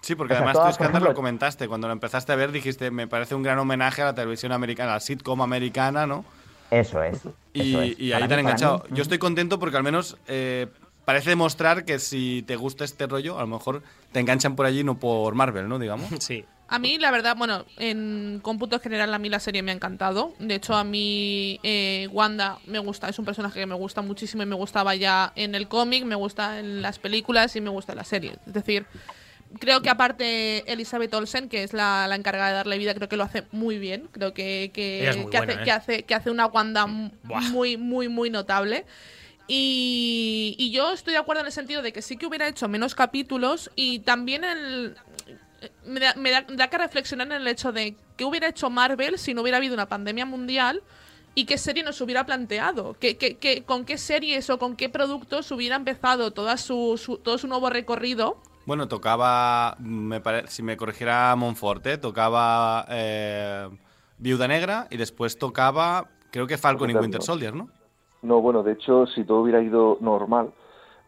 Sí, 0.00 0.14
porque 0.14 0.32
O 0.32 0.36
sea, 0.36 0.44
además 0.44 0.54
todas, 0.56 0.78
tú, 0.78 0.84
ejemplo- 0.84 1.08
lo 1.08 1.14
comentaste. 1.14 1.68
Cuando 1.68 1.86
lo 1.86 1.92
empezaste 1.92 2.32
a 2.32 2.36
ver, 2.36 2.52
dijiste, 2.52 2.90
me 2.90 3.06
parece 3.06 3.34
un 3.34 3.42
gran 3.42 3.58
homenaje 3.58 4.02
a 4.02 4.06
la 4.06 4.14
televisión 4.14 4.52
americana, 4.52 4.92
a 4.92 4.94
la 4.94 5.00
sitcom 5.00 5.42
americana, 5.42 6.06
¿no? 6.06 6.24
Eso 6.70 7.02
es. 7.02 7.20
Y, 7.52 7.70
eso 7.70 7.82
es. 7.82 7.94
y 7.98 8.10
Para 8.10 8.24
ahí 8.24 8.28
te 8.28 8.34
han 8.34 8.40
enganchado. 8.40 8.84
mí, 8.88 8.96
Yo 8.96 9.02
estoy 9.02 9.18
contento 9.18 9.58
porque 9.58 9.76
al 9.76 9.82
menos 9.82 10.16
eh, 10.28 10.68
parece 11.04 11.30
demostrar 11.30 11.84
que 11.84 11.98
si 11.98 12.42
te 12.46 12.56
gusta 12.56 12.84
este 12.84 13.06
rollo, 13.06 13.38
a 13.38 13.42
lo 13.42 13.48
mejor 13.48 13.82
te 14.12 14.20
enganchan 14.20 14.56
por 14.56 14.66
allí, 14.66 14.84
no 14.84 14.98
por 14.98 15.34
Marvel, 15.34 15.68
¿no? 15.68 15.78
Digamos. 15.78 16.08
Sí. 16.20 16.44
A 16.72 16.78
mí, 16.78 16.98
la 16.98 17.10
verdad, 17.10 17.34
bueno, 17.36 17.64
en 17.78 18.38
cómputo 18.44 18.78
general, 18.78 19.12
a 19.12 19.18
mí 19.18 19.28
la 19.28 19.40
serie 19.40 19.60
me 19.60 19.72
ha 19.72 19.74
encantado. 19.74 20.34
De 20.38 20.54
hecho, 20.54 20.76
a 20.76 20.84
mí 20.84 21.58
eh, 21.64 22.06
Wanda 22.12 22.60
me 22.64 22.78
gusta, 22.78 23.08
es 23.08 23.18
un 23.18 23.24
personaje 23.24 23.58
que 23.58 23.66
me 23.66 23.74
gusta 23.74 24.02
muchísimo 24.02 24.44
y 24.44 24.46
me 24.46 24.54
gustaba 24.54 24.94
ya 24.94 25.32
en 25.34 25.56
el 25.56 25.66
cómic, 25.66 26.04
me 26.04 26.14
gusta 26.14 26.60
en 26.60 26.80
las 26.80 27.00
películas 27.00 27.56
y 27.56 27.60
me 27.60 27.70
gusta 27.70 27.94
en 27.94 27.98
la 27.98 28.04
serie. 28.04 28.36
Es 28.46 28.52
decir, 28.52 28.86
creo 29.58 29.82
que 29.82 29.90
aparte 29.90 30.70
Elizabeth 30.72 31.12
Olsen, 31.14 31.48
que 31.48 31.62
es 31.62 31.72
la, 31.72 32.06
la 32.08 32.14
encargada 32.14 32.48
de 32.50 32.54
darle 32.54 32.78
vida, 32.78 32.94
creo 32.94 33.08
que 33.08 33.16
lo 33.16 33.24
hace 33.24 33.44
muy 33.52 33.78
bien. 33.78 34.08
Creo 34.12 34.32
que, 34.32 34.70
que, 34.72 35.08
que 35.30 35.38
buena, 35.38 35.52
hace, 35.52 35.60
¿eh? 35.60 35.64
que, 35.64 35.70
hace, 35.72 36.02
que 36.04 36.14
hace 36.14 36.30
una 36.30 36.46
Wanda 36.46 36.86
muy, 36.86 37.76
muy, 37.76 38.08
muy 38.08 38.30
notable. 38.30 38.84
Y, 39.52 40.54
y 40.58 40.70
yo 40.70 40.92
estoy 40.92 41.12
de 41.14 41.18
acuerdo 41.18 41.40
en 41.40 41.46
el 41.46 41.52
sentido 41.52 41.82
de 41.82 41.92
que 41.92 42.02
sí 42.02 42.16
que 42.16 42.26
hubiera 42.26 42.46
hecho 42.46 42.68
menos 42.68 42.94
capítulos 42.94 43.70
y 43.74 43.98
también 43.98 44.44
el, 44.44 44.94
me, 45.84 45.98
da, 45.98 46.14
me 46.14 46.30
da- 46.30 46.46
da 46.48 46.68
que 46.70 46.78
reflexionar 46.78 47.26
en 47.26 47.32
el 47.34 47.48
hecho 47.48 47.72
de 47.72 47.96
qué 48.16 48.24
hubiera 48.24 48.46
hecho 48.48 48.70
Marvel 48.70 49.18
si 49.18 49.34
no 49.34 49.42
hubiera 49.42 49.56
habido 49.58 49.74
una 49.74 49.88
pandemia 49.88 50.24
mundial 50.24 50.82
y 51.34 51.46
qué 51.46 51.58
serie 51.58 51.82
nos 51.82 52.00
hubiera 52.00 52.24
planteado, 52.26 52.94
¿Qué, 53.00 53.16
qué- 53.16 53.38
qué- 53.38 53.62
con 53.64 53.84
qué 53.84 53.98
series 53.98 54.48
o 54.50 54.58
con 54.60 54.76
qué 54.76 54.88
productos 54.88 55.50
hubiera 55.50 55.74
empezado 55.74 56.30
toda 56.30 56.56
su, 56.56 56.96
su- 57.02 57.18
todo 57.18 57.36
su 57.36 57.48
nuevo 57.48 57.70
recorrido. 57.70 58.40
Bueno, 58.66 58.86
tocaba, 58.88 59.76
me 59.80 60.20
pare- 60.20 60.46
si 60.48 60.62
me 60.62 60.76
corrigiera 60.76 61.34
Monforte, 61.36 61.98
tocaba 61.98 62.84
eh, 62.88 63.68
Viuda 64.18 64.46
Negra 64.46 64.86
y 64.90 64.96
después 64.96 65.38
tocaba, 65.38 66.06
creo 66.30 66.46
que 66.46 66.58
Falcon 66.58 66.90
y 66.90 66.94
Winter. 66.94 67.22
Soldier, 67.22 67.54
¿no? 67.54 67.68
No, 68.22 68.40
bueno, 68.40 68.62
de 68.62 68.72
hecho, 68.72 69.06
si 69.06 69.24
todo 69.24 69.40
hubiera 69.40 69.62
ido 69.62 69.96
normal, 70.00 70.52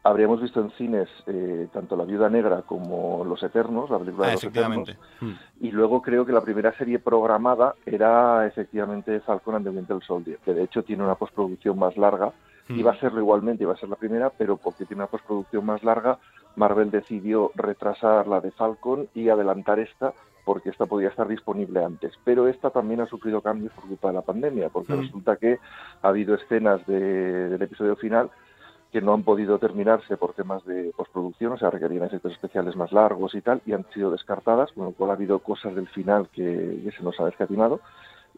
habríamos 0.03 0.41
visto 0.41 0.61
en 0.61 0.71
cines 0.73 1.09
eh, 1.27 1.69
tanto 1.73 1.95
La 1.95 2.05
Viuda 2.05 2.29
Negra 2.31 2.63
como 2.63 3.23
Los 3.25 3.43
Eternos, 3.43 3.91
la 3.91 3.99
película 3.99 4.27
Ah, 4.27 4.31
de 4.31 4.35
Los 4.35 4.43
efectivamente. 4.45 4.93
Eternos. 4.93 5.39
Y 5.61 5.71
luego 5.71 6.01
creo 6.03 6.25
que 6.25 6.33
la 6.33 6.41
primera 6.41 6.77
serie 6.77 6.99
programada 6.99 7.75
era 7.85 8.47
efectivamente 8.47 9.21
Falcon 9.21 9.57
and 9.57 9.65
the 9.67 9.71
Winter 9.71 9.99
Soldier, 10.05 10.39
que 10.45 10.55
de 10.55 10.65
hecho 10.65 10.83
tiene 10.83 11.05
una 11.05 11.15
postproducción 11.15 11.79
más 11.79 11.97
larga. 11.99 12.33
Hmm. 12.67 12.79
Iba 12.79 12.93
a 12.93 12.99
serlo 12.99 13.21
igualmente, 13.21 13.63
iba 13.65 13.75
a 13.75 13.77
ser 13.77 13.91
la 13.91 13.97
primera, 13.97 14.31
pero 14.31 14.57
porque 14.57 14.87
tiene 14.87 15.03
una 15.03 15.11
postproducción 15.11 15.67
más 15.67 15.83
larga, 15.85 16.19
Marvel 16.57 16.91
decidió 16.91 17.51
retrasar 17.55 18.27
la 18.29 18.41
de 18.41 18.51
Falcon 18.53 19.09
y 19.15 19.29
adelantar 19.29 19.79
esta 19.79 20.13
porque 20.45 20.71
esta 20.71 20.87
podía 20.87 21.09
estar 21.09 21.29
disponible 21.29 21.85
antes. 21.85 22.13
Pero 22.25 22.49
esta 22.49 22.71
también 22.71 23.01
ha 23.01 23.07
sufrido 23.07 23.41
cambios 23.41 23.73
por 23.75 23.87
culpa 23.87 24.09
de 24.09 24.15
la 24.15 24.23
pandemia, 24.23 24.71
porque 24.71 24.93
Mm. 24.95 25.01
resulta 25.01 25.37
que 25.37 25.59
ha 26.03 26.09
habido 26.09 26.35
escenas 26.35 26.85
de- 26.87 27.49
del 27.49 27.63
episodio 27.63 27.95
final 27.97 28.31
que 28.91 29.01
no 29.01 29.15
han 29.15 29.23
podido 29.23 29.59
terminarse 29.59 30.19
por 30.19 30.35
temas 30.35 30.63
de 30.67 30.93
postproducción, 30.95 31.53
o 31.53 31.57
sea, 31.57 31.71
requerían 31.71 32.05
efectos 32.05 32.33
especiales 32.33 32.77
más 32.77 32.93
largos 32.93 33.35
y 33.35 33.41
tal, 33.41 33.63
y 33.65 33.73
han 33.73 33.87
sido 33.95 34.11
descartadas, 34.11 34.71
con 34.73 34.85
lo 34.85 34.93
cual 34.93 35.11
ha 35.11 35.15
habido 35.15 35.39
cosas 35.39 35.75
del 35.75 35.89
final 35.89 36.29
que, 36.31 36.81
que 36.85 36.91
se 36.91 37.03
nos 37.03 37.19
ha 37.21 37.29
escatimado. 37.29 37.81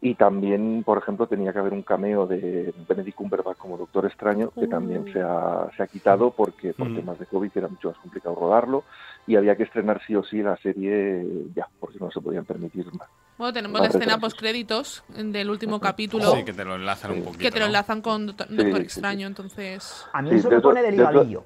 Y 0.07 0.17
también, 0.17 0.83
por 0.85 0.99
ejemplo, 0.99 1.27
tenía 1.27 1.51
que 1.55 1.61
haber 1.61 1.73
un 1.73 1.81
cameo 1.81 2.27
de 2.27 2.75
Benedict 2.87 3.17
Cumberbatch 3.17 3.57
como 3.57 3.79
Doctor 3.79 4.05
Extraño, 4.05 4.51
que 4.51 4.67
también 4.67 5.11
se 5.11 5.23
ha, 5.23 5.67
se 5.75 5.83
ha 5.83 5.87
quitado 5.87 6.31
porque 6.31 6.75
por 6.75 6.91
Mm. 6.91 6.97
temas 6.97 7.19
de 7.19 7.25
COVID 7.25 7.51
era 7.55 7.69
mucho 7.69 7.89
más 7.89 7.97
complicado 7.97 8.35
rodarlo 8.35 8.85
y 9.27 9.37
había 9.37 9.57
que 9.57 9.63
estrenar 9.63 10.03
sí 10.07 10.15
o 10.15 10.23
sí 10.23 10.43
la 10.43 10.59
serie 10.59 11.25
ya, 11.57 11.67
porque 11.81 11.97
no 11.99 12.11
se 12.11 12.21
podían 12.21 12.45
permitir 12.45 12.85
más. 12.93 13.09
Bueno, 13.39 13.55
tenemos 13.55 13.73
Más 13.73 13.81
la 13.81 13.87
escena 13.89 14.05
retrasos. 14.05 14.21
post 14.21 14.39
créditos 14.39 15.05
del 15.09 15.49
último 15.49 15.81
capítulo 15.81 16.33
Sí, 16.33 16.45
que 16.45 16.53
te 16.53 16.67
lo 16.67 16.75
enlazan 16.75 17.13
un 17.13 17.23
poquito. 17.25 17.39
que 17.43 17.51
te 17.51 17.59
lo 17.59 17.65
¿no? 17.65 17.67
enlazan 17.69 18.03
con 18.03 18.27
Doctor, 18.27 18.47
Sí, 18.49 18.57
Doctor 18.57 18.77
sí, 18.77 18.83
Extraño, 18.83 19.27
entonces... 19.27 20.07
A 20.13 20.21
mí 20.21 20.29
Sí, 20.29 20.37
eso 20.37 20.51
me 20.51 20.61
pone 20.61 20.83
de 20.83 20.91
dentro- 20.91 21.11
ligadillo. 21.11 21.45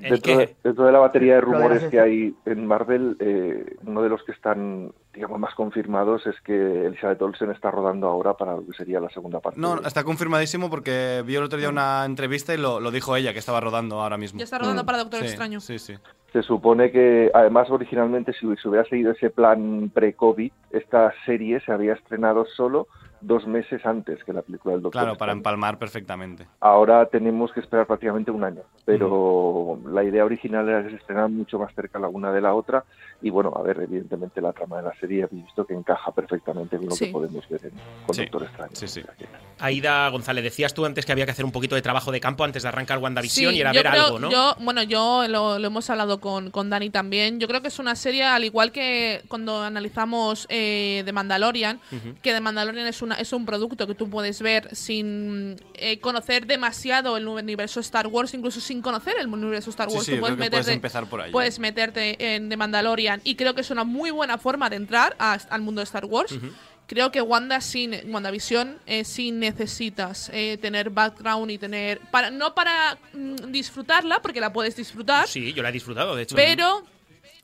Dentro 0.00 0.36
de, 0.38 0.56
dentro 0.62 0.84
de 0.84 0.92
la 0.92 0.98
batería 1.00 1.34
de 1.34 1.40
rumores 1.40 1.82
que 1.90 1.98
hay 1.98 2.32
en 2.44 2.64
Marvel, 2.64 3.16
eh, 3.18 3.74
uno 3.84 4.02
de 4.02 4.08
los 4.08 4.22
que 4.22 4.30
están, 4.32 4.92
digamos, 5.14 5.38
más 5.38 5.54
confirmados 5.54 6.26
es 6.26 6.40
que 6.42 6.86
Elizabeth 6.86 7.20
Olsen 7.20 7.50
está 7.50 7.70
rodando 7.70 8.06
ahora 8.08 8.34
para 8.34 8.56
lo 8.56 8.66
que 8.66 8.72
sería 8.72 8.98
la 9.00 9.10
segunda 9.10 9.40
parte. 9.40 9.60
No, 9.60 9.80
está 9.80 10.04
confirmadísimo 10.04 10.70
porque 10.70 11.22
vi 11.26 11.36
el 11.36 11.42
otro 11.42 11.58
día 11.58 11.68
una 11.68 12.04
entrevista 12.04 12.54
y 12.54 12.56
lo, 12.56 12.80
lo 12.80 12.90
dijo 12.90 13.14
ella, 13.16 13.32
que 13.32 13.38
estaba 13.38 13.60
rodando 13.60 14.00
ahora 14.00 14.16
mismo. 14.16 14.38
Ya 14.38 14.44
está 14.44 14.58
rodando 14.58 14.82
Mm. 14.82 14.86
para 14.86 14.98
Doctor 14.98 15.20
Sí, 15.20 15.26
Extraño. 15.26 15.60
Sí, 15.60 15.78
sí. 15.78 15.94
Se 16.32 16.42
supone 16.42 16.90
que, 16.90 17.30
además, 17.34 17.68
originalmente, 17.70 18.32
si 18.32 18.46
se 18.56 18.68
hubiera 18.68 18.88
seguido 18.88 19.12
ese 19.12 19.28
plan 19.28 19.90
pre-COVID, 19.92 20.50
esta 20.70 21.12
serie 21.26 21.60
se 21.60 21.72
había 21.72 21.92
estrenado 21.92 22.46
solo 22.56 22.88
dos 23.22 23.46
meses 23.46 23.84
antes 23.86 24.22
que 24.24 24.32
la 24.32 24.42
película 24.42 24.74
del 24.74 24.82
Doctor 24.82 25.02
Claro, 25.02 25.16
para 25.18 25.32
empalmar 25.32 25.78
perfectamente. 25.78 26.46
Ahora 26.60 27.06
tenemos 27.06 27.52
que 27.52 27.60
esperar 27.60 27.86
prácticamente 27.86 28.30
un 28.30 28.44
año, 28.44 28.62
pero 28.84 29.78
la 29.90 30.04
idea 30.04 30.24
original 30.24 30.68
era 30.68 30.80
estrenaran 30.80 31.34
mucho 31.34 31.58
más 31.58 31.74
cerca 31.74 31.98
la 31.98 32.08
una 32.08 32.32
de 32.32 32.40
la 32.40 32.54
otra 32.54 32.84
y 33.22 33.30
bueno, 33.30 33.52
a 33.56 33.62
ver, 33.62 33.80
evidentemente 33.80 34.40
la 34.40 34.52
trama 34.52 34.78
de 34.78 34.82
la 34.82 34.94
serie 34.98 35.22
habéis 35.24 35.44
visto 35.44 35.64
que 35.64 35.74
encaja 35.74 36.10
perfectamente 36.10 36.76
con 36.76 36.86
lo 36.86 36.94
Sí. 36.96 37.06
que 37.06 37.12
podemos 37.12 37.48
ver 37.48 37.60
en, 37.66 37.72
con 38.06 38.14
Sí. 38.14 38.22
Doctor 38.22 38.42
Extraño. 38.44 38.70
Sí, 38.74 38.88
sí. 38.88 39.02
Aida 39.60 40.08
González, 40.08 40.42
decías 40.42 40.74
tú 40.74 40.84
antes 40.84 41.06
que 41.06 41.12
había 41.12 41.24
que 41.24 41.30
hacer 41.30 41.44
un 41.44 41.52
poquito 41.52 41.76
de 41.76 41.82
trabajo 41.82 42.10
de 42.10 42.20
campo 42.20 42.42
antes 42.42 42.64
de 42.64 42.68
arrancar 42.68 42.98
WandaVision 42.98 43.52
Sí, 43.52 43.58
y 43.58 43.60
era 43.60 43.72
ver 43.72 43.86
creo- 43.86 44.04
algo, 44.06 44.18
¿no? 44.18 44.30
Yo, 44.30 44.56
bueno, 44.60 44.82
yo 44.82 45.28
lo, 45.28 45.58
lo 45.60 45.66
hemos 45.66 45.88
hablado 45.88 46.20
con, 46.20 46.50
con 46.50 46.68
Dani 46.68 46.90
también. 46.90 47.38
Yo 47.38 47.46
creo 47.46 47.62
que 47.62 47.68
es 47.68 47.78
una 47.78 47.94
serie, 47.94 48.24
al 48.24 48.42
igual 48.44 48.72
que 48.72 49.22
cuando 49.28 49.62
analizamos 49.62 50.46
eh, 50.50 51.02
The 51.04 51.12
Mandalorian, 51.12 51.80
Ujú. 51.92 52.14
que 52.20 52.32
The 52.32 52.40
Mandalorian 52.40 52.86
es, 52.88 53.02
una, 53.02 53.11
es 53.14 53.32
un 53.32 53.44
producto 53.46 53.86
que 53.86 53.94
tú 53.94 54.08
puedes 54.10 54.40
ver 54.42 54.74
sin 54.74 55.56
eh, 55.74 55.98
conocer 56.00 56.46
demasiado 56.46 57.16
el 57.16 57.26
universo 57.28 57.80
Star 57.80 58.06
Wars, 58.06 58.34
incluso 58.34 58.60
sin 58.60 58.82
conocer 58.82 59.14
el 59.18 59.26
universo 59.28 59.70
Star 59.70 59.88
Wars. 59.88 60.04
sí, 60.04 60.12
Tú 60.14 60.20
puedes 60.20 60.36
creo 60.36 60.44
que 60.46 60.50
puedes 60.50 60.66
meterte- 60.66 60.72
empezar 60.74 61.06
por 61.08 61.20
ahí, 61.20 61.28
¿eh? 61.30 61.32
Puedes 61.32 61.58
meterte 61.58 62.34
en 62.34 62.48
The 62.48 62.56
Mandalorian 62.56 63.20
y 63.24 63.34
creo 63.36 63.54
que 63.54 63.60
es 63.62 63.70
una 63.70 63.84
muy 63.84 64.10
buena 64.10 64.38
forma 64.38 64.68
de 64.70 64.76
entrar 64.76 65.16
a- 65.18 65.38
al 65.50 65.60
mundo 65.62 65.80
de 65.80 65.84
Star 65.84 66.04
Wars. 66.04 66.34
Creo 66.88 67.10
que 67.12 67.22
Wanda 67.22 67.60
sin 67.60 67.94
WandaVision 68.12 68.76
eh, 68.86 69.04
sí 69.04 69.30
necesitas 69.30 70.30
eh, 70.34 70.58
tener 70.60 70.90
background 70.90 71.50
y 71.50 71.56
tener 71.56 72.00
para 72.10 72.30
no 72.30 72.54
para 72.54 72.98
mm, 73.14 73.50
disfrutarla 73.50 74.20
porque 74.20 74.40
la 74.40 74.52
puedes 74.52 74.76
disfrutar 74.76 75.26
Sí, 75.28 75.52
yo 75.54 75.62
la 75.62 75.68
he 75.70 75.72
disfrutado, 75.72 76.14
de 76.16 76.24
hecho. 76.24 76.34
pero 76.36 76.82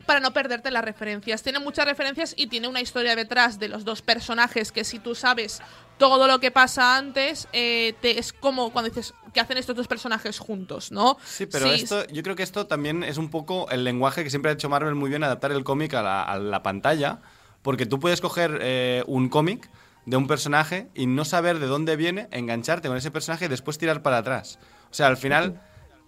para 0.08 0.20
no 0.20 0.32
perderte 0.32 0.70
las 0.70 0.82
referencias. 0.82 1.42
Tiene 1.42 1.58
muchas 1.58 1.84
referencias 1.84 2.32
y 2.34 2.46
tiene 2.46 2.66
una 2.66 2.80
historia 2.80 3.14
detrás 3.14 3.58
de 3.58 3.68
los 3.68 3.84
dos 3.84 4.00
personajes 4.00 4.72
que 4.72 4.82
si 4.82 4.98
tú 4.98 5.14
sabes 5.14 5.60
todo 5.98 6.26
lo 6.26 6.40
que 6.40 6.50
pasa 6.50 6.96
antes, 6.96 7.46
eh, 7.52 7.94
te, 8.00 8.18
es 8.18 8.32
como 8.32 8.72
cuando 8.72 8.88
dices 8.88 9.12
que 9.34 9.40
hacen 9.40 9.58
estos 9.58 9.76
dos 9.76 9.86
personajes 9.86 10.38
juntos, 10.38 10.92
¿no? 10.92 11.18
Sí, 11.22 11.44
pero 11.44 11.66
esto, 11.66 12.06
yo 12.06 12.22
creo 12.22 12.36
que 12.36 12.42
esto 12.42 12.66
también 12.66 13.04
es 13.04 13.18
un 13.18 13.28
poco 13.28 13.68
el 13.68 13.84
lenguaje 13.84 14.24
que 14.24 14.30
siempre 14.30 14.50
ha 14.50 14.54
hecho 14.54 14.70
Marvel 14.70 14.94
muy 14.94 15.10
bien, 15.10 15.22
adaptar 15.24 15.52
el 15.52 15.62
cómic 15.62 15.92
a 15.92 16.00
la, 16.00 16.22
a 16.22 16.38
la 16.38 16.62
pantalla, 16.62 17.18
porque 17.60 17.84
tú 17.84 18.00
puedes 18.00 18.22
coger 18.22 18.60
eh, 18.62 19.04
un 19.06 19.28
cómic 19.28 19.68
de 20.06 20.16
un 20.16 20.26
personaje 20.26 20.88
y 20.94 21.04
no 21.04 21.26
saber 21.26 21.58
de 21.58 21.66
dónde 21.66 21.96
viene, 21.96 22.28
engancharte 22.30 22.88
con 22.88 22.96
ese 22.96 23.10
personaje 23.10 23.44
y 23.44 23.48
después 23.48 23.76
tirar 23.76 24.00
para 24.00 24.16
atrás. 24.16 24.58
O 24.90 24.94
sea, 24.94 25.08
al 25.08 25.18
final 25.18 25.60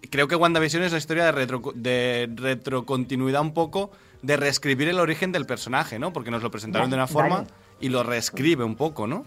creo 0.09 0.27
que 0.27 0.35
WandaVision 0.35 0.83
es 0.83 0.91
la 0.91 0.97
historia 0.97 1.25
de, 1.25 1.31
retro, 1.31 1.61
de 1.75 2.29
retrocontinuidad 2.35 3.41
un 3.41 3.53
poco, 3.53 3.91
de 4.21 4.37
reescribir 4.37 4.87
el 4.89 4.99
origen 4.99 5.31
del 5.31 5.45
personaje, 5.45 5.99
¿no? 5.99 6.13
Porque 6.13 6.31
nos 6.31 6.43
lo 6.43 6.51
presentaron 6.51 6.89
de 6.89 6.95
una 6.95 7.07
forma 7.07 7.45
y 7.79 7.89
lo 7.89 8.03
reescribe 8.03 8.63
un 8.63 8.75
poco, 8.75 9.07
¿no? 9.07 9.25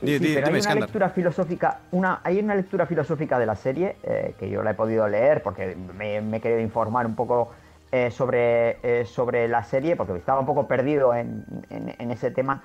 Sí, 0.00 0.18
di- 0.18 0.34
pero 0.34 0.46
hay 0.48 0.52
una 0.54 0.74
lectura 0.86 1.10
filosófica, 1.10 1.80
una, 1.92 2.20
hay 2.24 2.38
una 2.40 2.54
lectura 2.56 2.86
filosófica 2.86 3.38
de 3.38 3.46
la 3.46 3.54
serie 3.54 3.96
eh, 4.02 4.34
que 4.38 4.50
yo 4.50 4.62
la 4.62 4.72
he 4.72 4.74
podido 4.74 5.06
leer 5.06 5.42
porque 5.42 5.76
me, 5.96 6.20
me 6.20 6.38
he 6.38 6.40
querido 6.40 6.60
informar 6.60 7.06
un 7.06 7.14
poco 7.14 7.52
eh, 7.92 8.10
sobre, 8.10 8.78
eh, 8.82 9.04
sobre 9.04 9.46
la 9.46 9.62
serie 9.62 9.94
porque 9.94 10.14
estaba 10.16 10.40
un 10.40 10.46
poco 10.46 10.66
perdido 10.66 11.14
en, 11.14 11.44
en- 11.70 11.94
en 11.98 12.10
ese 12.10 12.30
tema. 12.32 12.62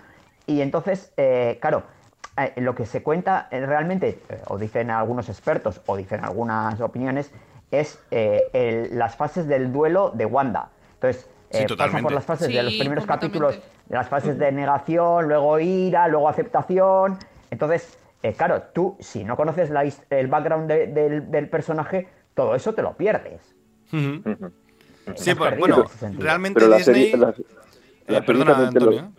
Y 0.47 0.61
entonces, 0.61 1.11
eh, 1.17 1.57
claro, 1.61 1.83
eh, 2.37 2.53
lo 2.57 2.75
que 2.75 2.85
se 2.85 3.03
cuenta 3.03 3.47
eh, 3.51 3.65
realmente, 3.65 4.19
eh, 4.29 4.41
o 4.47 4.57
dicen 4.57 4.91
algunos 4.91 5.29
expertos, 5.29 5.81
o 5.85 5.97
dicen 5.97 6.23
algunas 6.23 6.79
opiniones, 6.81 7.31
es 7.71 7.99
eh, 8.11 8.43
el- 8.53 8.97
las 8.97 9.15
fases 9.15 9.47
del 9.47 9.71
duelo 9.73 10.11
de 10.13 10.25
Wanda. 10.25 10.69
Entonces, 10.95 11.29
Sí, 11.49 11.65
pasa 11.77 11.99
por 11.99 12.11
las 12.11 12.25
fases 12.25 12.49
de 12.53 12.61
los 12.61 12.73
primeros 12.73 13.05
capítulos 13.05 13.57
las 13.89 14.09
fases 14.09 14.37
de 14.37 14.51
negación, 14.51 15.29
luego 15.29 15.59
ira, 15.59 16.07
luego 16.09 16.27
aceptación. 16.27 17.17
Entonces, 17.51 17.97
eh, 18.21 18.33
claro, 18.33 18.63
tú, 18.73 18.97
si 18.99 19.23
no 19.23 19.37
conoces 19.37 19.69
la 19.69 19.83
el 20.09 20.27
background 20.27 20.67
de- 20.67 20.87
del, 20.87 21.31
del 21.31 21.49
personaje, 21.49 22.09
todo 22.33 22.53
eso 22.53 22.73
te 22.73 22.81
lo 22.81 22.93
pierdes. 22.97 23.41
Sí, 25.15 25.33
pues, 25.35 25.57
bueno, 25.57 25.85
realmente 26.17 26.59
Pero 26.59 26.69
la 26.69 26.77
Disney... 26.77 27.11
serie, 27.11 27.17
la- 27.17 27.33
Eh, 28.09 28.21
perdona, 28.21 28.51
lo- 28.59 28.67
Antonio. 28.67 29.11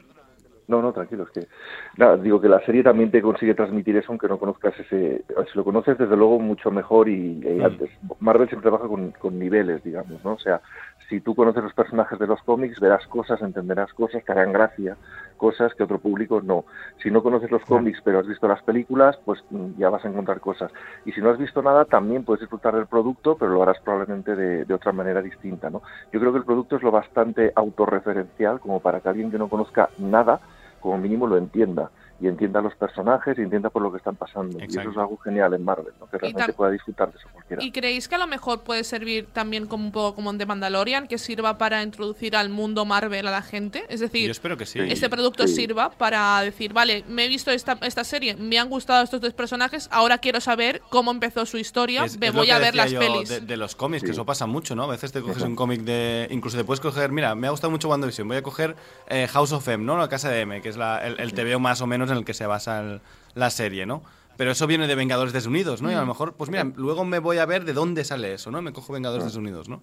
No, 0.69 0.83
no, 0.83 0.93
tranquilo, 0.93 1.25
es 1.25 1.31
que 1.31 1.49
nada, 1.97 2.19
digo 2.19 2.41
que 2.41 2.49
la 2.49 2.61
serie 2.61 2.83
también 2.83 3.11
te 3.11 3.23
consigue 3.23 3.55
transmitir 3.55 3.97
eso 3.97 4.13
aunque 4.13 4.29
no 4.29 4.39
conozcas 4.39 4.79
ese, 4.79 5.25
si 5.51 5.59
lo 5.59 5.65
conoces 5.65 5.97
desde 5.97 6.15
luego 6.17 6.39
mucho 6.39 6.71
mejor 6.71 7.09
y, 7.09 7.41
y 7.43 7.59
Mm. 7.59 7.65
antes. 7.65 7.91
Marvel 8.21 8.49
siempre 8.49 8.69
trabaja 8.71 8.87
con, 8.89 9.13
con 9.13 9.39
niveles, 9.39 9.83
digamos, 9.83 10.23
¿no? 10.25 10.35
O 10.35 10.39
sea, 10.39 10.61
si 11.09 11.21
tú 11.21 11.35
conoces 11.35 11.63
los 11.63 11.73
personajes 11.73 12.19
de 12.19 12.27
los 12.27 12.43
cómics, 12.43 12.79
verás 12.81 13.07
cosas, 13.07 13.41
entenderás 13.41 13.91
cosas, 13.95 14.23
te 14.23 14.31
harán 14.33 14.53
gracia, 14.53 14.99
cosas 15.39 15.73
que 15.75 15.85
otro 15.85 15.99
público 15.99 16.43
no. 16.43 16.67
Si 17.03 17.11
no 17.11 17.23
conoces 17.23 17.51
los 17.51 17.65
cómics 17.65 18.01
pero 18.05 18.19
has 18.19 18.27
visto 18.27 18.47
las 18.47 18.63
películas, 18.63 19.19
pues 19.25 19.43
mm, 19.49 19.79
ya 19.79 19.89
vas 19.89 20.05
a 20.05 20.09
encontrar 20.09 20.39
cosas. 20.41 20.71
Y 21.07 21.13
si 21.13 21.23
no 21.23 21.31
has 21.31 21.39
visto 21.39 21.63
nada, 21.63 21.87
también 21.87 22.25
puedes 22.25 22.41
disfrutar 22.41 22.75
del 22.75 22.87
producto, 22.89 23.37
pero 23.39 23.53
lo 23.53 23.63
harás 23.63 23.81
probablemente 23.81 24.37
de, 24.37 24.67
de 24.67 24.75
otra 24.75 24.93
manera 24.93 25.23
distinta, 25.23 25.71
¿no? 25.71 25.81
Yo 26.13 26.21
creo 26.21 26.33
que 26.33 26.39
el 26.41 26.45
producto 26.45 26.77
es 26.77 26.83
lo 26.83 26.91
bastante 26.91 27.53
autorreferencial 27.55 28.61
como 28.61 28.81
para 28.81 29.01
que 29.01 29.09
alguien 29.09 29.31
que 29.31 29.39
no 29.39 29.49
conozca 29.49 29.89
nada, 29.99 30.41
como 30.81 30.99
mínimo 30.99 31.27
lo 31.27 31.37
entienda 31.37 31.91
y 32.21 32.27
entienda 32.27 32.61
los 32.61 32.75
personajes 32.75 33.39
y 33.39 33.43
entienda 33.43 33.71
por 33.71 33.81
lo 33.83 33.93
que 33.93 33.99
están 33.99 34.17
pasando. 34.17 34.59
Y 34.59 34.65
eso 34.65 34.81
es 34.81 34.97
algo 34.97 35.17
genial 35.19 35.55
en 35.55 35.63
Marvel, 35.65 35.93
¿no? 36.01 36.07
que 36.09 36.19
realmente 36.19 36.53
pueda 36.53 36.73
disfrutar 36.73 37.13
de 37.13 37.19
eso 37.19 37.29
cualquiera. 37.33 37.63
¿Y 37.63 37.71
creéis 37.71 38.09
que 38.09 38.17
a 38.17 38.19
lo 38.19 38.27
mejor 38.27 38.63
puede 38.63 38.83
servir 38.83 39.29
también 39.33 39.67
como 39.67 39.85
un 39.85 39.93
poco 39.93 40.17
como 40.17 40.31
en 40.31 40.39
The 40.39 40.47
Mandalorian, 40.47 41.07
que 41.07 41.17
sirva 41.19 41.59
para 41.59 41.83
introducir 41.83 42.35
al 42.35 42.49
mundo 42.49 42.85
Marvel 42.85 43.27
a 43.29 43.31
la 43.31 43.43
gente? 43.43 43.85
Es 43.89 44.01
decir, 44.01 44.27
Yo 44.27 44.33
espero 44.33 44.57
que 44.57 44.67
sí. 44.67 44.81
este 44.81 45.09
producto 45.09 45.47
Sí. 45.47 45.55
sirva 45.55 45.91
para 45.91 46.41
decir, 46.41 46.73
vale, 46.73 47.05
me 47.09 47.25
he 47.25 47.29
visto 47.29 47.51
esta, 47.53 47.79
esta 47.83 48.03
serie, 48.03 48.35
me 48.37 48.59
han 48.59 48.69
gustado 48.69 49.05
estos 49.05 49.21
dos 49.21 49.33
personajes, 49.35 49.89
ahora 49.93 50.19
quiero 50.19 50.41
saber 50.41 50.83
cómo 50.91 51.13
empezó 51.13 51.47
su 51.47 51.57
historia, 51.59 52.05
Es- 52.05 52.19
me 52.19 52.27
es 52.29 52.33
voy 52.35 52.51
a 52.51 52.59
ver 52.59 52.75
las 52.75 52.91
yo 52.91 52.99
pelis. 52.99 53.29
De, 53.29 53.41
de 53.41 53.57
los 53.57 53.77
cómics, 53.77 54.03
que 54.03 54.11
eso 54.11 54.27
pasa 54.27 54.47
mucho, 54.47 54.75
¿no? 54.75 54.83
A 54.85 54.89
veces 54.89 55.13
te 55.13 55.21
coges 55.21 55.43
un 55.43 55.55
cómic 55.55 55.83
de. 55.83 56.27
Incluso 56.31 56.57
te 56.57 56.65
puedes 56.65 56.81
coger. 56.81 57.13
Mira, 57.13 57.35
me 57.37 57.47
ha 57.47 57.51
gustado 57.51 57.71
mucho 57.71 57.89
WandaVision. 57.89 58.27
Voy 58.27 58.37
a 58.39 58.43
coger 58.43 58.75
eh, 59.09 59.29
House 59.29 59.53
of 59.53 59.67
M, 59.69 59.85
¿no? 59.85 59.97
La 59.99 60.09
casa 60.09 60.31
de 60.31 60.41
M, 60.41 60.61
que 60.61 60.69
es 60.69 60.77
la- 60.77 61.07
el, 61.07 61.21
el 61.21 61.33
TVO 61.33 61.61
más 61.61 61.81
o 61.81 61.87
menos 61.87 62.08
en 62.11 62.19
el 62.19 62.25
que 62.25 62.35
se 62.35 62.47
basa 62.47 62.81
el- 62.81 63.01
la 63.35 63.51
serie, 63.51 63.87
¿no? 63.87 64.03
Pero 64.37 64.53
eso 64.53 64.67
viene 64.67 64.87
de 64.87 64.95
Vengadores 64.95 65.33
Desunidos, 65.33 65.83
¿no? 65.83 65.91
Y 65.91 65.95
a 65.95 65.99
lo 66.01 66.05
Mm. 66.05 66.09
mejor, 66.09 66.35
pues 66.35 66.49
mira, 66.51 66.65
luego 66.77 67.05
me 67.05 67.19
voy 67.19 67.39
a 67.39 67.47
ver 67.47 67.65
de 67.65 67.73
dónde 67.73 68.05
sale 68.05 68.35
eso, 68.35 68.51
¿no? 68.51 68.63
Me 68.63 68.73
cojo 68.73 68.93
Vengadores 68.93 69.25
Desunidos, 69.25 69.69
¿no? 69.69 69.81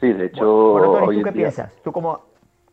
Sí, 0.00 0.12
de 0.12 0.26
hecho, 0.26 0.72
Bueno, 0.72 0.92
Tony, 0.92 1.06
hoy 1.08 1.16
¿tú 1.18 1.22
qué 1.24 1.30
día- 1.32 1.42
piensas? 1.44 1.72
Tú 1.82 1.92
como, 1.92 2.24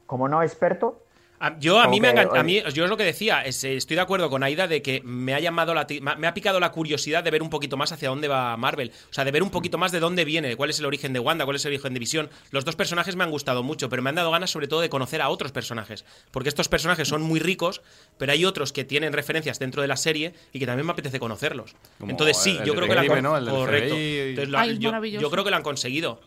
como 0.05 0.27
no 0.29 0.41
experto, 0.41 1.02
A- 1.45 1.59
Yo 1.59 1.79
a 1.79 1.87
mí 1.89 1.99
me 1.99 2.07
ha 2.07 2.13
que, 2.13 2.21
engan- 2.21 2.39
a 2.39 2.43
mí 2.43 2.61
yo 2.73 2.85
es 2.85 2.89
lo 2.89 2.95
que 2.95 3.03
decía, 3.03 3.41
es, 3.41 3.63
estoy 3.65 3.95
de 3.95 4.01
acuerdo 4.01 4.29
con 4.29 4.43
Aida 4.43 4.65
de 4.67 4.81
que 4.81 5.01
me 5.03 5.33
ha 5.33 5.39
llamado 5.41 5.73
la 5.73 5.85
me 6.17 6.25
ha 6.27 6.33
picado 6.33 6.59
la 6.61 6.71
curiosidad 6.71 7.21
de 7.23 7.31
ver 7.31 7.41
un 7.43 7.49
poquito 7.49 7.75
más 7.75 7.91
hacia 7.91 8.07
dónde 8.09 8.27
va 8.29 8.55
Marvel, 8.55 8.91
o 9.09 9.13
sea, 9.13 9.25
de 9.25 9.31
ver 9.31 9.43
un 9.43 9.49
poquito 9.49 9.77
más 9.77 9.91
de 9.91 9.99
dónde 9.99 10.23
viene, 10.23 10.55
cuál 10.55 10.69
es 10.69 10.79
el 10.79 10.85
origen 10.85 11.11
de 11.11 11.19
Wanda, 11.19 11.43
cuál 11.43 11.57
es 11.57 11.65
el 11.65 11.71
origen 11.73 11.93
de 11.93 11.99
Visión. 11.99 12.29
Los 12.51 12.63
dos 12.63 12.75
personajes 12.77 13.15
me 13.17 13.23
han 13.25 13.31
gustado 13.31 13.61
mucho, 13.61 13.89
pero 13.89 14.01
me 14.01 14.09
han 14.09 14.15
dado 14.15 14.31
ganas 14.31 14.51
sobre 14.51 14.67
todo 14.67 14.79
de 14.81 14.89
conocer 14.89 15.21
a 15.21 15.27
otros 15.29 15.51
personajes, 15.51 16.05
porque 16.31 16.47
estos 16.49 16.69
personajes 16.69 17.07
son 17.09 17.21
muy 17.21 17.39
ricos, 17.41 17.81
pero 18.17 18.31
hay 18.31 18.45
otros 18.45 18.71
que 18.71 18.85
tienen 18.85 19.11
referencias 19.11 19.59
dentro 19.59 19.81
de 19.81 19.87
la 19.89 19.97
serie 19.97 20.33
y 20.53 20.59
que 20.59 20.65
también 20.65 20.85
me 20.85 20.93
apete 20.93 21.19
conocerlos. 21.19 21.75
Como 21.99 22.11
Entonces 22.11 22.37
sí, 22.37 22.57
yo 22.65 22.73
creo 22.73 22.87
que 22.87 22.93
han 22.93 23.05
del 23.23 23.49
correcto. 23.49 23.95
FBI. 23.95 24.29
Entonces, 24.29 24.49
lo- 24.49 24.59
Ay, 24.59 24.69
es 24.71 24.79
yo, 24.79 24.89
maravilloso. 24.91 25.21
yo 25.21 25.29
creo 25.29 25.43
que 25.43 25.49
lo 25.49 25.55
han 25.57 25.63
conseguido. 25.63 26.21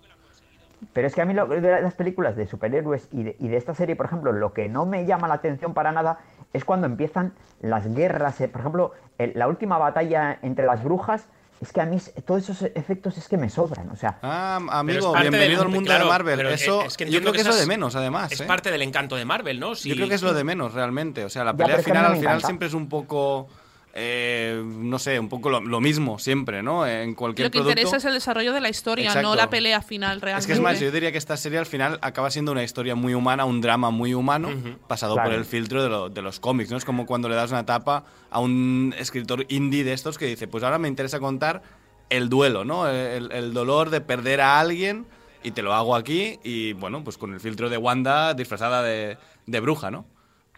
Pero 0.92 1.06
es 1.06 1.14
que 1.14 1.20
a 1.22 1.24
mí 1.26 1.34
lo, 1.34 1.46
de 1.46 1.82
las 1.82 1.94
películas 1.94 2.36
de 2.36 2.46
superhéroes 2.46 3.08
y 3.12 3.22
de, 3.22 3.36
y 3.38 3.48
de 3.48 3.56
esta 3.56 3.74
serie, 3.74 3.96
por 3.96 4.06
ejemplo, 4.06 4.32
lo 4.32 4.52
que 4.52 4.68
no 4.68 4.86
me 4.86 5.04
llama 5.06 5.28
la 5.28 5.34
atención 5.34 5.74
para 5.74 5.92
nada 5.92 6.18
es 6.52 6.64
cuando 6.64 6.86
empiezan 6.86 7.32
las 7.60 7.92
guerras. 7.94 8.40
eh, 8.40 8.48
Por 8.48 8.60
ejemplo, 8.62 8.92
el- 9.18 9.32
la 9.34 9.46
última 9.48 9.78
batalla 9.78 10.38
entre 10.42 10.64
las 10.66 10.82
brujas, 10.82 11.26
es 11.60 11.72
que 11.72 11.80
a 11.80 11.86
mí 11.86 11.96
todos 12.26 12.42
esos 12.48 12.62
efectos 12.74 13.16
es 13.16 13.28
que 13.28 13.36
me 13.38 13.48
sobran. 13.48 13.88
O 13.90 13.96
sea, 13.96 14.18
Ah, 14.22 14.60
amigo, 14.70 15.12
bienvenido 15.18 15.58
del- 15.60 15.66
al 15.68 15.68
mundo 15.74 15.88
claro, 15.88 16.04
de 16.04 16.10
Marvel. 16.10 16.46
Eso, 16.48 16.82
es 16.82 16.96
que 16.98 17.10
yo, 17.10 17.20
creo 17.20 17.32
que 17.32 17.40
es 17.40 17.46
lo 17.46 17.56
de 17.56 17.66
menos, 17.66 17.96
además. 17.96 18.30
Es 18.32 18.40
¿eh? 18.42 18.44
parte 18.44 18.70
del 18.70 18.82
encanto 18.82 19.16
de 19.16 19.24
Marvel, 19.24 19.58
¿no? 19.58 19.74
Si- 19.74 19.88
Yo 19.88 19.94
creo 19.96 20.08
que 20.08 20.14
es 20.16 20.22
lo 20.22 20.34
de 20.34 20.44
menos, 20.44 20.74
realmente. 20.74 21.24
O 21.24 21.30
sea, 21.30 21.44
la 21.44 21.54
pelea 21.56 21.78
final 21.78 22.04
al 22.04 22.12
final 22.16 22.24
encanta. 22.26 22.46
siempre 22.46 22.68
es 22.68 22.74
un 22.74 22.88
poco. 22.90 23.48
Eh, 23.98 24.62
no 24.64 24.98
sé, 24.98 25.18
un 25.18 25.28
poco 25.30 25.48
lo, 25.48 25.60
lo 25.60 25.80
mismo 25.80 26.18
siempre, 26.18 26.62
¿no? 26.62 26.86
En 26.86 27.14
cualquier 27.14 27.46
Lo 27.46 27.50
que 27.50 27.58
producto. 27.60 27.70
interesa 27.80 27.96
es 27.96 28.04
el 28.04 28.12
desarrollo 28.12 28.52
de 28.52 28.60
la 28.60 28.68
historia, 28.68 29.06
Exacto. 29.06 29.28
no 29.30 29.34
la 29.34 29.48
pelea 29.48 29.80
final 29.80 30.20
realmente. 30.20 30.40
Es 30.42 30.46
que 30.46 30.52
es 30.52 30.60
más, 30.60 30.78
yo 30.78 30.90
diría 30.92 31.10
que 31.12 31.18
esta 31.18 31.36
serie 31.38 31.58
al 31.58 31.64
final 31.66 31.98
acaba 32.02 32.30
siendo 32.30 32.52
una 32.52 32.62
historia 32.62 32.94
muy 32.94 33.14
humana, 33.14 33.46
un 33.46 33.60
drama 33.62 33.90
muy 33.90 34.12
humano, 34.12 34.50
pasado 34.86 35.14
Claro. 35.14 35.30
por 35.30 35.38
el 35.38 35.44
filtro 35.46 35.82
de, 35.82 35.88
lo- 35.88 36.08
de 36.10 36.20
los 36.22 36.38
cómics, 36.40 36.70
¿no? 36.70 36.76
Es 36.76 36.84
como 36.84 37.06
cuando 37.06 37.28
le 37.30 37.34
das 37.36 37.50
una 37.50 37.64
tapa 37.64 38.04
a 38.30 38.38
un 38.38 38.94
escritor 38.98 39.46
indie 39.48 39.82
de 39.82 39.94
estos 39.94 40.18
que 40.18 40.26
dice, 40.26 40.46
pues 40.46 40.62
ahora 40.62 40.78
me 40.78 40.88
interesa 40.88 41.18
contar 41.18 41.62
el 42.10 42.28
duelo, 42.28 42.64
¿no? 42.64 42.88
El, 42.88 43.32
el 43.32 43.54
dolor 43.54 43.88
de 43.90 44.00
perder 44.02 44.40
a 44.42 44.60
alguien 44.60 45.06
y 45.42 45.52
te 45.52 45.62
lo 45.62 45.72
hago 45.74 45.96
aquí 45.96 46.38
y, 46.44 46.72
bueno, 46.74 47.02
pues 47.02 47.16
con 47.18 47.32
el 47.32 47.40
filtro 47.40 47.70
de 47.70 47.78
Wanda 47.78 48.34
disfrazada 48.34 48.82
de, 48.82 49.16
de 49.46 49.60
bruja, 49.60 49.90
¿no? 49.90 50.04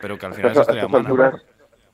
Pero 0.00 0.18
que 0.18 0.26
al 0.26 0.34
final 0.34 0.52
es 0.52 0.58
historia 0.58 0.86
humana. 0.86 1.08
alturas, 1.08 1.34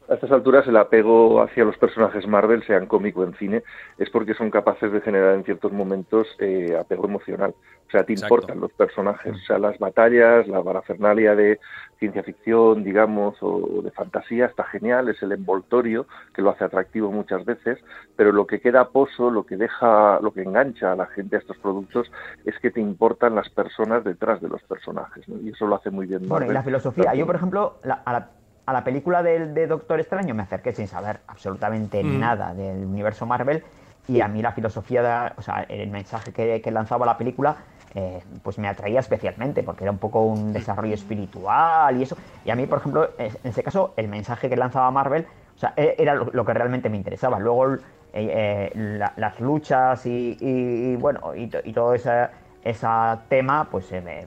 a 0.09 0.15
estas 0.15 0.31
alturas 0.33 0.67
el 0.67 0.77
apego 0.77 1.41
hacia 1.43 1.65
los 1.65 1.77
personajes 1.79 2.27
Marvel, 2.27 2.63
sean 2.67 2.87
cómico 2.87 3.21
o 3.21 3.25
en 3.25 3.35
cine, 3.35 3.63
es 3.99 4.11
porque 4.11 4.35
son 4.35 4.51
capaces 4.51 4.93
de 4.93 5.01
generar 5.01 5.35
en 5.35 5.45
ciertos 5.45 5.73
momentos 5.73 6.27
eh, 6.39 6.77
apego 6.79 7.07
emocional. 7.07 7.55
O 7.87 7.91
sea, 7.91 8.03
te 8.05 8.15
Exacto. 8.15 8.35
importan 8.35 8.61
los 8.61 8.73
personajes. 8.73 9.35
O 9.35 9.47
sea, 9.47 9.59
las 9.59 9.79
batallas, 9.79 10.49
la 10.49 10.63
parafernalia 10.63 11.37
de 11.37 11.61
ciencia 11.99 12.23
ficción, 12.25 12.83
digamos, 12.83 13.37
o 13.41 13.83
de 13.83 13.91
fantasía, 13.93 14.47
está 14.47 14.65
genial, 14.65 15.09
es 15.11 15.23
el 15.23 15.33
envoltorio 15.33 16.07
que 16.35 16.43
lo 16.43 16.51
hace 16.51 16.65
atractivo 16.65 17.13
muchas 17.13 17.45
veces, 17.45 17.79
pero 18.17 18.33
lo 18.33 18.47
que 18.47 18.61
queda 18.61 18.89
pozo, 18.89 19.31
lo 19.31 19.45
que 19.45 19.57
deja, 19.57 20.19
lo 20.21 20.33
que 20.33 20.43
engancha 20.43 20.93
a 20.93 20.97
la 20.97 21.07
gente 21.07 21.37
a 21.37 21.39
estos 21.39 21.59
productos 21.59 22.11
es 22.45 22.59
que 22.59 22.71
te 22.71 22.81
importan 22.81 23.35
las 23.35 23.49
personas 23.51 24.03
detrás 24.03 24.41
de 24.41 24.49
los 24.49 24.63
personajes, 24.65 25.29
¿no? 25.29 25.41
y 25.41 25.51
eso 25.51 25.67
lo 25.67 25.77
hace 25.77 25.91
muy 25.91 26.07
bien 26.07 26.21
bueno, 26.21 26.37
y 26.47 26.49
Marvel. 26.49 26.55
la 26.55 26.63
filosofía. 26.63 27.15
Yo, 27.15 27.27
por 27.27 27.37
ejemplo, 27.37 27.79
la- 27.85 28.03
a, 28.05 28.13
la, 28.13 28.31
a 28.67 28.73
la 28.73 28.85
película 28.85 29.23
del- 29.23 29.53
de, 29.55 29.67
Doctor 29.67 30.01
Extraño 30.01 30.35
me 30.35 30.43
acerqué 30.43 30.73
sin 30.73 30.89
saber 30.89 31.21
absolutamente 31.27 32.03
Mm. 32.03 32.19
nada 32.21 32.55
del 32.55 32.85
universo 32.85 33.27
Marvel. 33.27 33.63
Y 34.09 34.21
a 34.21 34.29
mí 34.29 34.43
la 34.43 34.53
filosofía, 34.53 35.03
de- 35.03 35.33
o 35.37 35.43
sea, 35.43 35.63
el 35.69 35.91
mensaje 35.91 36.33
que, 36.33 36.61
que 36.61 36.71
lanzaba 36.71 37.07
la 37.07 37.17
película, 37.17 37.57
eh, 37.95 38.23
pues 38.43 38.59
me 38.59 38.69
atraía 38.69 39.01
especialmente, 39.01 39.63
porque 39.63 39.85
era 39.85 39.91
un 39.93 39.99
poco 39.99 40.23
un 40.23 40.53
desarrollo 40.53 40.95
espiritual 40.95 41.97
y 41.97 42.03
eso. 42.03 42.17
Y 42.45 42.51
a 42.51 42.57
mí, 42.57 42.67
por 42.67 42.79
ejemplo, 42.79 43.11
en 43.19 43.31
ese 43.45 43.63
caso, 43.63 43.95
el 43.97 44.09
mensaje 44.09 44.49
que 44.49 44.57
lanzaba 44.57 44.91
Marvel, 44.91 45.27
o 45.55 45.59
sea, 45.59 45.73
e- 45.77 45.95
era 45.99 46.15
lo, 46.15 46.45
que 46.45 46.53
realmente 46.55 46.89
me 46.91 46.97
interesaba. 46.97 47.39
Luego, 47.39 47.75
eh, 47.75 47.79
eh, 48.13 48.73
la- 48.75 49.13
las 49.17 49.41
luchas 49.41 50.05
y, 50.07 50.37
y- 50.41 50.93
y, 50.93 50.97
bueno, 50.97 51.35
y, 51.35 51.47
to- 51.47 51.61
y 51.65 51.73
todo 51.73 51.95
ese, 51.95 52.29
ese 52.65 52.87
tema, 53.29 53.69
pues 53.71 53.91
me, 53.93 54.27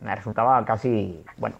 me- 0.00 0.14
resultaba 0.14 0.64
casi, 0.64 1.16
bueno, 1.38 1.56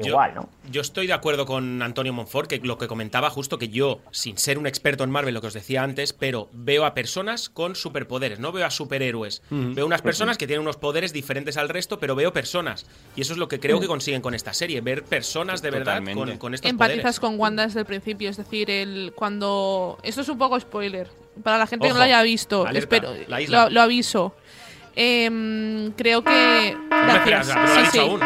Yo- 0.00 0.08
igual, 0.10 0.34
¿no? 0.34 0.48
Yo 0.70 0.80
estoy 0.80 1.06
de 1.08 1.12
acuerdo 1.12 1.46
con 1.46 1.82
Antonio 1.82 2.12
Monfort, 2.12 2.48
que 2.48 2.58
lo 2.58 2.78
que 2.78 2.86
comentaba 2.86 3.28
justo 3.30 3.58
que 3.58 3.68
yo, 3.68 4.00
sin 4.12 4.38
ser 4.38 4.58
un 4.58 4.66
experto 4.68 5.02
en 5.02 5.10
Marvel, 5.10 5.34
lo 5.34 5.40
que 5.40 5.48
os 5.48 5.54
decía 5.54 5.82
antes, 5.82 6.12
pero 6.12 6.48
veo 6.52 6.84
a 6.84 6.94
personas 6.94 7.48
con 7.48 7.74
superpoderes, 7.74 8.38
no 8.38 8.52
veo 8.52 8.64
a 8.64 8.70
superhéroes. 8.70 9.42
Veo 9.50 9.84
unas 9.86 10.02
personas 10.02 10.38
que 10.38 10.46
tienen 10.46 10.62
unos 10.62 10.76
poderes 10.76 11.12
diferentes 11.12 11.56
al 11.56 11.68
resto, 11.68 11.98
pero 11.98 12.14
veo 12.14 12.32
personas. 12.32 12.86
Y 13.16 13.22
eso 13.22 13.32
es 13.32 13.38
lo 13.38 13.48
que 13.48 13.58
creo 13.58 13.80
que 13.80 13.88
consiguen 13.88 14.22
con 14.22 14.34
esta 14.34 14.52
serie, 14.52 14.80
ver 14.80 15.02
personas 15.04 15.60
de 15.62 15.70
verdad 15.70 15.94
Totalmente. 15.98 16.30
con, 16.30 16.38
con 16.38 16.54
estos 16.54 16.70
Empatizas 16.70 17.18
poderes. 17.18 17.20
con 17.20 17.40
Wanda 17.40 17.66
desde 17.66 17.80
el 17.80 17.86
principio, 17.86 18.30
es 18.30 18.36
decir, 18.36 18.70
el 18.70 19.12
cuando 19.16 19.98
esto 20.04 20.20
es 20.20 20.28
un 20.28 20.38
poco 20.38 20.58
spoiler 20.60 21.08
para 21.42 21.58
la 21.58 21.66
gente 21.66 21.86
que 21.86 21.92
no 21.92 21.98
lo 21.98 22.04
haya 22.04 22.22
visto, 22.22 22.66
alerta, 22.66 22.96
espero, 22.96 23.14
la 23.28 23.40
isla. 23.40 23.64
lo, 23.64 23.70
lo 23.70 23.80
aviso. 23.82 24.34
Em, 25.02 25.92
creo 25.92 26.22
que 26.22 26.76
No 26.90 26.96
me 27.06 27.12
gracias. 27.24 27.48
esperas, 27.48 27.48
no 27.56 27.62
lo 27.62 27.68
ha 27.68 27.74
Sí, 27.74 27.80
dicho 27.80 27.90
sí. 27.92 27.98
aún. 28.00 28.20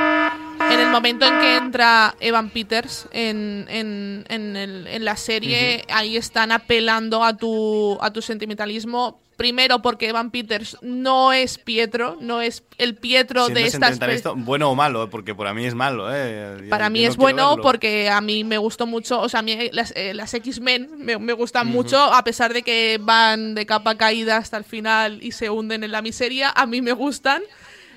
En 0.75 0.81
el 0.81 0.91
momento 0.91 1.25
en 1.27 1.39
que 1.41 1.57
entra 1.57 2.15
Evan 2.21 2.51
Peters 2.51 3.07
en, 3.13 3.67
en, 3.69 4.25
en, 4.29 4.57
el- 4.57 4.87
en 4.89 5.05
la 5.05 5.17
serie, 5.17 5.85
ahí 5.89 6.17
están 6.17 6.53
apelando 6.53 7.23
a 7.25 7.37
tu, 7.37 7.97
a 8.01 8.11
tu 8.13 8.21
sentimentalismo. 8.23 9.21
Primero 9.37 9.83
porque 9.83 10.09
Evan 10.09 10.31
Peters 10.31 10.77
no 10.81 11.33
es 11.33 11.59
Pietro, 11.59 12.17
no 12.21 12.41
es 12.41 12.63
el 12.79 12.95
Pietro 12.95 13.47
Siendo 13.47 13.61
de 13.61 13.67
estas... 13.67 13.81
sentimentalista, 13.91 14.31
bueno 14.31 14.71
o 14.71 14.77
malo, 14.77 15.11
porque 15.11 15.35
para 15.35 15.53
mí 15.53 15.65
es 15.67 15.75
malo, 15.75 16.07
¿eh? 16.15 16.69
Para 16.71 16.87
yo 16.87 16.91
mí 16.93 17.05
es 17.05 17.17
bueno 17.17 17.49
verlo. 17.51 17.63
porque 17.65 18.09
a 18.09 18.21
mí 18.21 18.45
me 18.45 18.59
gustó 18.59 18.87
mucho, 18.87 19.21
o 19.21 19.29
sea, 19.29 19.41
a 19.41 19.43
mí 19.43 19.59
las, 19.73 19.93
eh, 19.97 20.15
las 20.15 20.35
X-Men 20.35 20.89
me, 20.99 21.19
me 21.19 21.33
gustan 21.33 21.67
mucho, 21.67 21.99
a 22.01 22.23
pesar 22.23 22.53
de 22.55 22.63
que 22.63 22.99
van 23.03 23.57
de 23.57 23.67
capa 23.67 23.97
caída 23.97 24.37
hasta 24.37 24.57
el 24.57 24.63
final 24.65 25.19
y 25.21 25.33
se 25.33 25.51
hunden 25.51 25.83
en 25.83 25.91
la 25.91 26.01
miseria, 26.01 26.51
a 26.55 26.65
mí 26.67 26.81
me 26.81 26.93
gustan. 26.93 27.43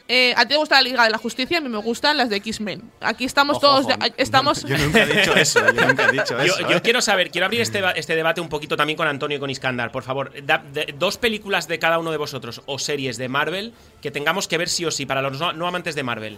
Eh, 0.10 0.34
a 0.38 0.44
ti 0.44 0.50
te 0.50 0.56
gusta 0.58 0.76
la 0.76 0.82
Liga 0.84 1.04
de 1.04 1.10
la 1.10 1.18
Justicia, 1.18 1.58
a 1.58 1.62
mí 1.62 1.68
me 1.68 1.80
gustan 1.80 2.16
las 2.18 2.30
de 2.30 2.38
X-Men. 2.38 2.82
Aquí 3.02 3.26
estamos 3.26 3.58
Ojo, 3.58 3.68
todos, 3.68 3.86
ojo. 3.88 3.98
de- 3.98 4.14
estamos... 4.18 4.64
Yo 4.64 4.78
nunca 4.78 5.04
he 5.04 5.06
dicho 5.06 5.36
eso, 5.36 5.60
yo 5.74 5.86
nunca 5.88 6.08
he 6.08 6.12
dicho 6.14 6.40
eso. 6.40 6.62
yo 6.62 6.78
¿eh? 6.78 6.82
quiero 6.82 7.02
saber, 7.02 7.30
quiero 7.30 7.46
abrir 7.46 7.60
este, 7.62 7.84
este 7.96 8.16
debate 8.16 8.40
un 8.40 8.48
poquito 8.48 8.78
también 8.78 8.96
con 8.96 9.08
Antonio 9.08 9.36
y 9.38 9.40
con 9.40 9.50
Iskandar, 9.50 9.92
por 9.92 10.04
favor. 10.04 10.32
Da- 10.46 10.64
de- 10.72 10.94
dos 10.98 11.18
películas 11.18 11.68
de 11.68 11.78
cada 11.80 12.00
uno 12.00 12.12
de 12.12 12.18
vosotros 12.18 12.62
o 12.68 12.80
series 12.80 13.18
de 13.18 13.28
Marvel 13.28 13.74
que 14.02 14.10
tengamos 14.12 14.48
que 14.48 14.58
ver 14.58 14.70
sí 14.70 14.86
o 14.86 14.92
sí 14.92 15.06
para 15.06 15.22
los 15.22 15.40
no, 15.40 15.52
no 15.54 15.68
amantes 15.68 15.94
de 15.96 16.04
Marvel. 16.04 16.38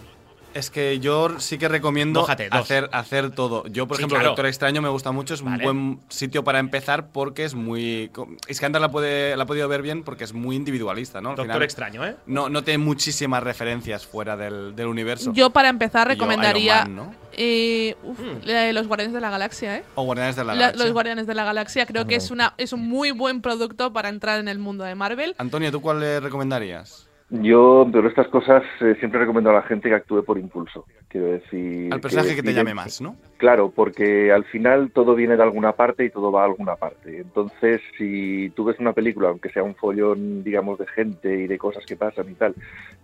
Es 0.52 0.68
que 0.70 0.98
yo 0.98 1.38
sí 1.38 1.58
que 1.58 1.68
recomiendo 1.68 2.20
Mójate, 2.20 2.48
hacer, 2.50 2.90
hacer 2.92 3.30
todo. 3.30 3.64
Yo, 3.68 3.86
por 3.86 3.96
Sí, 3.96 4.02
ejemplo, 4.02 4.16
claro. 4.18 4.30
Doctor 4.30 4.46
Extraño 4.46 4.82
me 4.82 4.88
gusta 4.88 5.12
mucho, 5.12 5.34
es 5.34 5.42
Vale. 5.42 5.68
un 5.68 5.94
buen 5.96 6.00
sitio 6.10 6.42
para 6.42 6.58
empezar 6.58 7.08
porque 7.12 7.44
es 7.44 7.54
muy... 7.54 8.10
Iskandar 8.48 8.82
la, 8.82 8.90
puede, 8.90 9.36
la 9.36 9.44
ha 9.44 9.46
podido 9.46 9.68
ver 9.68 9.80
bien 9.82 10.02
porque 10.02 10.24
es 10.24 10.32
muy 10.32 10.56
individualista, 10.56 11.20
¿no? 11.20 11.30
Al 11.30 11.36
Doctor 11.36 11.52
final, 11.54 11.62
Extraño, 11.62 12.04
¿eh? 12.04 12.16
No, 12.26 12.48
no 12.48 12.64
tiene 12.64 12.78
muchísimas 12.78 13.42
referencias 13.42 14.06
fuera 14.06 14.36
del, 14.36 14.74
del 14.74 14.88
universo. 14.88 15.32
Yo 15.32 15.50
para 15.50 15.68
empezar 15.68 16.08
yo, 16.08 16.14
recomendaría 16.14 16.82
Iron 16.82 16.96
Man, 16.96 17.06
¿no? 17.10 17.14
eh, 17.32 17.96
uf, 18.02 18.18
Hmm. 18.18 18.74
los 18.74 18.86
Guardianes 18.88 19.14
de 19.14 19.20
la 19.20 19.30
Galaxia, 19.30 19.76
¿eh? 19.78 19.84
O 19.94 20.02
Guardianes 20.02 20.34
de 20.36 20.44
la, 20.44 20.54
La- 20.54 20.60
Galaxia. 20.62 20.84
los 20.84 20.92
Guardianes 20.92 21.26
de 21.28 21.34
la 21.34 21.44
Galaxia 21.44 21.86
creo 21.86 22.06
que 22.06 22.16
es, 22.16 22.30
una, 22.32 22.54
es 22.58 22.72
un 22.72 22.80
muy 22.88 23.12
buen 23.12 23.40
producto 23.40 23.92
para 23.92 24.08
entrar 24.08 24.40
en 24.40 24.48
el 24.48 24.58
mundo 24.58 24.82
de 24.84 24.94
Marvel. 24.96 25.34
Antonio, 25.38 25.70
¿tú 25.70 25.80
cuál 25.80 26.00
le 26.00 26.18
recomendarías? 26.18 27.06
Yo, 27.30 27.88
pero 27.92 28.08
estas 28.08 28.26
cosas 28.26 28.64
eh, 28.80 28.96
siempre 28.98 29.20
recomiendo 29.20 29.50
a 29.50 29.54
la 29.54 29.62
gente 29.62 29.88
que 29.88 29.94
actúe 29.94 30.24
por 30.24 30.36
impulso. 30.36 30.84
Quiero 31.06 31.28
decir. 31.28 31.92
Al 31.92 32.00
personaje 32.00 32.34
que 32.34 32.42
te 32.42 32.52
llame 32.52 32.74
más, 32.74 33.00
¿no? 33.00 33.14
Claro, 33.36 33.70
porque 33.70 34.32
al 34.32 34.44
final 34.44 34.90
todo 34.92 35.14
viene 35.14 35.36
de 35.36 35.42
alguna 35.42 35.72
parte 35.72 36.04
y 36.04 36.10
todo 36.10 36.32
va 36.32 36.42
a 36.42 36.46
alguna 36.46 36.74
parte. 36.74 37.18
Entonces, 37.18 37.80
si 37.96 38.50
tú 38.56 38.64
ves 38.64 38.80
una 38.80 38.92
película, 38.92 39.28
aunque 39.28 39.50
sea 39.50 39.62
un 39.62 39.76
follón, 39.76 40.42
digamos, 40.42 40.78
de 40.80 40.86
gente 40.88 41.32
y 41.36 41.46
de 41.46 41.56
cosas 41.56 41.86
que 41.86 41.96
pasan 41.96 42.30
y 42.30 42.34
tal, 42.34 42.54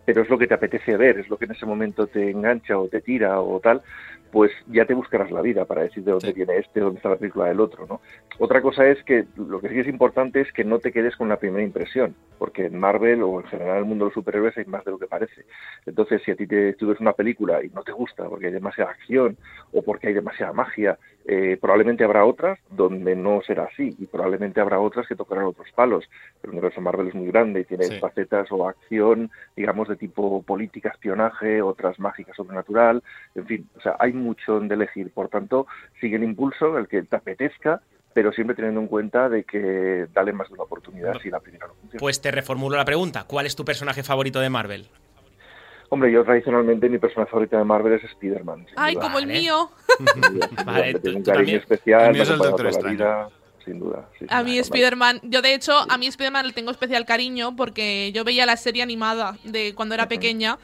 pero 0.05 0.23
es 0.23 0.29
lo 0.29 0.39
que 0.39 0.49
te 0.49 0.55
apetece 0.55 0.97
ver, 0.97 1.19
es 1.19 1.29
lo 1.29 1.37
que 1.37 1.45
en 1.45 1.53
ese 1.53 1.67
momento 1.67 2.09
te 2.09 2.31
engancha 2.31 2.79
o 2.79 2.89
te 2.89 3.01
tira 3.01 3.41
o 3.41 3.61
tal, 3.61 3.83
pues 4.31 4.53
ya 4.67 4.85
te 4.85 4.95
buscarás 4.95 5.31
la 5.31 5.41
vida 5.41 5.65
para 5.65 5.83
decir 5.83 6.05
de 6.05 6.13
dónde 6.13 6.33
viene 6.33 6.59
este, 6.59 6.81
dónde 6.81 6.99
está 6.99 7.09
la 7.09 7.17
película 7.17 7.47
del 7.47 7.61
otro, 7.61 7.87
¿no? 7.87 8.01
Otra 8.39 8.61
cosa 8.61 8.87
es 8.87 9.03
que 9.05 9.25
lo 9.37 9.61
que 9.61 9.69
sí 9.69 9.79
es 9.79 9.89
importante 9.89 10.41
es 10.41 10.53
que 10.53 10.65
no 10.65 10.79
te 10.79 10.93
quedes 10.93 11.17
con 11.17 11.29
la 11.29 11.39
primera 11.39 11.65
impresión, 11.65 12.15
porque 12.39 12.67
en 12.67 12.79
Marvel 12.79 13.23
o 13.23 13.41
en 13.41 13.47
general 13.47 13.77
en 13.77 13.83
el 13.83 13.85
mundo 13.87 14.05
de 14.05 14.11
los 14.11 14.16
superhéroes 14.17 14.57
hay 14.57 14.65
más 14.65 14.85
de 14.85 14.91
lo 14.93 14.99
que 14.99 15.07
parece. 15.07 15.45
Entonces, 15.85 16.23
si 16.25 16.31
a 16.31 16.37
ti 16.37 16.47
te, 16.47 16.73
tú 16.73 16.89
ves 16.89 17.01
una 17.01 17.13
película 17.13 17.63
y 17.63 17.69
no 17.69 17.83
te 17.83 17.93
gusta 17.93 18.29
porque 18.29 18.47
hay 18.47 18.53
demasiada 18.53 18.91
acción 18.91 19.37
o 19.73 19.83
porque 19.83 20.09
hay 20.09 20.15
demasiada 20.15 20.53
magia, 20.53 20.99
eh, 21.27 21.59
probablemente 21.61 22.05
habrá 22.05 22.25
otras 22.25 22.59
donde 22.71 23.15
no 23.17 23.43
será 23.43 23.65
así 23.65 23.95
y 23.99 24.07
probablemente 24.07 24.61
habrá 24.61 24.79
otras 24.81 25.07
que 25.07 25.17
tocarán 25.17 25.45
otros 25.45 25.71
palos. 25.75 26.09
El 26.43 26.51
universo 26.51 26.81
Marvel 26.81 27.09
es 27.09 27.15
muy 27.15 27.27
grande 27.27 27.61
y 27.61 27.65
tiene 27.65 27.89
Sí. 27.89 27.99
facetas 28.01 28.51
o 28.51 28.67
acción, 28.67 29.31
digamos, 29.57 29.89
de 29.89 29.97
tipo 29.97 30.43
política, 30.43 30.89
espionaje, 30.89 31.63
otras 31.63 31.99
mágicas, 31.99 32.37
sobrenatural, 32.37 33.03
en 33.35 33.47
fin, 33.47 33.69
o 33.77 33.81
sea, 33.81 33.97
hay 33.99 34.13
mucho 34.13 34.55
donde 34.55 34.75
elegir. 34.75 35.11
Por 35.13 35.29
tanto, 35.29 35.67
sigue 36.01 36.17
el 36.17 36.25
impulso, 36.25 36.79
el 36.79 36.89
que 36.89 37.03
te 37.03 37.17
apetezca, 37.17 37.83
pero 38.17 38.33
siempre 38.33 38.57
teniendo 38.57 38.81
en 38.81 38.87
cuenta 38.87 39.29
de 39.29 39.45
que 39.45 40.07
dale 40.15 40.33
más 40.33 40.49
de 40.49 40.55
una 40.55 40.63
oportunidad 40.63 41.21
si 41.23 41.29
la 41.29 41.39
primera 41.39 41.67
no 41.67 41.75
funciona. 41.75 42.01
Pues 42.01 42.19
te 42.23 42.31
reformulo 42.31 42.75
la 42.75 42.87
pregunta. 42.87 43.25
¿Cuál 43.25 43.45
es 43.45 43.55
tu 43.55 43.63
personaje 43.63 44.03
favorito 44.03 44.41
de 44.41 44.49
Marvel? 44.49 44.87
Hombre, 45.91 46.11
yo 46.11 46.25
tradicionalmente 46.25 46.89
mi 46.89 46.97
personaje 46.99 47.31
favorito 47.31 47.59
de 47.59 47.65
Marvel 47.65 47.93
es 47.93 48.05
Spider-Man. 48.05 48.67
Ay, 48.75 48.95
duda. 48.95 49.03
como 49.05 49.19
el 49.19 49.27
Vale. 49.27 49.39
mío. 49.39 49.71
Vale, 50.65 50.95
tú- 50.95 51.01
tiene 51.01 51.17
un 51.19 51.23
tú 51.25 51.31
cariño 51.31 51.45
también. 51.45 51.61
especial, 51.61 52.01
El 52.07 52.13
mío 52.13 52.19
me 52.21 52.23
es 52.23 52.31
el 52.31 52.39
Doctor 52.39 52.71
toda 52.73 52.83
la 52.83 52.91
vida, 52.91 53.29
sin 53.67 53.79
duda. 53.81 54.09
sí, 54.19 54.25
A 54.31 54.43
mí. 54.43 54.59
Spider-Man, 54.59 55.21
yo 55.25 55.43
de 55.43 55.53
hecho, 55.53 55.75
a 55.91 55.99
mí 55.99 56.07
Spider-Man 56.07 56.47
le 56.47 56.53
tengo 56.55 56.71
especial 56.71 57.05
cariño 57.05 57.55
porque 57.55 58.13
yo 58.13 58.25
veía 58.25 58.47
la 58.47 58.57
serie 58.57 58.83
animada 58.83 59.37
de 59.45 59.75
cuando 59.75 59.95
era 59.95 60.09
pequeña 60.09 60.57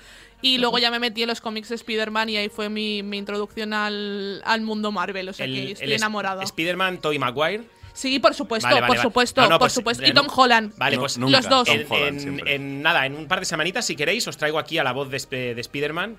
y 0.42 0.58
luego 0.58 0.78
ya 0.78 0.90
me 0.90 0.98
metí 0.98 1.22
en 1.22 1.28
los 1.28 1.40
cómics 1.40 1.68
de 1.70 1.76
Spider-Man 1.76 2.28
y 2.28 2.36
ahí 2.36 2.48
fue 2.50 2.68
mi, 2.68 3.02
mi 3.02 3.16
introducción 3.18 3.72
al, 3.72 4.42
al 4.44 4.60
mundo 4.60 4.92
Marvel, 4.92 5.28
o 5.28 5.32
sea 5.32 5.46
que 5.46 5.72
estoy 5.72 5.92
enamorada. 5.94 6.42
Spider-Man, 6.42 6.98
Tobey 7.00 7.18
Maguire. 7.18 7.64
Sí, 7.94 8.18
por 8.20 8.32
supuesto, 8.32 8.66
Vale, 8.68 8.80
vale, 8.80 8.86
por 8.88 8.96
vale. 8.96 9.06
supuesto, 9.06 9.42
No, 9.42 9.48
no, 9.50 9.54
por 9.58 9.66
pues, 9.66 9.72
supuesto. 9.74 10.02
eh, 10.02 10.08
Y 10.08 10.12
Tom 10.14 10.26
Holland. 10.34 10.72
Vale, 10.78 10.96
No, 10.96 11.02
pues 11.02 11.18
nunca. 11.18 11.36
los 11.42 11.48
dos. 11.50 11.68
En, 11.68 12.80
nada, 12.80 13.04
en 13.04 13.14
un 13.14 13.28
par 13.28 13.40
de 13.40 13.44
semanitas, 13.44 13.84
si 13.84 13.96
queréis, 13.96 14.26
os 14.26 14.38
traigo 14.38 14.58
aquí 14.58 14.78
a 14.78 14.82
la 14.84 14.92
voz 14.92 15.10
de, 15.10 15.54
de 15.54 15.60
Spider-Man, 15.60 16.16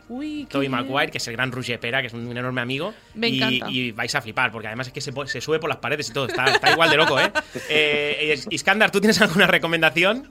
Tobey. 0.50 0.70
Maguire, 0.70 1.10
que 1.12 1.18
es 1.18 1.28
el 1.28 1.34
gran 1.34 1.52
Roger 1.52 1.80
Pera, 1.80 2.02
que 2.02 2.08
es 2.08 2.14
un 2.14 2.30
enorme 2.38 2.62
amigo. 2.62 2.94
Me 3.16 3.30
y, 3.30 3.38
encanta. 3.42 3.72
y 3.72 3.92
vais 3.92 4.14
a 4.14 4.22
flipar, 4.22 4.52
porque 4.52 4.68
además 4.68 4.86
es 4.86 4.94
que 4.94 5.02
se, 5.02 5.12
se 5.26 5.42
sube 5.42 5.58
por 5.58 5.68
las 5.68 5.80
paredes 5.80 6.10
y 6.10 6.14
todo. 6.14 6.28
Está, 6.28 6.46
está 6.46 6.72
igual 6.74 6.92
de 6.92 6.98
loco, 6.98 7.20
¿eh? 7.20 7.32
eh 7.70 8.34
Is- 8.36 8.48
Iskandar, 8.52 8.92
¿tú 8.92 9.00
tienes 9.02 9.20
alguna 9.22 9.48
recomendación? 9.48 10.30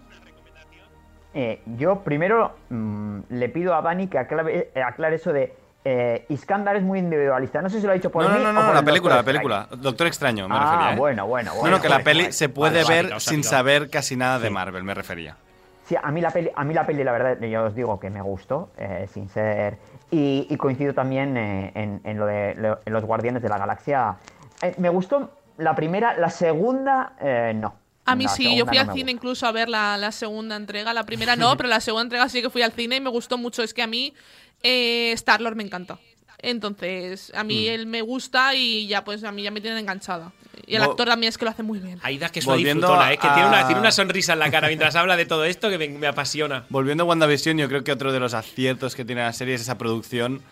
Eh, 1.34 1.60
yo 1.78 2.00
primero 2.00 2.52
mm, 2.68 3.18
le 3.30 3.48
pido 3.48 3.74
a 3.74 3.82
Dani 3.82 4.06
que 4.08 4.18
aclare, 4.18 4.70
eh, 4.74 4.82
aclare 4.82 5.16
eso 5.16 5.32
de 5.32 5.54
eh, 5.84 6.26
Iskandar 6.28 6.76
es 6.76 6.82
muy 6.82 6.98
individualista. 6.98 7.60
No 7.62 7.68
sé 7.70 7.80
si 7.80 7.86
lo 7.86 7.92
ha 7.92 7.94
dicho 7.94 8.10
por 8.10 8.22
No, 8.22 8.28
no, 8.30 8.36
mí 8.36 8.42
no, 8.44 8.50
o 8.50 8.52
no, 8.52 8.60
por 8.64 8.72
la 8.74 8.78
el 8.80 8.84
película, 8.84 9.14
la 9.16 9.22
Doctor 9.22 9.32
película. 9.34 9.68
Doctor 9.78 10.06
Extraño, 10.06 10.48
me 10.48 10.56
Ah, 10.56 10.60
refería. 10.60 10.92
¿eh? 10.94 10.98
bueno, 10.98 11.26
bueno, 11.26 11.50
No, 11.54 11.60
bueno. 11.60 11.76
no, 11.76 11.82
que 11.82 11.88
la 11.88 12.00
peli 12.00 12.32
se 12.32 12.48
puede 12.48 12.82
Vale, 12.84 13.02
ver 13.04 13.20
sin 13.20 13.42
saber 13.42 13.88
casi 13.90 14.14
nada 14.16 14.38
de 14.38 14.50
Marvel, 14.50 14.84
me 14.84 14.94
refería. 14.94 15.36
Sí, 15.86 15.96
a 16.00 16.10
mí 16.12 16.20
la 16.20 16.30
peli, 16.30 16.50
a 16.54 16.62
mí 16.64 16.72
la 16.74 16.86
peli, 16.86 17.02
la 17.02 17.10
verdad, 17.12 17.40
yo 17.40 17.64
os 17.64 17.74
digo 17.74 17.98
que 17.98 18.08
me 18.10 18.22
gustó, 18.22 18.70
eh, 18.78 19.06
sin 19.12 19.28
ser. 19.28 19.78
Y, 20.12 20.46
y 20.48 20.56
coincido 20.56 20.94
también 20.94 21.36
eh, 21.36 21.72
en, 21.74 22.00
en 22.04 22.18
lo 22.18 22.26
de 22.26 22.54
lo- 22.54 22.78
en 22.84 22.92
los 22.92 23.04
Guardianes 23.04 23.42
de 23.42 23.48
la 23.48 23.58
Galaxia. 23.58 24.14
Eh, 24.62 24.74
me 24.78 24.88
gustó 24.90 25.30
la 25.58 25.74
primera, 25.74 26.16
la 26.16 26.30
segunda, 26.30 27.14
eh, 27.20 27.52
no. 27.56 27.74
A 28.04 28.16
mí 28.16 28.24
La 28.24 28.30
sí, 28.30 28.56
yo 28.56 28.66
fui 28.66 28.76
no 28.76 28.80
al 28.82 28.86
cine 28.88 28.98
gusta. 29.02 29.10
incluso 29.12 29.46
a 29.46 29.52
ver 29.52 29.68
la, 29.68 29.96
la 29.96 30.10
segunda 30.12 30.56
entrega. 30.56 30.92
La 30.92 31.04
primera 31.04 31.36
no, 31.36 31.56
pero 31.56 31.68
la 31.68 31.80
segunda 31.80 32.02
entrega 32.02 32.28
sí 32.28 32.42
que 32.42 32.50
fui 32.50 32.62
al 32.62 32.72
cine 32.72 32.96
y 32.96 33.00
me 33.00 33.10
gustó 33.10 33.38
mucho. 33.38 33.62
Es 33.62 33.72
que 33.72 33.82
a 33.82 33.86
mí 33.86 34.12
eh, 34.62 35.12
Star-Lord 35.12 35.56
me 35.56 35.62
encanta. 35.62 35.98
Entonces, 36.52 37.32
a 37.34 37.44
mí 37.44 37.66
Mm. 37.68 37.72
él 37.72 37.86
me 37.86 38.02
gusta 38.02 38.54
y 38.54 38.86
ya 38.88 39.04
pues 39.04 39.22
a 39.24 39.30
mí 39.32 39.42
ya 39.42 39.50
me 39.52 39.60
tienen 39.60 39.78
enganchada. 39.78 40.32
Y 40.66 40.74
el 40.74 40.82
Vol- 40.82 40.90
actor 40.90 41.06
también 41.08 41.28
es 41.28 41.38
que 41.38 41.44
lo 41.44 41.50
hace 41.52 41.62
muy 41.62 41.78
bien. 41.78 41.98
Aida, 42.02 42.28
que 42.28 42.40
es 42.40 42.46
una 42.46 42.56
disfrutona, 42.56 43.12
¿eh? 43.12 43.16
Que 43.16 43.28
tiene, 43.28 43.46
una, 43.48 43.60
a- 43.60 43.66
tiene 43.66 43.80
una 43.80 43.90
sonrisa 43.92 44.32
en 44.34 44.38
la 44.40 44.50
cara 44.50 44.66
mientras 44.68 44.94
habla 44.96 45.16
de 45.16 45.24
todo 45.26 45.44
esto 45.44 45.70
que 45.70 45.78
me, 45.78 45.88
me 45.88 46.06
apasiona. 46.08 46.66
Volviendo 46.70 47.04
a 47.04 47.06
WandaVision, 47.06 47.58
yo 47.58 47.68
creo 47.68 47.84
que 47.84 47.92
otro 47.92 48.12
de 48.12 48.20
los 48.20 48.34
aciertos 48.34 48.94
que 48.96 49.04
tiene 49.04 49.22
la 49.22 49.32
serie 49.32 49.54
es 49.54 49.60
esa 49.62 49.78
producción, 49.78 50.42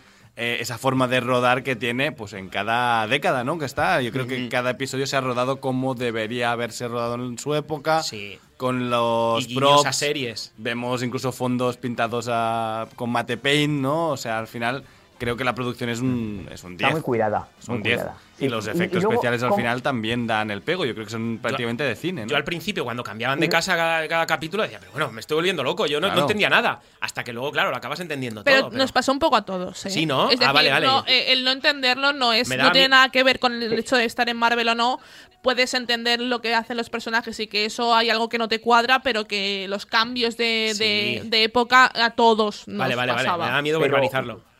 eh, 0.43 0.57
esa 0.59 0.79
forma 0.79 1.07
de 1.07 1.19
rodar 1.19 1.61
que 1.61 1.75
tiene 1.75 2.11
pues 2.11 2.33
en 2.33 2.49
cada 2.49 3.05
década, 3.05 3.43
¿no? 3.43 3.59
Que 3.59 3.65
está. 3.65 4.01
Yo 4.01 4.11
creo 4.11 4.25
que 4.25 4.49
cada 4.49 4.71
episodio 4.71 5.05
se 5.05 5.15
ha 5.15 5.21
rodado 5.21 5.59
como 5.59 5.93
debería 5.93 6.51
haberse 6.51 6.87
rodado 6.87 7.13
en 7.15 7.37
su 7.37 7.53
época. 7.53 8.01
Sí. 8.01 8.39
Con 8.57 8.89
los 8.89 9.47
Y 9.47 9.55
props. 9.55 9.85
a 9.85 9.93
series. 9.93 10.51
Vemos 10.57 11.03
incluso 11.03 11.31
fondos 11.31 11.77
pintados 11.77 12.27
a- 12.31 12.87
con 12.95 13.11
mate 13.11 13.37
paint, 13.37 13.81
¿no? 13.81 14.09
O 14.09 14.17
sea, 14.17 14.39
al 14.39 14.47
final 14.47 14.83
creo 15.21 15.37
que 15.37 15.43
la 15.43 15.53
producción 15.53 15.89
es 15.91 15.99
un, 15.99 16.47
es 16.51 16.63
un 16.63 16.75
10. 16.77 16.81
Está 16.87 16.91
muy 16.95 17.01
cuidada. 17.03 17.47
Es 17.61 17.69
un 17.69 17.83
10. 17.83 17.97
cuidada. 17.99 18.17
Y 18.39 18.45
Sí, 18.45 18.49
los 18.49 18.65
y- 18.65 18.69
y 18.69 18.71
efectos 18.71 19.03
luego, 19.03 19.13
especiales 19.13 19.43
al 19.43 19.49
¿cómo- 19.49 19.57
final 19.59 19.81
también 19.83 20.25
dan 20.25 20.49
el 20.49 20.63
pego. 20.63 20.83
Yo 20.83 20.93
creo 20.95 21.05
que 21.05 21.11
son 21.11 21.37
prácticamente 21.39 21.83
de 21.83 21.95
cine, 21.95 22.23
¿no? 22.23 22.27
Yo 22.27 22.35
al 22.37 22.43
principio, 22.43 22.83
cuando 22.83 23.03
cambiaban 23.03 23.39
de 23.39 23.47
casa 23.47 23.75
cada, 23.75 24.07
cada 24.07 24.25
capítulo, 24.25 24.63
decía, 24.63 24.79
pero 24.79 24.91
bueno, 24.93 25.11
me 25.11 25.19
estoy 25.21 25.35
volviendo 25.35 25.63
loco, 25.63 25.85
yo 25.85 26.01
no, 26.01 26.07
entendía 26.11 26.49
nada. 26.49 26.79
Hasta 27.01 27.23
que 27.23 27.33
luego, 27.33 27.51
claro, 27.51 27.69
lo 27.69 27.77
acabas 27.77 27.99
entendiendo 27.99 28.43
Pero, 28.43 28.69
todo. 28.69 28.77
nos 28.79 28.91
pasó 28.91 29.11
un 29.11 29.19
poco 29.19 29.35
a 29.35 29.43
todos, 29.43 29.85
¿eh? 29.85 29.91
Sí, 29.91 30.07
¿no? 30.07 30.31
Es 30.31 30.41
Ah, 30.41 30.51
vale, 30.53 30.71
vale. 30.71 30.87
no, 30.87 31.03
eh, 31.07 31.31
el 31.33 31.43
no 31.43 31.51
entenderlo 31.51 32.13
no 32.13 32.33
es 32.33 32.49
no 32.49 32.71
tiene 32.71 32.89
nada 32.89 33.09
que 33.09 33.21
ver 33.23 33.37
con 33.39 33.53
el 33.61 33.71
hecho 33.73 33.95
de 33.95 34.05
estar 34.05 34.27
en 34.27 34.37
Marvel 34.37 34.67
o 34.69 34.73
no. 34.75 34.99
Puedes 35.43 35.73
entender 35.75 36.19
lo 36.19 36.41
que 36.41 36.53
hacen 36.55 36.77
los 36.77 36.89
personajes 36.89 37.39
y 37.39 37.45
que 37.47 37.65
eso 37.65 37.93
hay 37.95 38.09
algo 38.09 38.27
que 38.29 38.37
no 38.39 38.47
te 38.47 38.59
cuadra, 38.59 39.01
pero 39.03 39.25
que 39.27 39.67
los 39.69 39.85
cambios 39.85 40.35
de, 40.37 40.73
de- 40.77 41.19
Sí. 41.23 41.29
de 41.29 41.43
época 41.43 41.91
a 41.93 42.11
todos 42.11 42.67
nos 42.67 42.77
Vale, 42.79 42.95
vale, 42.95 43.11
vale. 43.13 43.29
Me 43.29 43.49
da 43.51 43.61
miedo 43.61 43.79
Pero- 43.79 43.91
verbalizarlo. 43.91 44.50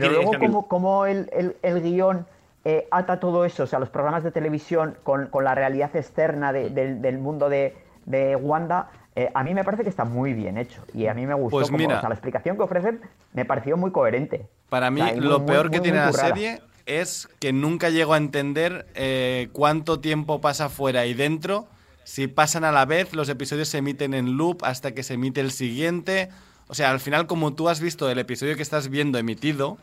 Pero 0.00 0.12
luego 0.12 0.32
como, 0.38 0.68
como 0.68 1.06
el, 1.06 1.28
el- 1.32 1.56
el 1.62 1.82
guion 1.82 2.26
eh, 2.64 2.88
ata 2.90 3.20
todo 3.20 3.44
eso, 3.44 3.64
o 3.64 3.66
sea, 3.66 3.78
los 3.78 3.90
programas 3.90 4.24
de 4.24 4.30
televisión 4.30 4.96
con, 5.02 5.26
con 5.26 5.44
la 5.44 5.54
realidad 5.54 5.94
externa 5.94 6.52
de- 6.52 6.70
del, 6.70 7.02
del 7.02 7.18
mundo 7.18 7.48
de, 7.48 7.76
de 8.06 8.36
Wanda, 8.36 8.90
eh, 9.16 9.30
a 9.34 9.44
mí 9.44 9.54
me 9.54 9.62
parece 9.64 9.82
que 9.84 9.90
está 9.90 10.04
muy 10.04 10.32
bien 10.32 10.56
hecho. 10.58 10.82
Y 10.94 11.06
a 11.06 11.14
mí 11.14 11.26
me 11.26 11.34
gustó. 11.34 11.50
Pues 11.58 11.66
como- 11.68 11.78
mira. 11.78 11.98
o 11.98 12.00
sea, 12.00 12.08
la 12.08 12.14
explicación 12.14 12.56
que 12.56 12.62
ofrecen 12.62 13.00
me 13.32 13.44
pareció 13.44 13.76
muy 13.76 13.90
coherente. 13.92 14.46
Para 14.70 14.90
mí, 14.90 15.00
O 15.02 15.04
sea, 15.04 15.14
muy- 15.14 15.24
lo 15.24 15.38
muy- 15.40 15.48
peor 15.48 15.70
que 15.70 15.76
muy- 15.78 15.82
tiene 15.82 15.98
muy 15.98 16.06
la 16.06 16.10
currada. 16.12 16.28
serie 16.34 16.60
es 16.86 17.28
que 17.38 17.52
nunca 17.52 17.90
llego 17.90 18.14
a 18.14 18.16
entender 18.16 18.86
eh, 18.94 19.48
cuánto 19.52 20.00
tiempo 20.00 20.40
pasa 20.40 20.68
fuera 20.68 21.06
y 21.06 21.14
dentro. 21.14 21.66
Si 22.02 22.26
pasan 22.28 22.64
a 22.64 22.72
la 22.72 22.84
vez, 22.86 23.14
los 23.14 23.28
episodios 23.28 23.68
se 23.68 23.78
emiten 23.78 24.12
en 24.14 24.36
loop 24.36 24.64
hasta 24.64 24.92
que 24.92 25.02
se 25.02 25.14
emite 25.14 25.40
el 25.40 25.50
siguiente. 25.52 26.28
O 26.74 26.76
sea, 26.76 26.90
al 26.90 26.98
final, 26.98 27.28
como 27.28 27.54
tú 27.54 27.68
has 27.68 27.80
visto 27.80 28.10
el 28.10 28.18
episodio 28.18 28.56
que 28.56 28.62
estás 28.62 28.88
viendo 28.90 29.16
emitido, 29.16 29.78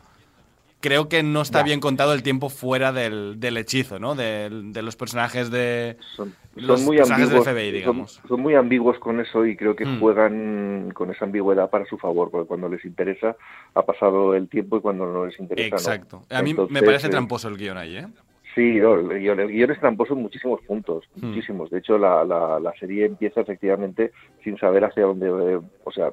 creo 0.80 1.08
que 1.08 1.22
no 1.22 1.40
está 1.40 1.60
Ya. 1.60 1.64
bien 1.64 1.80
contado 1.80 2.12
el 2.12 2.22
tiempo 2.22 2.50
fuera 2.50 2.92
del, 2.92 3.40
del 3.40 3.56
hechizo, 3.56 3.98
¿no? 3.98 4.14
De, 4.14 4.50
los 4.50 4.94
personajes 4.94 5.50
de. 5.50 5.96
Son, 6.14 6.34
los 6.54 6.82
muy 6.82 6.98
personajes 6.98 7.28
ambiguos, 7.28 7.46
del 7.46 7.54
FBI, 7.54 7.70
digamos. 7.72 8.20
Son, 8.28 8.40
muy 8.42 8.56
ambiguos 8.56 8.98
con 8.98 9.20
eso 9.20 9.46
y 9.46 9.56
creo 9.56 9.74
que 9.74 9.86
Mm. 9.86 10.00
juegan 10.00 10.90
con 10.92 11.10
esa 11.10 11.24
ambigüedad 11.24 11.70
para 11.70 11.86
su 11.86 11.96
favor, 11.96 12.30
porque 12.30 12.46
cuando 12.46 12.68
les 12.68 12.84
interesa 12.84 13.36
ha 13.72 13.82
pasado 13.86 14.34
el 14.34 14.50
tiempo 14.50 14.76
y 14.76 14.80
cuando 14.82 15.06
no 15.10 15.24
les 15.24 15.40
interesa 15.40 15.70
no. 15.70 15.76
Exacto. 15.78 16.22
A 16.28 16.42
mí 16.42 16.50
Entonces, 16.50 16.74
me 16.74 16.82
parece 16.82 17.06
eh, 17.06 17.10
tramposo 17.10 17.48
el 17.48 17.56
guion 17.56 17.78
ahí, 17.78 17.96
¿eh? 17.96 18.06
Sí, 18.54 18.74
no, 18.74 18.96
el 18.96 19.18
guion, 19.18 19.40
el 19.40 19.48
guion 19.48 19.70
es 19.70 19.80
tramposo 19.80 20.12
en 20.12 20.20
muchísimos 20.20 20.60
puntos, 20.66 21.04
Hmm. 21.16 21.28
muchísimos. 21.28 21.70
De 21.70 21.78
hecho, 21.78 21.96
la, 21.96 22.22
la, 22.22 22.60
la 22.60 22.74
serie 22.78 23.06
empieza 23.06 23.40
efectivamente 23.40 24.12
sin 24.44 24.58
saber 24.58 24.84
hacia 24.84 25.04
dónde, 25.04 25.26
eh, 25.54 25.58
o 25.84 25.90
sea, 25.90 26.10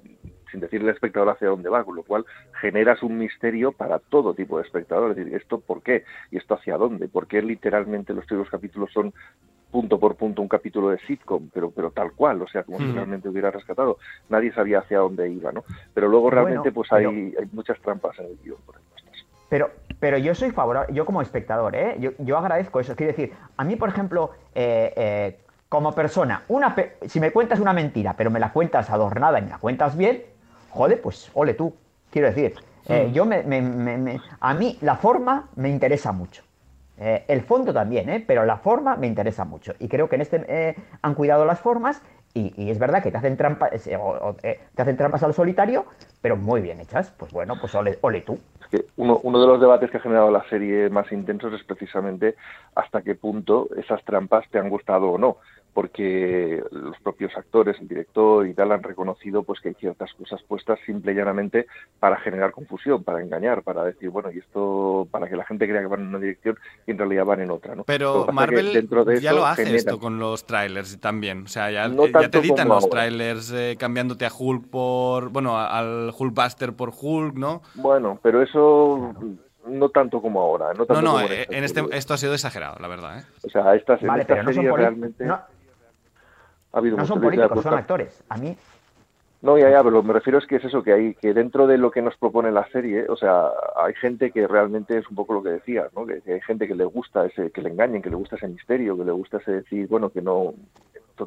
sin 0.52 0.60
decirle 0.60 0.90
al 0.90 0.96
espectador 0.96 1.30
hacia 1.30 1.48
dónde 1.50 1.70
va, 1.70 1.84
con 1.84 1.96
lo 1.96 2.04
cual 2.04 2.26
generas 2.62 3.02
un 3.04 3.18
misterio 3.18 3.72
para 3.72 4.00
todo 4.00 4.34
tipo 4.34 4.58
de 4.58 4.64
espectador. 4.64 5.12
Es 5.12 5.18
decir, 5.18 5.34
¿esto 5.36 5.60
por 5.60 5.82
qué? 5.82 6.04
¿Y 6.32 6.38
esto 6.38 6.56
hacia 6.56 6.78
dónde? 6.78 7.08
¿Por 7.08 7.28
qué 7.28 7.42
literalmente 7.42 8.14
los 8.14 8.26
primeros 8.26 8.50
capítulos 8.50 8.92
son 8.94 9.14
punto 9.72 10.00
por 10.00 10.16
punto 10.16 10.42
un 10.42 10.48
capítulo 10.48 10.90
de 10.90 10.98
sitcom, 11.06 11.50
pero, 11.54 11.70
pero 11.70 11.92
tal 11.92 12.14
cual, 12.14 12.42
o 12.42 12.48
sea, 12.48 12.64
como 12.64 12.80
si. 12.80 12.86
Mm. 12.86 12.96
realmente 12.96 13.30
hubiera 13.30 13.52
rescatado. 13.52 13.98
Nadie 14.28 14.52
sabía 14.52 14.80
hacia 14.80 14.98
dónde 14.98 15.30
iba, 15.30 15.52
¿no? 15.52 15.64
Pero 15.94 16.08
luego 16.08 16.24
Bueno, 16.32 16.42
realmente 16.44 16.72
pues 16.72 16.90
pero- 16.90 17.10
hay, 17.12 17.36
hay 17.40 17.46
muchas 17.52 17.80
trampas 17.80 18.18
en 18.20 18.26
el 18.26 18.38
guion. 18.44 18.58
por 18.66 18.76
ejemplo. 18.76 18.90
Pero, 19.48 19.70
pero 20.00 20.18
yo 20.18 20.34
soy 20.36 20.52
favorable, 20.52 20.94
yo 20.96 21.06
como 21.06 21.22
espectador, 21.22 21.76
¿eh? 21.76 21.96
yo, 22.00 22.12
yo 22.20 22.38
agradezco 22.38 22.80
eso. 22.80 22.96
Quiero 22.96 23.12
decir, 23.14 23.34
a 23.58 23.64
mí, 23.64 23.76
por 23.76 23.90
ejemplo, 23.90 24.32
eh, 24.56 24.94
eh, 24.96 25.40
como 25.70 25.94
persona, 25.94 26.44
una 26.48 26.74
pe- 26.74 26.98
si 27.08 27.20
me 27.20 27.32
cuentas 27.32 27.60
una 27.60 27.74
mentira, 27.74 28.16
pero 28.18 28.32
me 28.32 28.40
la 28.40 28.52
cuentas 28.52 28.90
adornada 28.90 29.38
y 29.40 29.44
me 29.44 29.50
la 29.50 29.58
cuentas 29.60 29.96
bien, 29.98 30.24
joder, 30.70 31.02
pues 31.02 31.30
ole 31.34 31.54
tú. 31.54 31.74
Quiero 32.12 32.28
decir, 32.28 32.56
eh, 32.88 33.10
yo 33.14 33.26
me, 33.26 33.44
me- 33.44 33.62
me- 33.62 33.98
me- 33.98 34.22
a 34.40 34.54
mí 34.54 34.78
la 34.82 34.96
forma 34.96 35.48
me 35.56 35.70
interesa 35.70 36.12
mucho. 36.12 36.44
Eh, 36.98 37.24
el 37.28 37.42
fondo 37.42 37.74
también, 37.74 38.10
¿eh? 38.10 38.24
pero 38.26 38.44
la 38.46 38.58
forma 38.58 38.96
me 38.98 39.08
interesa 39.08 39.46
mucho. 39.46 39.74
Y 39.80 39.88
creo 39.88 40.10
que 40.10 40.16
en 40.16 40.22
este 40.22 40.44
eh, 40.50 40.76
han 41.02 41.14
cuidado 41.14 41.46
las 41.46 41.60
formas 41.60 42.02
y, 42.34 42.54
y 42.62 42.70
es 42.72 42.78
verdad 42.78 43.02
que 43.02 43.10
te 43.10 43.18
hacen, 43.18 43.38
trampas, 43.38 43.88
eh, 43.88 43.96
o- 43.96 44.02
o, 44.30 44.36
eh, 44.44 44.60
te 44.76 44.82
hacen 44.82 44.98
trampas 44.98 45.24
al 45.24 45.34
solitario, 45.34 45.86
pero 46.22 46.36
muy 46.36 46.60
bien 46.62 46.80
hechas. 46.82 47.12
Pues 47.18 47.32
bueno, 47.32 47.56
pues 47.62 47.74
ole, 47.76 47.98
ole 48.02 48.22
tú. 48.22 48.38
Es 48.62 48.68
que 48.68 48.86
uno, 48.98 49.20
uno 49.24 49.40
de 49.40 49.48
los 49.48 49.62
debates 49.62 49.90
que 49.92 49.98
ha 49.98 50.02
generado 50.02 50.30
la 50.30 50.44
serie 50.50 50.90
más 50.90 51.10
intensos 51.14 51.54
es 51.54 51.64
precisamente 51.64 52.36
hasta 52.76 53.02
qué 53.02 53.16
punto 53.16 53.70
esas 53.78 54.04
trampas 54.04 54.46
te 54.52 54.60
han 54.60 54.70
gustado 54.70 55.10
o 55.12 55.18
no, 55.18 55.38
porque 55.74 56.62
los 56.72 56.98
propios 57.02 57.32
actores, 57.38 57.78
el 57.80 57.88
director 57.88 58.46
y 58.48 58.54
tal 58.54 58.72
han 58.72 58.84
reconocido 58.84 59.44
pues 59.44 59.60
que 59.62 59.70
hay 59.70 59.76
ciertas 59.76 60.14
cosas 60.14 60.42
puestas 60.44 60.80
simple 60.86 61.12
y 61.12 61.16
llanamente 61.16 61.68
para 62.00 62.18
generar 62.18 62.52
confusión, 62.52 63.04
para 63.04 63.22
engañar, 63.22 63.62
para 63.64 63.84
decir, 63.84 64.10
bueno, 64.10 64.32
y 64.32 64.40
esto 64.40 65.08
para 65.12 65.28
que 65.30 65.36
la 65.36 65.46
gente 65.46 65.68
crea 65.68 65.82
que 65.82 65.88
van 65.88 66.02
en 66.02 66.08
una 66.08 66.20
dirección 66.20 66.58
y 66.88 66.92
en 66.92 66.98
realidad 66.98 67.26
van 67.26 67.42
en 67.42 67.52
otra, 67.52 67.76
¿no? 67.76 67.84
Pero 67.86 68.28
Marvel 68.32 68.74
dentro 68.74 69.06
de 69.06 69.22
ya 69.22 69.32
lo 69.34 69.46
hace 69.46 69.64
genera- 69.64 69.78
esto 69.78 70.00
con 70.00 70.20
los 70.20 70.46
trailers 70.46 71.00
también. 71.00 71.44
O 71.44 71.48
sea, 71.48 71.72
ya, 71.72 71.88
No 71.88 72.08
ya 72.08 72.30
te 72.30 72.40
editan 72.40 72.68
los 72.68 72.84
ahora. 72.84 73.02
trailers 73.02 73.52
eh, 73.52 73.76
cambiándote 73.80 74.26
a 74.26 74.32
Hulk 74.38 74.68
por. 74.70 75.30
Bueno, 75.30 75.58
al 75.60 76.12
Hulkbuster 76.18 76.74
por 76.74 76.92
Hulk, 77.00 77.36
¿no? 77.36 77.62
Bueno, 77.76 78.20
pero 78.22 78.42
eso 78.42 79.14
no 79.68 79.90
tanto 79.90 80.22
como 80.22 80.42
ahora, 80.42 80.70
no 80.74 80.86
tanto 80.86 80.94
No, 80.96 81.02
no, 81.02 81.12
como 81.22 81.26
eh, 81.34 81.46
en 81.50 81.64
este, 81.64 81.84
esto 81.92 82.14
ha 82.14 82.18
sido 82.18 82.34
exagerado, 82.34 82.78
la 82.80 82.88
verdad. 82.88 83.20
¿eh? 83.20 83.24
O 83.44 83.50
sea, 83.50 83.76
estas, 83.76 84.02
en 84.02 84.08
Vale, 84.08 84.22
esta 84.24 84.42
no 84.42 84.52
serie 84.54 84.72
realmente 84.76 85.26
no, 85.26 85.40
ha 86.74 86.78
habido 86.78 86.98
no 86.98 87.06
son 87.06 87.22
políticos, 87.22 87.64
son 87.64 87.74
actores. 87.74 88.24
A 88.30 88.38
mí, 88.38 88.56
No, 89.42 89.58
ya, 89.58 89.70
ya, 89.70 89.78
pero 89.80 89.92
lo 89.92 90.02
que 90.02 90.08
me 90.08 90.14
refiero 90.14 90.38
es 90.40 90.46
que 90.46 90.58
es 90.58 90.66
eso, 90.66 90.84
que 90.84 90.94
hay 90.94 91.14
que 91.16 91.34
dentro 91.34 91.66
de 91.66 91.78
lo 91.78 91.92
que 91.92 92.02
nos 92.02 92.18
propone 92.18 92.52
la 92.52 92.68
serie, 92.70 93.06
o 93.08 93.16
sea, 93.16 93.50
hay 93.78 93.94
gente 93.96 94.32
que 94.32 94.48
realmente 94.48 94.98
es 94.98 95.08
un 95.10 95.16
poco 95.16 95.34
lo 95.34 95.44
que 95.44 95.50
decías, 95.50 95.94
¿no? 95.96 96.06
Que, 96.06 96.22
que 96.22 96.34
hay 96.34 96.42
gente 96.42 96.68
que 96.68 96.76
le 96.76 96.86
gusta 96.86 97.26
ese, 97.26 97.52
que 97.52 97.62
le 97.62 97.70
engañen, 97.70 98.02
que 98.02 98.10
le 98.10 98.18
gusta 98.18 98.36
ese 98.36 98.48
misterio, 98.48 98.98
que 98.98 99.06
le 99.06 99.12
gusta 99.12 99.38
ese 99.38 99.52
decir, 99.52 99.88
bueno, 99.88 100.10
que 100.10 100.22
no 100.22 100.54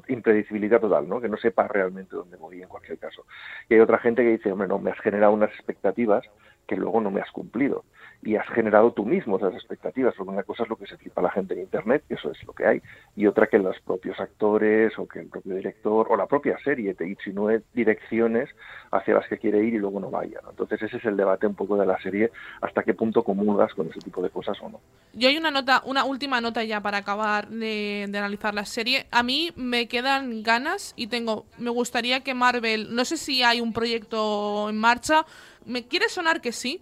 impredecibilidad 0.08 0.80
total, 0.80 1.08
¿no? 1.08 1.20
Que 1.20 1.28
no 1.28 1.36
sepas 1.36 1.70
realmente 1.70 2.16
dónde 2.16 2.36
voy 2.36 2.62
en 2.62 2.68
cualquier 2.68 2.98
caso. 2.98 3.24
Y 3.68 3.74
hay 3.74 3.80
otra 3.80 3.98
gente 3.98 4.22
que 4.22 4.30
dice, 4.32 4.52
hombre, 4.52 4.68
no, 4.68 4.78
me 4.78 4.90
has 4.90 5.00
generado 5.00 5.32
unas 5.32 5.50
expectativas 5.50 6.24
que 6.66 6.76
luego 6.76 7.00
no 7.00 7.10
me 7.10 7.20
has 7.20 7.30
cumplido. 7.30 7.84
Y 8.24 8.36
has 8.36 8.48
generado 8.50 8.92
tú 8.92 9.04
mismo 9.04 9.36
esas 9.36 9.52
expectativas, 9.54 10.14
porque 10.16 10.30
una 10.30 10.44
cosa 10.44 10.62
es 10.62 10.68
lo 10.68 10.76
que 10.76 10.86
se 10.86 10.96
flipa 10.96 11.20
a 11.20 11.24
la 11.24 11.30
gente 11.32 11.54
en 11.54 11.60
Internet, 11.60 12.04
eso 12.08 12.30
es 12.30 12.40
lo 12.46 12.52
que 12.52 12.64
hay, 12.64 12.82
y 13.16 13.26
otra 13.26 13.48
que 13.48 13.58
los 13.58 13.80
propios 13.80 14.20
actores 14.20 14.96
o 14.96 15.08
que 15.08 15.18
el 15.18 15.26
propio 15.26 15.56
director 15.56 16.06
o 16.08 16.16
la 16.16 16.26
propia 16.26 16.56
serie 16.62 16.94
te 16.94 17.08
insinúe 17.08 17.62
direcciones 17.74 18.48
hacia 18.92 19.14
las 19.14 19.26
que 19.26 19.38
quiere 19.38 19.64
ir 19.64 19.74
y 19.74 19.78
luego 19.78 19.98
no 19.98 20.08
vaya. 20.08 20.38
Entonces 20.48 20.80
ese 20.82 20.98
es 20.98 21.04
el 21.04 21.16
debate 21.16 21.48
un 21.48 21.56
poco 21.56 21.76
de 21.76 21.84
la 21.84 22.00
serie, 22.00 22.30
hasta 22.60 22.84
qué 22.84 22.94
punto 22.94 23.24
comulgas 23.24 23.74
con 23.74 23.88
ese 23.88 23.98
tipo 23.98 24.22
de 24.22 24.30
cosas 24.30 24.56
o 24.62 24.68
no. 24.68 24.80
Yo 25.14 25.28
hay 25.28 25.36
una 25.36 25.50
nota, 25.50 25.82
una 25.84 26.04
última 26.04 26.40
nota 26.40 26.62
ya 26.62 26.80
para 26.80 26.98
acabar 26.98 27.48
de, 27.48 28.06
de 28.08 28.18
analizar 28.18 28.54
la 28.54 28.64
serie. 28.64 29.06
A 29.10 29.24
mí 29.24 29.50
me 29.56 29.88
quedan 29.88 30.44
ganas 30.44 30.94
y 30.94 31.08
tengo, 31.08 31.44
me 31.58 31.70
gustaría 31.70 32.20
que 32.20 32.34
Marvel, 32.34 32.94
no 32.94 33.04
sé 33.04 33.16
si 33.16 33.42
hay 33.42 33.60
un 33.60 33.72
proyecto 33.72 34.70
en 34.70 34.78
marcha, 34.78 35.26
me 35.66 35.86
quiere 35.86 36.08
sonar 36.08 36.40
que 36.40 36.52
sí, 36.52 36.80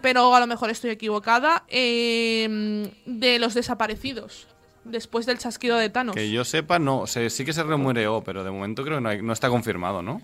pero 0.00 0.34
a 0.34 0.40
lo 0.40 0.46
mejor 0.46 0.70
estoy 0.70 0.90
equivocada, 0.90 1.64
eh, 1.68 2.90
de 3.06 3.38
los 3.38 3.54
desaparecidos 3.54 4.46
después 4.84 5.26
del 5.26 5.38
chasquido 5.38 5.76
de 5.76 5.90
Thanos. 5.90 6.14
Que 6.16 6.30
yo 6.30 6.44
sepa, 6.44 6.78
no. 6.78 7.06
Se- 7.06 7.28
sí 7.30 7.44
que 7.44 7.52
se 7.52 7.62
rumoreó, 7.62 8.22
pero 8.24 8.42
de 8.44 8.50
momento 8.50 8.84
creo 8.84 8.96
que 8.98 9.02
no, 9.02 9.08
hay- 9.10 9.22
no 9.22 9.32
está 9.32 9.48
confirmado, 9.50 10.00
¿no? 10.02 10.22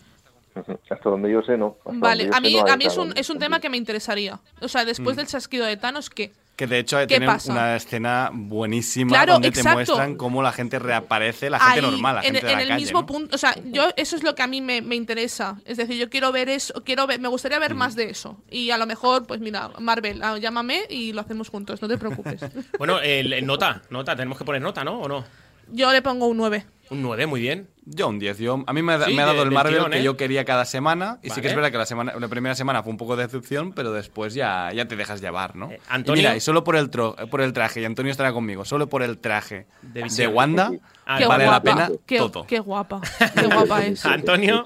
Hasta 0.91 1.11
donde 1.11 1.31
yo 1.33 1.43
sé, 1.43 1.59
no. 1.59 1.77
Hasta 1.85 1.99
Vale, 1.99 2.31
a 2.33 2.41
mí, 2.41 2.55
no 2.55 2.73
a 2.73 2.77
mí 2.77 2.85
es 2.87 2.97
un, 2.97 3.13
es 3.19 3.29
un 3.29 3.39
tema 3.39 3.61
que 3.61 3.69
me 3.69 3.77
interesaría. 3.77 4.41
O 4.61 4.69
sea, 4.69 4.85
después 4.85 5.17
Mm. 5.17 5.19
del 5.19 5.27
chasquido 5.27 5.67
de 5.67 5.77
Thanos, 5.77 6.09
¿qué? 6.11 6.33
Que 6.57 6.69
de 6.69 6.79
hecho 6.79 6.99
¿Qué 6.99 7.07
tienen 7.09 7.29
pasa? 7.29 7.51
una 7.51 7.75
escena 7.75 8.31
buenísima 8.33 9.11
Claro, 9.11 9.33
donde 9.35 9.49
exacto. 9.49 9.69
te 9.71 9.75
muestran 9.75 10.15
cómo 10.17 10.41
la 10.41 10.53
gente 10.53 10.79
reaparece, 10.79 11.51
la 11.51 11.59
gente 11.59 11.81
Ahí, 11.85 11.91
normal, 11.91 12.15
la 12.17 12.23
en, 12.23 12.37
el 12.37 12.43
calle. 12.43 12.75
mismo 12.77 13.01
¿no? 13.01 13.07
punto, 13.07 13.35
o 13.35 13.39
sea, 13.39 13.57
yo 13.73 13.89
eso 13.97 14.15
es 14.15 14.23
lo 14.23 14.37
que 14.37 14.43
a 14.43 14.47
mí 14.47 14.61
me, 14.61 14.81
me 14.81 14.95
interesa. 14.95 15.61
Es 15.65 15.79
decir, 15.79 15.97
yo 15.97 16.09
quiero 16.09 16.31
ver 16.31 16.49
eso, 16.49 16.75
quiero 16.85 17.07
ver, 17.09 17.19
me 17.21 17.27
gustaría 17.27 17.59
Mm. 17.59 17.61
ver 17.63 17.75
más 17.75 17.97
de 17.97 18.11
eso. 18.11 18.37
Y 18.51 18.71
a 18.71 18.79
lo 18.79 18.87
mejor, 18.87 19.27
pues 19.27 19.41
mira, 19.41 19.71
Marvel, 19.81 20.23
ah, 20.23 20.39
llámame 20.39 20.83
y 20.89 21.13
lo 21.13 21.23
hacemos 21.23 21.49
juntos, 21.51 21.83
no 21.83 21.89
te 21.89 21.99
preocupes. 21.99 22.41
Bueno, 22.79 23.01
el, 23.01 23.33
el 23.33 23.45
nota, 23.45 23.83
nota, 23.91 24.15
tenemos 24.15 24.39
que 24.39 24.45
poner 24.45 24.63
nota, 24.63 24.85
¿no? 24.85 25.01
¿O 25.01 25.09
no? 25.09 25.25
yo 25.73 25.91
le 25.93 26.03
pongo 26.03 26.27
un 26.27 26.37
9. 26.37 26.67
Un 26.91 27.03
9, 27.03 27.27
muy 27.27 27.41
bien. 27.41 27.69
Yo 27.87 28.09
un 28.09 28.19
10. 28.19 28.39
Yo, 28.39 28.63
a 28.67 28.73
mí 28.73 28.83
me, 28.83 28.95
ha- 28.95 29.05
Sí, 29.05 29.15
me 29.15 29.23
ha 29.23 29.27
dado 29.27 29.39
de- 29.39 29.45
el 29.45 29.51
Marvel 29.51 29.75
tirón, 29.75 29.91
que 29.93 29.99
¿eh? 29.99 30.03
yo 30.03 30.17
quería 30.17 30.45
cada 30.45 30.65
semana. 30.65 31.19
Y 31.23 31.29
sí 31.31 31.37
que 31.37 31.41
Vale. 31.43 31.49
es 31.49 31.55
verdad 31.57 31.71
que 31.73 31.79
la, 31.79 31.87
semana, 31.87 32.15
la 32.19 32.29
primera 32.29 32.55
semana 32.55 32.83
fue 32.83 32.93
un 32.93 32.97
poco 32.99 33.17
de 33.17 33.25
decepción, 33.25 33.73
pero 33.73 33.93
después 33.93 34.33
ya, 34.35 34.71
ya 34.73 34.87
te 34.87 34.97
dejas 34.97 35.21
llevar, 35.21 35.55
¿no? 35.57 35.71
Eh, 35.71 35.81
Antonio- 35.89 36.21
Y 36.21 36.25
mira, 36.25 36.37
y 36.37 36.41
solo 36.41 36.65
por 36.65 36.77
el, 36.77 36.91
tro- 36.91 37.15
por 37.29 37.41
el 37.43 37.53
traje, 37.53 37.81
y 37.81 37.85
Antonio 37.85 38.11
estará 38.13 38.33
conmigo, 38.33 38.65
solo 38.65 38.89
por 38.89 39.03
el 39.03 39.19
traje 39.19 39.67
De 39.83 40.03
de. 40.05 40.27
Wanda, 40.29 40.71
Ah, 41.07 41.19
Qué 41.19 41.27
vale 41.27 41.45
guapa, 41.45 41.71
la 41.71 41.87
pena 41.89 41.99
qué, 42.07 42.17
todo. 42.17 42.47
Qué 42.47 42.61
guapa, 42.61 43.01
qué 43.39 43.47
guapa 43.47 43.85
es. 43.85 44.07
Antonio. 44.07 44.65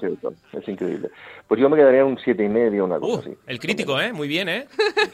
Es, 0.53 0.67
increíble. 0.69 1.09
Pues 1.49 1.59
yo 1.59 1.69
me 1.69 1.75
quedaría 1.75 2.05
un 2.05 2.17
siete 2.23 2.45
y 2.45 2.47
medio, 2.47 2.85
una 2.85 2.97
cosa 2.97 3.13
Uh, 3.13 3.19
así. 3.19 3.29
el 3.47 3.59
crítico, 3.59 3.99
¿eh? 3.99 4.13
Muy 4.13 4.29
bien, 4.29 4.47
¿eh? 4.47 4.67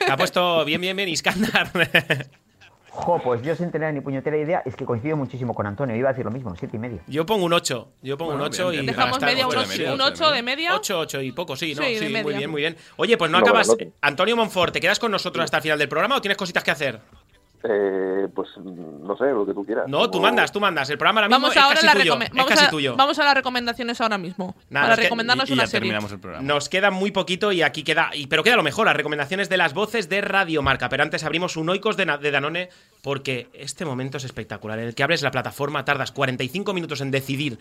Te 0.05 0.11
ha 0.11 0.17
puesto 0.17 0.63
bien, 0.65 0.79
bien, 0.81 0.95
bien 0.95 1.09
Iskandar. 1.09 1.71
jo, 2.95 3.19
pues 3.19 3.41
yo 3.43 3.55
sin 3.55 3.71
tener 3.71 3.93
ni 3.93 4.01
puñetera 4.01 4.37
idea, 4.37 4.61
es 4.65 4.75
que 4.75 4.85
coincido 4.85 5.17
muchísimo 5.17 5.53
con 5.53 5.67
Antonio, 5.67 5.95
iba 5.95 6.09
a 6.09 6.13
decir 6.13 6.25
lo 6.25 6.31
mismo, 6.31 6.55
siete 6.57 6.77
y 6.77 6.79
medio. 6.79 6.99
Yo 7.07 7.25
pongo 7.25 7.45
un 7.45 7.53
8. 7.53 7.87
Yo 8.01 8.17
pongo 8.17 8.31
Bueno, 8.31 8.45
un 8.45 8.49
8 8.51 8.69
bien, 8.69 8.83
y. 8.83 8.87
Dejamos 8.87 9.21
media, 9.21 9.45
un 9.47 9.51
ocho 9.53 9.59
ocho- 9.59 9.69
de 9.69 9.77
media, 9.77 9.93
un 9.93 10.01
ocho 10.01 10.23
8 10.25 10.31
de 10.33 10.41
media. 10.43 10.75
8, 10.75 10.99
8 10.99 11.21
y 11.21 11.31
poco, 11.31 11.55
sí, 11.55 11.75
¿no? 11.75 11.83
Sí, 11.83 11.99
muy 12.23 12.33
bien, 12.33 12.49
muy 12.49 12.61
bien. 12.61 12.77
Oye, 12.97 13.17
pues 13.17 13.29
no 13.29 13.39
No, 13.39 13.43
acabas. 13.45 13.67
bueno, 13.67 13.85
no. 13.85 13.91
Antonio 14.01 14.35
Monfort, 14.35 14.73
¿te 14.73 14.79
quedas 14.79 14.99
con 14.99 15.11
nosotros 15.11 15.43
hasta 15.43 15.57
el 15.57 15.63
final 15.63 15.77
del 15.79 15.89
programa 15.89 16.15
o 16.17 16.21
tienes 16.21 16.37
cositas 16.37 16.63
que 16.63 16.71
hacer? 16.71 16.99
Eh, 17.67 18.27
pues 18.33 18.49
no 18.57 19.17
sé, 19.17 19.25
lo 19.25 19.45
que 19.45 19.53
tú 19.53 19.65
quieras. 19.65 19.87
No, 19.87 20.09
tú 20.09 20.19
mandas, 20.19 20.51
tú 20.51 20.59
mandas. 20.59 20.89
El 20.89 20.97
programa 20.97 21.21
ahora 21.21 21.29
mismo 21.29 21.41
Vamos 21.41 21.55
es 21.55 21.61
ahora 21.63 21.71
a 21.71 21.75
casi 21.75 21.85
la 21.87 21.93
tuyo. 21.93 22.21
Es 22.21 22.29
vamos, 22.29 22.45
casi 22.45 22.65
a, 22.65 22.69
tuyo. 22.69 22.95
vamos 22.95 23.19
a 23.19 23.23
las 23.23 23.33
recomendaciones 23.33 24.01
ahora 24.01 24.17
mismo. 24.17 24.55
Nada, 24.69 24.89
para 24.89 25.01
recomendarnos 25.01 25.49
y, 25.49 25.51
y 25.51 25.53
una 25.53 25.63
ya 25.63 25.67
serie. 25.67 25.81
terminamos 25.87 26.11
el 26.11 26.19
programa. 26.19 26.47
Nos 26.47 26.69
queda 26.69 26.91
muy 26.91 27.11
poquito 27.11 27.51
y 27.51 27.61
aquí 27.63 27.83
queda. 27.83 28.11
Y, 28.13 28.27
pero 28.27 28.43
queda 28.43 28.55
lo 28.55 28.63
mejor, 28.63 28.85
las 28.85 28.95
recomendaciones 28.95 29.49
de 29.49 29.57
las 29.57 29.73
voces 29.73 30.09
de 30.09 30.21
Radio 30.21 30.61
Marca. 30.61 30.89
Pero 30.89 31.03
antes 31.03 31.23
abrimos 31.23 31.57
un 31.57 31.69
Oikos 31.69 31.97
de, 31.97 32.05
de 32.05 32.31
Danone 32.31 32.69
porque 33.01 33.49
este 33.53 33.85
momento 33.85 34.17
es 34.17 34.25
espectacular. 34.25 34.77
En 34.79 34.85
el 34.85 34.95
que 34.95 35.03
abres 35.03 35.21
la 35.21 35.31
plataforma, 35.31 35.85
tardas 35.85 36.11
45 36.11 36.73
minutos 36.73 37.01
en 37.01 37.11
decidir 37.11 37.57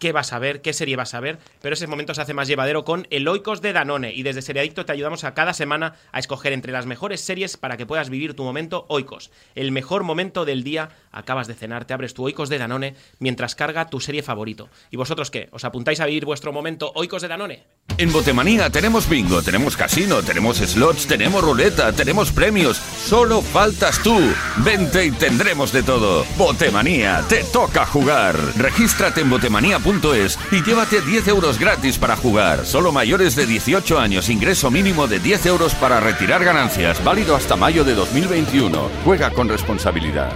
qué 0.00 0.10
vas 0.10 0.32
a 0.32 0.40
ver, 0.40 0.62
qué 0.62 0.72
serie 0.72 0.96
vas 0.96 1.14
a 1.14 1.20
ver, 1.20 1.38
pero 1.62 1.74
ese 1.74 1.86
momento 1.86 2.14
se 2.14 2.22
hace 2.22 2.34
más 2.34 2.48
llevadero 2.48 2.84
con 2.84 3.06
el 3.10 3.28
Oikos 3.28 3.60
de 3.60 3.72
Danone 3.72 4.12
y 4.12 4.24
desde 4.24 4.42
Seriadicto 4.42 4.84
te 4.84 4.92
ayudamos 4.92 5.22
a 5.22 5.34
cada 5.34 5.52
semana 5.52 5.94
a 6.10 6.18
escoger 6.18 6.52
entre 6.52 6.72
las 6.72 6.86
mejores 6.86 7.20
series 7.20 7.56
para 7.56 7.76
que 7.76 7.86
puedas 7.86 8.10
vivir 8.10 8.34
tu 8.34 8.42
momento 8.42 8.86
Oikos. 8.88 9.30
El 9.54 9.70
mejor 9.70 10.02
momento 10.02 10.44
del 10.44 10.64
día, 10.64 10.88
acabas 11.12 11.46
de 11.46 11.54
cenar, 11.54 11.84
te 11.84 11.94
abres 11.94 12.14
tu 12.14 12.24
Oikos 12.24 12.48
de 12.48 12.58
Danone 12.58 12.94
mientras 13.18 13.54
carga 13.54 13.88
tu 13.88 14.00
serie 14.00 14.22
favorito. 14.22 14.68
¿Y 14.90 14.96
vosotros 14.96 15.30
qué? 15.30 15.48
¿Os 15.52 15.64
apuntáis 15.64 16.00
a 16.00 16.06
vivir 16.06 16.24
vuestro 16.24 16.52
momento 16.52 16.92
Oikos 16.94 17.22
de 17.22 17.28
Danone? 17.28 17.64
En 17.98 18.12
Botemanía 18.12 18.70
tenemos 18.70 19.08
bingo, 19.08 19.42
tenemos 19.42 19.76
casino, 19.76 20.22
tenemos 20.22 20.58
slots, 20.58 21.06
tenemos 21.06 21.42
ruleta, 21.42 21.92
tenemos 21.92 22.32
premios. 22.32 22.76
Solo 22.76 23.42
faltas 23.42 24.02
tú. 24.02 24.16
Vente 24.58 25.06
y 25.06 25.10
tendremos 25.10 25.72
de 25.72 25.82
todo. 25.82 26.24
Botemanía, 26.38 27.24
te 27.28 27.44
toca 27.44 27.84
jugar. 27.84 28.36
Regístrate 28.56 29.20
en 29.20 29.30
botemanía.es 29.30 30.38
y 30.52 30.62
llévate 30.62 31.00
10 31.02 31.28
euros 31.28 31.58
gratis 31.58 31.98
para 31.98 32.16
jugar. 32.16 32.64
Solo 32.64 32.92
mayores 32.92 33.36
de 33.36 33.46
18 33.46 33.98
años, 33.98 34.28
ingreso 34.28 34.70
mínimo 34.70 35.06
de 35.06 35.18
10 35.18 35.46
euros 35.46 35.74
para 35.74 36.00
retirar 36.00 36.44
ganancias. 36.44 37.02
Válido 37.04 37.36
hasta 37.36 37.56
mayo 37.56 37.84
de 37.84 37.94
2021. 37.94 38.90
Juega 39.04 39.30
con 39.30 39.48
responsabilidad. 39.48 40.32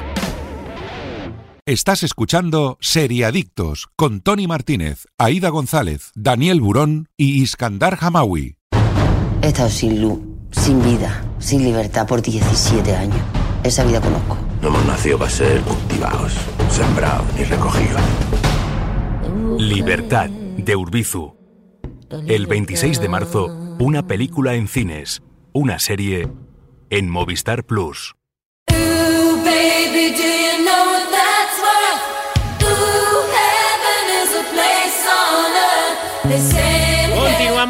Estás 1.66 2.02
escuchando 2.02 2.76
Seriadictos 2.82 3.88
con 3.96 4.20
Tony 4.20 4.46
Martínez, 4.46 5.06
Aida 5.16 5.48
González, 5.48 6.10
Daniel 6.14 6.60
Burón 6.60 7.08
y 7.16 7.40
Iskandar 7.40 7.96
Hamawi. 8.02 8.58
He 9.40 9.46
estado 9.46 9.70
sin 9.70 10.02
luz, 10.02 10.18
sin 10.50 10.84
vida, 10.84 11.24
sin 11.38 11.64
libertad 11.64 12.06
por 12.06 12.20
17 12.20 12.94
años. 12.94 13.16
Esa 13.62 13.82
vida 13.82 14.02
conozco. 14.02 14.36
No 14.60 14.68
hemos 14.68 14.84
nacido 14.84 15.18
para 15.18 15.30
ser 15.30 15.62
cultivados, 15.62 16.34
sembrados 16.68 17.26
ni 17.34 17.44
recogidos. 17.44 18.02
Libertad, 19.58 20.28
de 20.28 20.76
Urbizu. 20.76 21.34
El 22.26 22.46
26 22.46 23.00
de 23.00 23.08
marzo, 23.08 23.46
una 23.78 24.06
película 24.06 24.54
en 24.54 24.68
cines, 24.68 25.22
una 25.54 25.78
serie 25.78 26.28
en 26.90 27.08
Movistar 27.08 27.64
Plus. 27.64 28.14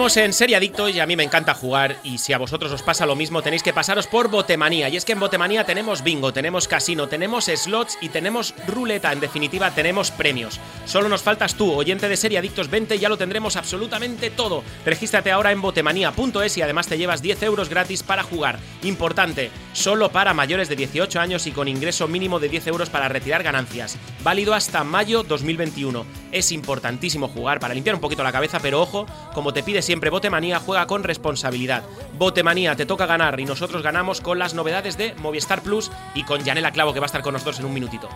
En 0.05 0.34
Serie 0.34 0.55
Adicto 0.55 0.90
y 0.90 1.00
a 1.00 1.07
mí 1.07 1.16
me 1.16 1.24
encanta 1.24 1.55
jugar 1.55 1.96
y 2.05 2.18
si 2.18 2.34
a 2.34 2.38
vosotros 2.38 2.70
os 2.70 2.82
pasa 2.82 3.07
lo 3.07 3.16
mismo 3.16 3.40
tenéis 3.40 3.62
que 3.62 3.72
pasaros 3.72 4.07
por 4.07 4.28
Botemanía 4.28 4.90
y 4.90 4.98
es 4.98 5.05
que 5.07 5.12
en 5.12 5.18
Botemanía 5.18 5.64
tenemos 5.64 6.05
bingo, 6.05 6.30
tenemos 6.30 6.68
casino, 6.68 7.09
tenemos 7.09 7.46
slots 7.46 7.96
y 8.02 8.11
tenemos 8.11 8.55
ruleta, 8.68 9.12
en 9.12 9.20
definitiva 9.20 9.70
tenemos 9.70 10.11
premios. 10.11 10.61
Solo 10.84 11.09
nos 11.09 11.22
faltas 11.22 11.55
tú, 11.55 11.72
oyente 11.72 12.07
de 12.11 12.18
Serie 12.18 12.36
Adictos 12.36 12.68
20 12.68 12.98
ya 12.98 13.09
lo 13.09 13.16
tendremos 13.16 13.57
absolutamente 13.57 14.28
todo. 14.28 14.62
Regístrate 14.84 15.32
ahora 15.32 15.52
en 15.52 15.62
botemanía.es 15.62 16.59
y 16.59 16.62
además 16.62 16.86
te 16.86 16.98
llevas 16.98 17.22
10 17.22 17.42
euros 17.42 17.70
gratis 17.70 18.02
para 18.02 18.22
jugar. 18.22 18.59
Importante, 18.82 19.50
solo 19.72 20.11
para 20.11 20.34
mayores 20.34 20.68
de 20.68 20.76
18 20.76 21.18
años 21.18 21.46
y 21.46 21.52
con 21.52 21.66
ingreso 21.66 22.09
mínimo 22.09 22.40
de 22.40 22.50
10 22.50 22.66
euros 22.66 22.90
para 22.90 23.09
retirar 23.09 23.42
ganancias. 23.42 23.96
Válido 24.22 24.52
hasta 24.52 24.84
mayo 24.84 25.22
2021. 25.22 26.23
Es 26.35 26.51
importantísimo 26.51 27.28
jugar 27.28 27.61
para 27.61 27.74
limpiar 27.74 27.95
un 27.95 28.01
poquito 28.01 28.24
la 28.24 28.32
cabeza, 28.32 28.59
pero 28.59 28.82
ojo, 28.82 29.07
como 29.35 29.53
te 29.53 29.62
pide 29.62 29.82
siempre 29.82 30.11
Botemanía, 30.11 30.59
juega 30.59 30.85
con 30.89 31.05
responsabilidad. 31.05 31.85
Botemanía, 32.18 32.74
te 32.74 32.87
toca 32.87 33.07
ganar 33.07 33.39
y 33.39 33.45
nosotros 33.45 33.85
ganamos 33.85 34.20
con 34.20 34.41
las 34.41 34.53
novedades 34.53 34.99
de 34.99 35.14
Movistar 35.14 35.62
Plus 35.62 35.93
y 36.12 36.24
con 36.24 36.43
Yanela 36.43 36.72
Clavo 36.72 36.93
que 36.93 36.99
va 36.99 37.05
a 37.05 37.07
estar 37.07 37.22
con 37.22 37.35
nosotros 37.35 37.61
en 37.61 37.66
un 37.66 37.74
minutito. 37.74 38.09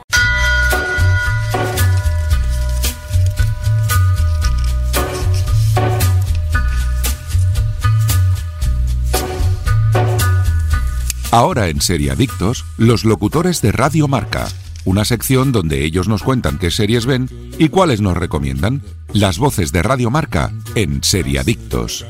Ahora 11.31 11.69
en 11.69 11.81
Seriadictos, 11.81 12.65
los 12.79 13.05
locutores 13.05 13.63
de 13.63 13.71
Radio 13.71 14.09
Marca, 14.09 14.49
una 14.89 15.05
sección 15.05 15.53
donde 15.53 15.85
ellos 15.85 16.09
nos 16.09 16.23
cuentan 16.23 16.59
qué 16.59 16.71
series 16.71 17.05
ven 17.05 17.29
y 17.59 17.69
cuáles 17.69 18.01
nos 18.01 18.17
recomiendan. 18.17 18.81
Las 19.13 19.39
voces 19.39 19.71
de 19.71 19.83
Radio 19.83 20.11
Marca 20.11 20.51
en 20.75 21.05
Seriadictos. 21.05 22.07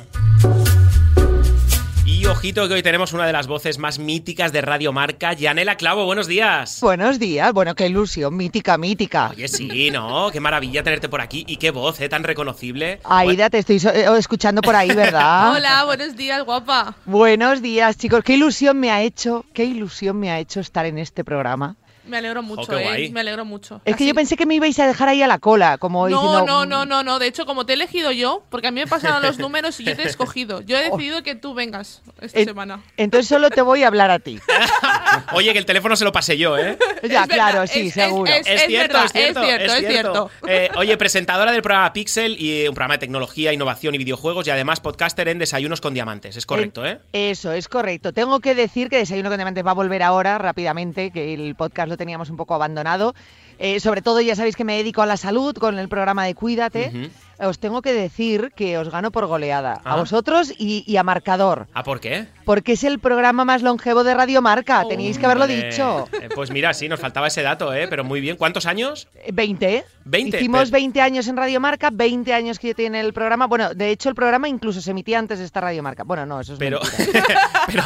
Y 2.06 2.24
ojito 2.26 2.68
que 2.68 2.74
hoy 2.74 2.82
tenemos 2.84 3.12
una 3.12 3.26
de 3.26 3.32
las 3.32 3.48
voces 3.48 3.78
más 3.78 3.98
míticas 3.98 4.52
de 4.52 4.60
Radio 4.60 4.92
Marca, 4.92 5.32
Yanela 5.32 5.76
Clavo, 5.76 6.04
buenos 6.04 6.28
días. 6.28 6.78
Buenos 6.80 7.18
días, 7.18 7.52
bueno, 7.52 7.74
qué 7.74 7.88
ilusión, 7.88 8.36
mítica, 8.36 8.78
mítica. 8.78 9.30
Oye, 9.30 9.48
sí, 9.48 9.90
¿no? 9.90 10.30
Qué 10.30 10.38
maravilla 10.38 10.84
tenerte 10.84 11.08
por 11.08 11.20
aquí 11.20 11.44
y 11.48 11.56
qué 11.56 11.72
voz, 11.72 12.00
¿eh? 12.00 12.08
Tan 12.08 12.22
reconocible. 12.22 13.00
Aida, 13.02 13.50
te 13.50 13.58
estoy 13.58 13.78
eh, 13.92 14.06
escuchando 14.16 14.62
por 14.62 14.76
ahí, 14.76 14.94
¿verdad? 14.94 15.52
Hola, 15.56 15.84
buenos 15.84 16.16
días, 16.16 16.44
guapa. 16.44 16.94
Buenos 17.06 17.60
días, 17.60 17.96
chicos. 17.98 18.22
Qué 18.22 18.34
ilusión 18.34 18.78
me 18.78 18.92
ha 18.92 19.02
hecho, 19.02 19.44
qué 19.52 19.64
ilusión 19.64 20.20
me 20.20 20.30
ha 20.30 20.38
hecho 20.38 20.60
estar 20.60 20.86
en 20.86 20.98
este 20.98 21.24
programa. 21.24 21.74
Me 22.08 22.16
alegro 22.18 22.42
mucho, 22.42 22.72
Oh, 22.72 22.78
eh. 22.78 23.10
Me 23.12 23.20
alegro 23.20 23.44
mucho. 23.44 23.80
Es 23.84 23.96
que 23.96 24.06
yo 24.06 24.14
pensé 24.14 24.36
que 24.36 24.46
me 24.46 24.54
ibais 24.54 24.78
a 24.78 24.86
dejar 24.86 25.08
ahí 25.08 25.22
a 25.22 25.26
la 25.26 25.38
cola, 25.38 25.78
como 25.78 26.08
No, 26.08 26.20
diciendo, 26.20 26.46
no, 26.46 26.66
no, 26.66 26.84
no, 26.86 27.02
no. 27.04 27.18
De 27.18 27.26
hecho, 27.26 27.46
como 27.46 27.66
te 27.66 27.72
he 27.72 27.74
elegido 27.74 28.10
yo, 28.12 28.42
porque 28.50 28.68
a 28.68 28.70
mí 28.70 28.80
me 28.80 28.86
pasaron 28.86 29.22
los 29.22 29.38
números 29.38 29.78
y 29.80 29.84
yo 29.84 29.94
te 29.96 30.02
he 30.02 30.06
escogido. 30.06 30.60
Yo 30.62 30.76
he 30.76 30.82
decidido 30.90 31.22
que 31.22 31.34
tú 31.34 31.54
vengas 31.54 32.02
esta 32.20 32.38
En- 32.40 32.44
semana. 32.46 32.82
Entonces 32.96 33.28
solo 33.28 33.50
te 33.50 33.62
voy 33.62 33.82
a 33.82 33.88
hablar 33.88 34.10
a 34.10 34.18
ti. 34.18 34.38
Oye, 35.32 35.52
que 35.52 35.58
el 35.58 35.66
teléfono 35.66 35.96
se 35.96 36.04
lo 36.04 36.12
pasé 36.12 36.36
yo, 36.38 36.56
¿eh? 36.56 36.78
Ya, 37.08 37.22
Es 37.22 37.28
claro, 37.28 37.60
verdad, 37.60 37.72
sí, 37.72 37.80
es- 37.80 37.86
es- 37.88 37.94
seguro. 37.94 38.30
es- 38.32 38.46
Es, 38.46 38.62
cierto, 38.66 38.94
verdad, 38.94 39.04
es 39.04 39.12
cierto, 39.12 39.40
es 39.42 39.46
cierto, 39.46 39.72
es 39.74 39.86
cierto. 39.88 40.30
Eh, 40.46 40.70
oye, 40.76 40.96
presentadora 40.96 41.52
del 41.52 41.62
programa 41.62 41.92
Pixel 41.92 42.36
y 42.40 42.66
un 42.68 42.74
programa 42.74 42.94
de 42.94 42.98
tecnología, 42.98 43.52
innovación 43.52 43.94
y 43.94 43.98
videojuegos 43.98 44.46
y 44.46 44.50
además 44.50 44.80
podcaster 44.80 45.28
en 45.28 45.38
Desayunos 45.38 45.80
con 45.80 45.94
Diamantes. 45.94 46.36
Es 46.36 46.46
correcto, 46.46 46.86
¿eh? 46.86 47.00
Eso, 47.12 47.52
es 47.52 47.68
correcto. 47.68 48.12
Tengo 48.12 48.40
que 48.40 48.54
decir 48.54 48.88
que 48.88 48.96
Desayuno 48.96 49.28
con 49.28 49.38
Diamantes 49.38 49.66
va 49.66 49.72
a 49.72 49.74
volver 49.74 50.02
ahora 50.02 50.38
rápidamente, 50.38 51.10
que 51.10 51.34
el 51.34 51.54
podcast 51.54 51.88
lo 51.88 51.96
teníamos 51.98 52.30
un 52.30 52.38
poco 52.38 52.54
abandonado. 52.54 53.14
Eh, 53.58 53.80
sobre 53.80 54.02
todo, 54.02 54.20
ya 54.20 54.36
sabéis 54.36 54.54
que 54.56 54.64
me 54.64 54.76
dedico 54.76 55.02
a 55.02 55.06
la 55.06 55.16
salud 55.16 55.54
con 55.56 55.78
el 55.78 55.88
programa 55.88 56.24
de 56.24 56.34
Cuídate. 56.34 57.10
Os 57.40 57.60
tengo 57.60 57.82
que 57.82 57.92
decir 57.92 58.50
que 58.56 58.78
os 58.78 58.90
gano 58.90 59.12
por 59.12 59.26
goleada. 59.26 59.80
Ah. 59.84 59.92
A 59.92 59.96
vosotros 59.96 60.52
y, 60.58 60.82
y 60.86 60.96
a 60.96 61.04
Marcador. 61.04 61.68
¿Ah, 61.72 61.84
por 61.84 62.00
qué? 62.00 62.26
Porque 62.44 62.72
es 62.72 62.82
el 62.82 62.98
programa 62.98 63.44
más 63.44 63.62
longevo 63.62 64.02
de 64.02 64.12
Radio 64.14 64.42
Marca. 64.42 64.84
Teníais 64.88 65.18
que 65.18 65.26
haberlo 65.26 65.46
dicho. 65.46 66.08
eh, 66.20 66.28
pues 66.34 66.50
mira, 66.50 66.74
sí, 66.74 66.88
nos 66.88 66.98
faltaba 66.98 67.28
ese 67.28 67.42
dato, 67.42 67.72
¿eh? 67.72 67.86
Pero 67.88 68.02
muy 68.02 68.20
bien. 68.20 68.36
¿Cuántos 68.36 68.66
años? 68.66 69.06
Eh, 69.14 69.30
20. 69.32 69.84
20, 70.04 70.36
Hicimos 70.38 70.62
pero- 70.62 70.72
20 70.72 71.00
años 71.00 71.28
en 71.28 71.36
Radio 71.36 71.60
Marca, 71.60 71.90
20 71.92 72.32
años 72.34 72.58
que 72.58 72.74
tiene 72.74 72.98
el 73.00 73.12
programa. 73.12 73.46
Bueno, 73.46 73.72
de 73.72 73.90
hecho, 73.90 74.08
el 74.08 74.16
programa 74.16 74.48
incluso 74.48 74.80
se 74.80 74.90
emitía 74.90 75.20
antes 75.20 75.38
de 75.38 75.44
esta 75.44 75.60
Radio 75.60 75.82
Marca. 75.82 76.02
Bueno, 76.02 76.26
no, 76.26 76.40
eso 76.40 76.54
es 76.54 76.58
Pero, 76.58 76.80
pero 77.66 77.82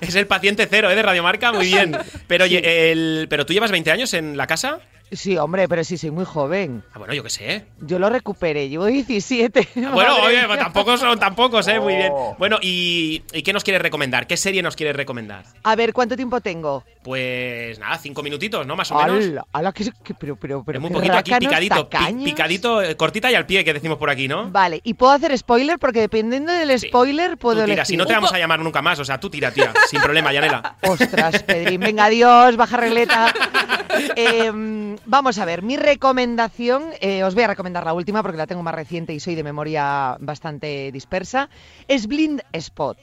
es 0.00 0.14
el 0.14 0.26
paciente 0.26 0.66
cero, 0.70 0.90
¿eh? 0.90 0.94
De 0.94 1.02
Radiomarca, 1.02 1.52
muy 1.52 1.66
bien. 1.66 1.96
Pero 2.26 2.44
el, 2.46 3.26
¿pero 3.28 3.44
tú 3.44 3.52
llevas 3.52 3.70
20 3.70 3.90
años 3.90 4.14
en 4.14 4.36
la 4.38 4.46
casa? 4.46 4.78
Sí, 5.14 5.36
hombre, 5.38 5.68
pero 5.68 5.82
sí, 5.84 5.96
soy 5.96 6.10
muy 6.10 6.24
joven. 6.24 6.82
Ah, 6.92 6.98
bueno, 6.98 7.14
yo 7.14 7.22
qué 7.22 7.30
sé. 7.30 7.66
Yo 7.80 7.98
lo 7.98 8.10
recuperé, 8.10 8.68
llevo 8.68 8.86
17. 8.86 9.68
Bueno, 9.74 10.18
Madre 10.18 10.44
oye, 10.46 10.56
tampoco 10.58 10.96
son 10.96 11.18
tan 11.18 11.34
pocos, 11.34 11.66
¿eh? 11.68 11.78
Muy 11.80 11.94
bien. 11.96 12.10
Oh. 12.12 12.34
Bueno, 12.38 12.58
¿y, 12.60 13.22
¿y 13.32 13.42
qué 13.42 13.52
nos 13.52 13.62
quieres 13.64 13.80
recomendar? 13.82 14.26
¿Qué 14.26 14.36
serie 14.36 14.62
nos 14.62 14.76
quieres 14.76 14.96
recomendar? 14.96 15.44
A 15.62 15.76
ver, 15.76 15.92
¿cuánto 15.92 16.16
tiempo 16.16 16.40
tengo? 16.40 16.84
Pues 17.02 17.78
nada, 17.78 17.96
cinco 17.98 18.22
minutitos, 18.22 18.66
¿no? 18.66 18.76
Más 18.76 18.90
o 18.90 18.96
menos. 18.96 19.24
Ala, 19.24 19.44
ala, 19.52 19.72
que, 19.72 19.84
que- 20.02 20.14
pero, 20.14 20.36
pero, 20.36 20.64
pero 20.64 20.78
Es 20.78 20.82
muy 20.82 20.90
poquito 20.90 21.16
aquí, 21.16 21.32
picadito. 21.38 21.88
pi- 21.88 22.24
picadito, 22.24 22.82
eh, 22.82 22.96
cortita 22.96 23.30
y 23.30 23.34
al 23.34 23.46
pie, 23.46 23.64
que 23.64 23.72
decimos 23.74 23.98
por 23.98 24.10
aquí, 24.10 24.26
¿no? 24.26 24.50
Vale, 24.50 24.80
y 24.82 24.94
puedo 24.94 25.12
hacer 25.12 25.36
spoiler 25.38 25.78
porque 25.78 26.00
dependiendo 26.00 26.52
del 26.52 26.78
spoiler 26.78 27.32
Tú 27.32 27.38
puedo 27.38 27.56
tira, 27.64 27.64
elegir. 27.74 27.86
si 27.86 27.96
no 27.96 28.06
te 28.06 28.14
vamos 28.14 28.32
a 28.32 28.38
llamar 28.38 28.60
nunca 28.60 28.80
más, 28.82 28.98
o 28.98 29.04
sea, 29.04 29.20
tú 29.20 29.28
tira, 29.30 29.50
tira, 29.52 29.72
sin 29.88 30.00
problema, 30.00 30.32
Yanela. 30.32 30.76
Ostras, 30.82 31.42
Pedrín, 31.42 31.80
venga, 31.80 32.06
adiós, 32.06 32.56
baja 32.56 32.76
regleta. 32.78 33.32
Eh, 34.16 34.96
vamos 35.06 35.38
a 35.38 35.44
ver, 35.44 35.62
mi 35.62 35.76
recomendación, 35.76 36.84
eh, 37.00 37.24
os 37.24 37.34
voy 37.34 37.44
a 37.44 37.48
recomendar 37.48 37.84
la 37.84 37.92
última 37.92 38.22
porque 38.22 38.38
la 38.38 38.46
tengo 38.46 38.62
más 38.62 38.74
reciente 38.74 39.12
y 39.12 39.20
soy 39.20 39.34
de 39.34 39.42
memoria 39.42 40.16
bastante 40.20 40.90
dispersa, 40.92 41.48
es 41.88 42.06
Blind 42.06 42.42
Spot. 42.52 42.98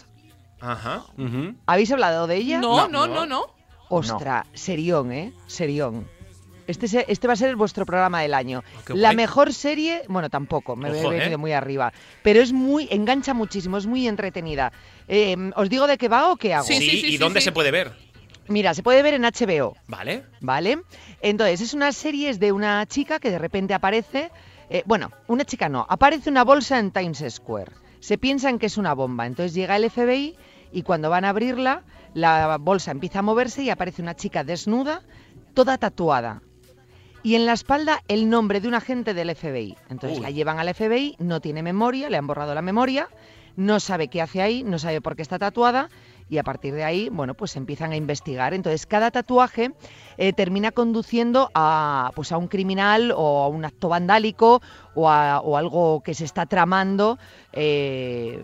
Ajá. 0.59 1.05
¿Habéis 1.65 1.91
hablado 1.91 2.27
de 2.27 2.35
ella? 2.37 2.59
No, 2.59 2.87
no, 2.87 3.07
no, 3.07 3.25
no. 3.25 3.45
Ostra, 3.89 4.45
serión, 4.53 5.11
¿eh? 5.11 5.33
Serión. 5.47 6.07
Este, 6.67 7.11
este 7.11 7.27
va 7.27 7.33
a 7.33 7.35
ser 7.35 7.55
vuestro 7.55 7.85
programa 7.85 8.21
del 8.21 8.33
año. 8.33 8.63
Oh, 8.79 8.85
qué 8.85 8.93
La 8.93 9.11
mejor 9.13 9.53
serie, 9.53 10.03
bueno, 10.07 10.29
tampoco, 10.29 10.75
me 10.75 10.89
Ojo, 10.91 11.11
he 11.11 11.17
venido 11.17 11.33
¿eh? 11.33 11.37
muy 11.37 11.51
arriba, 11.51 11.91
pero 12.23 12.39
es 12.39 12.53
muy, 12.53 12.87
engancha 12.91 13.33
muchísimo, 13.33 13.77
es 13.77 13.87
muy 13.87 14.07
entretenida. 14.07 14.71
Eh, 15.07 15.35
¿Os 15.55 15.69
digo 15.69 15.87
de 15.87 15.97
qué 15.97 16.07
va 16.07 16.31
o 16.31 16.37
qué 16.37 16.53
hago? 16.53 16.65
Sí, 16.65 17.01
¿y 17.05 17.17
dónde 17.17 17.41
se 17.41 17.51
puede 17.51 17.71
ver? 17.71 18.10
Mira, 18.47 18.73
se 18.73 18.83
puede 18.83 19.01
ver 19.01 19.13
en 19.13 19.21
HBO. 19.23 19.75
¿Vale? 19.87 20.23
¿Vale? 20.41 20.81
Entonces, 21.21 21.61
es 21.61 21.73
una 21.73 21.91
serie 21.91 22.29
es 22.29 22.39
de 22.39 22.51
una 22.51 22.85
chica 22.85 23.19
que 23.19 23.29
de 23.31 23.39
repente 23.39 23.73
aparece. 23.73 24.31
eh, 24.69 24.83
bueno, 24.85 25.11
una 25.27 25.45
chica 25.45 25.69
no, 25.69 25.85
aparece 25.89 26.29
una 26.29 26.43
bolsa 26.43 26.79
en 26.79 26.91
Times 26.91 27.23
Square. 27.29 27.71
Se 27.99 28.17
piensan 28.17 28.57
que 28.59 28.65
es 28.65 28.77
una 28.77 28.93
bomba. 28.93 29.25
Entonces 29.25 29.53
llega 29.53 29.75
el 29.75 29.89
FBI 29.89 30.35
y 30.71 30.81
cuando 30.83 31.09
van 31.09 31.23
a 31.25 31.29
abrirla, 31.29 31.83
la 32.13 32.57
bolsa 32.57 32.91
empieza 32.91 33.19
a 33.19 33.21
moverse 33.21 33.63
y 33.63 33.69
aparece 33.69 34.01
una 34.01 34.15
chica 34.15 34.43
desnuda, 34.43 35.01
toda 35.53 35.77
tatuada. 35.77 36.41
y 37.23 37.35
en 37.35 37.45
la 37.45 37.53
espalda 37.53 38.01
el 38.07 38.29
nombre 38.29 38.59
de 38.61 38.67
un 38.67 38.73
agente 38.73 39.13
del 39.13 39.35
FBI. 39.35 39.77
Entonces 39.89 40.17
Uy. 40.17 40.23
la 40.23 40.31
llevan 40.31 40.57
al 40.57 40.73
FBI, 40.73 41.15
no 41.19 41.39
tiene 41.39 41.61
memoria, 41.61 42.09
le 42.09 42.17
han 42.17 42.25
borrado 42.25 42.55
la 42.55 42.63
memoria, 42.63 43.07
no 43.55 43.79
sabe 43.79 44.07
qué 44.07 44.21
hace 44.23 44.41
ahí, 44.41 44.63
no 44.63 44.79
sabe 44.79 45.01
por 45.01 45.15
qué 45.15 45.21
está 45.21 45.37
tatuada 45.37 45.89
y 46.29 46.37
a 46.37 46.43
partir 46.43 46.73
de 46.73 46.83
ahí, 46.83 47.09
bueno, 47.09 47.33
pues 47.33 47.55
empiezan 47.55 47.91
a 47.91 47.95
investigar. 47.95 48.53
Entonces 48.53 48.85
cada 48.85 49.11
tatuaje 49.11 49.71
eh, 50.17 50.33
termina 50.33 50.71
conduciendo 50.71 51.49
a, 51.53 52.11
pues 52.15 52.31
a 52.31 52.37
un 52.37 52.47
criminal 52.47 53.13
o 53.15 53.43
a 53.43 53.47
un 53.47 53.65
acto 53.65 53.89
vandálico 53.89 54.61
o, 54.95 55.09
a- 55.09 55.39
o 55.41 55.57
algo 55.57 56.01
que 56.01 56.13
se 56.13 56.25
está 56.25 56.45
tramando, 56.45 57.17
eh, 57.53 58.43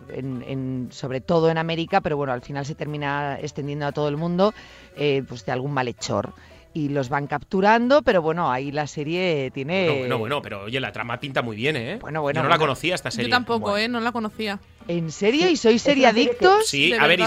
sobre 0.91 1.21
todo 1.21 1.49
en 1.49 1.57
América, 1.57 2.01
pero 2.01 2.17
bueno, 2.17 2.33
al 2.33 2.41
final 2.41 2.65
se 2.65 2.75
termina 2.75 3.37
extendiendo 3.39 3.85
a 3.87 3.91
todo 3.91 4.07
el 4.09 4.17
mundo, 4.17 4.53
eh, 4.95 5.23
pues 5.27 5.45
de 5.45 5.51
algún 5.51 5.73
malhechor. 5.73 6.33
Y 6.77 6.89
los 6.89 7.09
van 7.09 7.25
capturando, 7.25 8.03
pero 8.03 8.21
bueno, 8.21 8.51
ahí 8.51 8.71
la 8.71 8.85
serie 8.85 9.49
tiene... 9.51 9.85
Bueno, 9.87 9.97
bueno, 9.99 10.17
bueno, 10.19 10.41
pero 10.43 10.61
oye, 10.65 10.79
la 10.79 10.91
trama 10.91 11.19
pinta 11.19 11.41
muy 11.41 11.55
bien, 11.55 11.75
¿eh? 11.75 11.97
Bueno, 11.99 12.21
bueno, 12.21 12.37
Yo 12.39 12.43
no 12.43 12.49
la 12.49 12.59
conocía 12.59 12.93
esta 12.93 13.09
serie. 13.09 13.29
Yo 13.31 13.35
tampoco, 13.35 13.75
¿eh? 13.79 13.87
No 13.87 13.99
la 13.99 14.11
conocía. 14.11 14.59
¿En 14.87 15.09
serio? 15.11 15.49
¿Y 15.49 15.57
sois 15.57 15.81
seriadictos? 15.81 16.67
Sí, 16.67 16.93
a 16.93 17.07
ver. 17.07 17.19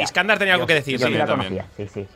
Iskandar, 0.00 0.38
tenía 0.38 0.54
algo 0.54 0.66
que 0.66 0.74
decir. 0.74 0.98
Yo 0.98 1.06
sí. 1.06 1.12
sí 1.12 1.18
la 1.18 1.26
conocía, 1.26 1.66
sí, 1.76 1.86
sí. 1.88 2.06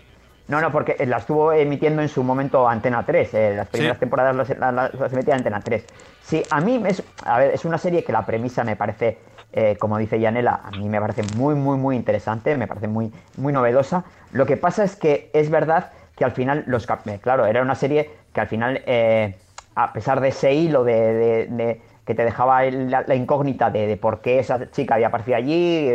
No, 0.49 0.61
no, 0.61 0.71
porque 0.71 0.97
la 1.07 1.19
estuvo 1.19 1.53
emitiendo 1.53 2.03
en 2.03 2.09
su 2.09 2.23
momento 2.23 2.69
Antena 2.69 3.05
3. 3.05 3.35
eh, 3.35 3.55
las 3.57 3.69
primeras 3.69 3.97
Sí. 3.97 4.01
temporadas 4.01 4.37
las, 4.37 4.49
las- 4.59 4.75
las- 4.75 4.95
las 4.95 5.13
emitía 5.13 5.35
Antena 5.35 5.61
3. 5.61 5.85
Sí, 6.23 6.43
a 6.51 6.61
mí 6.61 6.81
es, 6.87 7.03
a 7.25 7.39
ver, 7.39 7.55
es 7.55 7.65
una 7.65 7.79
serie 7.79 8.05
que 8.05 8.13
la 8.13 8.25
premisa 8.25 8.63
me 8.63 8.77
parece, 8.77 9.19
eh, 9.53 9.77
como 9.79 9.99
dice 9.99 10.21
Yanela, 10.21 10.61
a 10.65 10.71
mí 10.71 10.89
me 10.89 11.01
parece 11.01 11.23
muy, 11.37 11.55
muy, 11.55 11.79
muy 11.79 11.97
interesante, 11.97 12.57
me 12.57 12.67
parece 12.67 12.89
muy, 12.89 13.13
muy 13.37 13.53
novedosa. 13.53 14.05
Lo 14.33 14.47
que 14.47 14.57
pasa 14.57 14.85
es 14.85 14.97
que 14.97 15.31
es 15.33 15.51
verdad 15.51 15.93
que 16.17 16.25
al 16.25 16.33
final, 16.33 16.65
los 16.67 16.87
eh, 17.07 17.19
claro, 17.23 17.47
era 17.47 17.63
una 17.63 17.75
serie 17.75 18.11
que 18.33 18.41
al 18.41 18.49
final, 18.49 18.83
eh, 18.87 19.37
a 19.75 19.93
pesar 19.93 20.21
de 20.21 20.29
ese 20.29 20.55
hilo 20.55 20.85
de, 20.85 21.81
que 22.05 22.15
te 22.15 22.25
dejaba 22.25 22.63
la, 22.65 23.15
incógnita 23.15 23.71
de, 23.71 23.97
por 23.97 24.21
qué 24.21 24.39
esa 24.39 24.71
chica 24.71 24.95
había 24.95 25.09
aparecido 25.09 25.37
allí, 25.37 25.91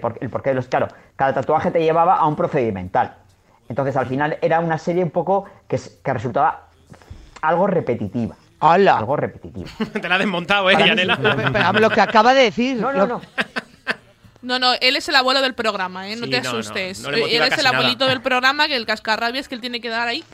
por- 0.00 0.18
el 0.20 0.30
porqué 0.30 0.50
de 0.50 0.54
los... 0.54 0.68
Claro, 0.68 0.88
cada 1.16 1.34
tatuaje 1.34 1.70
te 1.70 1.82
llevaba 1.82 2.16
a 2.16 2.26
un 2.26 2.36
procedimental. 2.36 3.16
Entonces 3.68 3.96
al 3.96 4.06
final 4.06 4.38
era 4.40 4.60
una 4.60 4.78
serie 4.78 5.02
un 5.02 5.10
poco 5.10 5.44
que 5.66 5.78
resultaba 6.12 6.68
algo 7.42 7.66
repetitiva. 7.66 8.36
¡Hala! 8.62 8.98
Algo 8.98 9.16
repetitiva. 9.16 9.68
Te 10.00 10.08
la 10.08 10.14
has 10.14 10.20
desmontado, 10.20 10.70
¿eh, 10.70 10.76
Yanela? 10.78 11.16
sí. 11.16 11.22
Pero, 11.52 11.72
lo 11.80 11.90
que 11.90 12.00
acaba 12.00 12.32
de 12.32 12.44
decir. 12.44 12.76
No, 12.76 12.92
no, 12.92 13.06
no. 13.06 13.20
No, 14.40 14.58
no, 14.58 14.72
él 14.80 14.96
es 14.96 15.08
el 15.08 15.14
abuelo 15.14 15.40
del 15.40 15.54
programa, 15.54 16.08
¿eh? 16.08 16.16
No 16.16 16.24
Sí, 16.24 16.30
te 16.32 16.40
no, 16.40 16.52
no, 16.52 16.58
asustes. 16.58 16.98
no 17.00 17.10
motiva 17.10 17.28
él 17.28 17.42
es 17.52 17.58
el 17.58 17.64
nada. 17.64 17.76
abuelito 17.78 18.06
del 18.08 18.20
programa, 18.22 18.66
que 18.66 18.74
el 18.74 18.86
cascarrabias 18.86 19.46
que 19.46 19.54
él 19.54 19.60
tiene 19.60 19.80
que 19.80 19.88
dar 19.88 20.08
ahí 20.08 20.24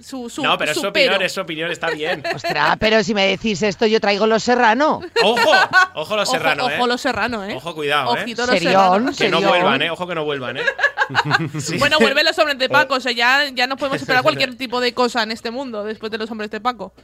su, 0.00 0.30
su 0.30 0.42
No, 0.42 0.56
pero 0.56 0.70
es 0.70 0.74
su 0.76 0.80
su 0.84 0.86
opinión, 0.88 1.12
pero. 1.14 1.26
es 1.26 1.32
su 1.32 1.40
opinión, 1.42 1.70
está 1.70 1.90
bien. 1.90 2.22
Ostras, 2.34 2.76
pero 2.80 3.04
si 3.04 3.12
me 3.12 3.26
decís 3.26 3.60
esto, 3.62 3.84
yo 3.84 4.00
traigo 4.00 4.26
los 4.26 4.42
serrano. 4.42 5.00
¡Ojo! 5.22 5.50
Ojo 5.96 6.16
los 6.16 6.28
Ojo, 6.30 6.38
serranos, 6.38 6.70
¿eh? 6.70 6.76
ojo 6.78 6.86
los 6.86 6.98
serrano, 7.00 7.44
¿eh? 7.44 7.54
Ojo, 7.56 7.74
cuidado, 7.74 8.16
¿eh? 8.16 8.22
Ojito 8.22 8.46
los 8.46 8.50
Serión, 8.58 8.72
serrano. 8.72 8.98
Que 9.18 9.28
no 9.28 9.36
serión. 9.38 9.48
vuelvan, 9.50 9.82
¿eh? 9.82 9.90
Ojo 9.90 10.06
que 10.06 10.14
no 10.14 10.24
vuelvan, 10.24 10.56
¿eh? 10.56 10.62
Sí. 11.60 11.76
Bueno, 11.76 11.98
vuelven 12.00 12.24
los 12.24 12.38
hombres 12.38 12.58
de 12.58 12.70
Paco, 12.70 12.94
o 12.94 13.00
sea, 13.00 13.12
ya, 13.12 13.50
ya 13.52 13.66
no 13.66 13.76
podemos 13.76 14.00
esperar 14.00 14.22
cualquier 14.22 14.54
tipo 14.56 14.80
de 14.80 14.94
cosa 14.94 15.22
en 15.24 15.30
este 15.30 15.50
mundo 15.50 15.84
después 15.84 16.10
de 16.10 16.16
los 16.16 16.30
hombres 16.30 16.50
de 16.50 16.60
Paco. 16.62 16.94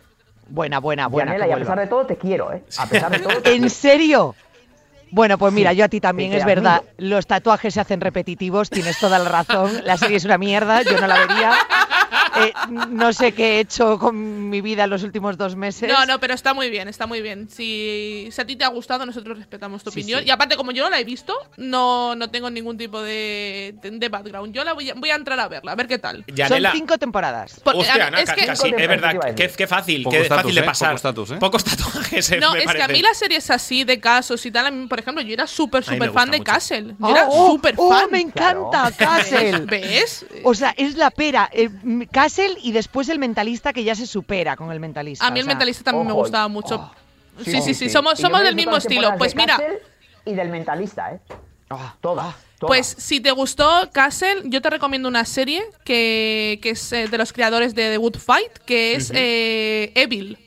Buena, 0.49 0.79
buena, 0.81 1.07
buena. 1.09 1.33
Yanela, 1.33 1.49
y 1.49 1.53
a 1.53 1.57
pesar 1.57 1.79
de 1.79 1.87
todo 1.87 2.07
te 2.07 2.17
quiero, 2.17 2.53
¿eh? 2.53 2.63
A 2.79 2.87
pesar 2.87 3.11
de 3.11 3.19
todo 3.19 3.41
te 3.41 3.55
¿En 3.55 3.71
serio? 3.71 4.35
Bueno, 5.11 5.39
pues 5.39 5.53
mira, 5.53 5.71
Sí, 5.71 5.77
yo 5.77 5.85
a 5.85 5.89
ti 5.89 6.01
también, 6.01 6.33
es 6.33 6.45
verdad. 6.45 6.83
Los 6.99 7.27
tatuajes 7.27 7.75
se 7.75 7.81
hacen 7.81 8.01
repetitivos, 8.01 8.69
tienes 8.69 8.99
toda 8.99 9.19
la 9.21 9.29
razón. 9.29 9.71
La 9.85 9.97
serie 9.97 10.17
es 10.17 10.25
una 10.25 10.39
mierda, 10.39 10.83
yo 10.83 11.01
no 11.01 11.07
la 11.07 11.21
vería. 11.21 11.53
Eh, 12.37 12.53
no 12.91 13.13
sé 13.13 13.33
qué 13.33 13.57
he 13.57 13.61
hecho 13.61 13.99
con 13.99 14.49
mi 14.51 14.61
vida 14.61 14.85
en 14.85 14.91
los 14.91 15.03
últimos 15.03 15.37
dos 15.39 15.57
meses. 15.57 15.89
No, 15.89 16.05
no, 16.07 16.19
pero 16.21 16.35
está 16.35 16.55
muy 16.55 16.71
bien, 16.71 16.89
está 16.89 17.07
muy 17.07 17.21
bien. 17.23 17.49
Si, 17.49 18.29
si 18.33 18.41
a 18.41 18.45
ti 18.47 18.57
te 18.57 18.65
ha 18.65 18.69
gustado, 18.69 19.07
nosotros 19.07 19.39
respetamos 19.39 19.83
tu 19.85 19.91
Sí, 19.91 20.01
opinión. 20.01 20.21
sí. 20.21 20.27
Y 20.29 20.31
aparte, 20.31 20.57
como 20.57 20.73
yo 20.73 20.85
no 20.85 20.91
la 20.91 20.99
he 21.01 21.05
visto, 21.05 21.35
no, 21.57 22.15
no 22.15 22.31
tengo 22.31 22.51
ningún 22.51 22.77
tipo 22.77 23.01
de, 23.03 23.75
de, 23.83 24.09
background. 24.09 24.55
Yo 24.55 24.65
la 24.65 24.73
voy 24.73 24.91
a, 24.91 24.95
voy 24.95 25.11
a 25.11 25.15
entrar 25.17 25.39
a 25.41 25.49
verla, 25.49 25.73
a 25.73 25.75
ver 25.75 25.87
qué 25.87 25.99
tal. 25.99 26.25
Yanela. 26.27 26.71
Son 26.71 26.79
cinco 26.79 26.99
temporadas. 26.99 27.61
Porque, 27.63 27.81
Hostia, 27.81 28.07
Ana, 28.09 28.21
es 28.21 28.31
que- 28.31 28.47
casi, 28.47 28.69
es 28.69 28.89
verdad, 28.89 29.35
qué, 29.35 29.49
qué 29.49 29.67
fácil, 29.67 30.03
Poco 30.05 30.17
qué 30.17 30.25
fácil 30.25 30.55
de 30.55 30.61
¿eh? 30.61 30.65
pasar. 30.65 30.89
Poco 30.91 30.97
estatus, 30.97 31.31
¿eh? 31.33 31.37
Pocos 31.39 31.65
tatuajes, 31.65 32.04
No, 32.41 32.53
me 32.53 32.63
es 32.65 32.73
que 32.73 32.83
a 32.83 32.89
mí 32.89 33.01
las 33.03 33.17
series 33.17 33.51
así 33.51 33.85
de 33.85 34.01
casos 34.01 34.45
y 34.47 34.51
tal, 34.51 34.67
a 34.67 34.71
mí, 34.71 34.87
por 34.87 34.99
ejemplo, 34.99 35.23
yo 35.23 35.33
era 35.35 35.47
súper, 35.47 35.85
súper 35.85 36.11
fan 36.13 36.31
de 36.31 36.39
mucho. 36.39 36.53
Castle. 36.53 36.95
Yo 36.99 37.07
Oh, 37.07 37.11
era 37.11 37.27
oh, 37.29 37.51
súper 37.53 37.75
oh, 37.77 37.91
fan. 37.91 38.11
me 38.11 38.21
encanta 38.21 38.93
Castle. 38.97 39.59
¿Ves? 39.67 40.27
O 40.45 40.55
sea, 40.55 40.75
es 40.77 40.97
la 40.97 41.11
pera. 41.11 41.49
eh, 41.53 41.69
Castle 42.13 42.57
y 42.63 42.73
después 42.73 43.09
el 43.09 43.19
mentalista 43.19 43.73
que 43.73 43.85
ya 43.85 43.95
se 43.95 44.07
supera 44.07 44.57
con 44.57 44.71
el 44.73 44.81
mentalista. 44.81 45.27
A 45.27 45.31
mí 45.31 45.39
o 45.39 45.41
el 45.41 45.45
sea, 45.47 45.55
mentalista 45.55 45.85
también 45.85 46.07
me 46.07 46.13
gustaba 46.13 46.49
mucho. 46.49 46.77
oh. 46.77 47.43
sí, 47.45 47.61
sí, 47.63 47.75
sí, 47.75 47.89
somos, 47.91 48.19
somos 48.19 48.43
del 48.43 48.55
mismo 48.55 48.77
estilo. 48.77 49.15
Pues 49.19 49.35
de 49.35 49.41
mira, 49.43 49.57
Castle 49.57 49.79
Y 50.27 50.35
del 50.35 50.49
mentalista, 50.51 51.13
¿eh? 51.13 51.21
Ah, 51.71 51.95
Todas. 52.01 52.27
ah. 52.27 52.37
todas. 52.59 52.69
Pues 52.69 52.87
si 52.99 53.21
te 53.21 53.31
gustó 53.33 53.91
Castle, 53.93 54.43
yo 54.45 54.61
te 54.63 54.71
recomiendo 54.71 55.09
una 55.09 55.25
serie 55.25 55.65
que, 55.85 56.59
que 56.63 56.71
es 56.71 56.93
eh, 56.93 57.09
de 57.09 57.19
los 57.19 57.33
creadores 57.33 57.75
de 57.75 57.91
The 57.91 57.97
Good 57.97 58.17
Fight, 58.19 58.53
que 58.67 58.95
es 58.95 59.11
eh, 59.15 59.91
Evil. 59.95 60.39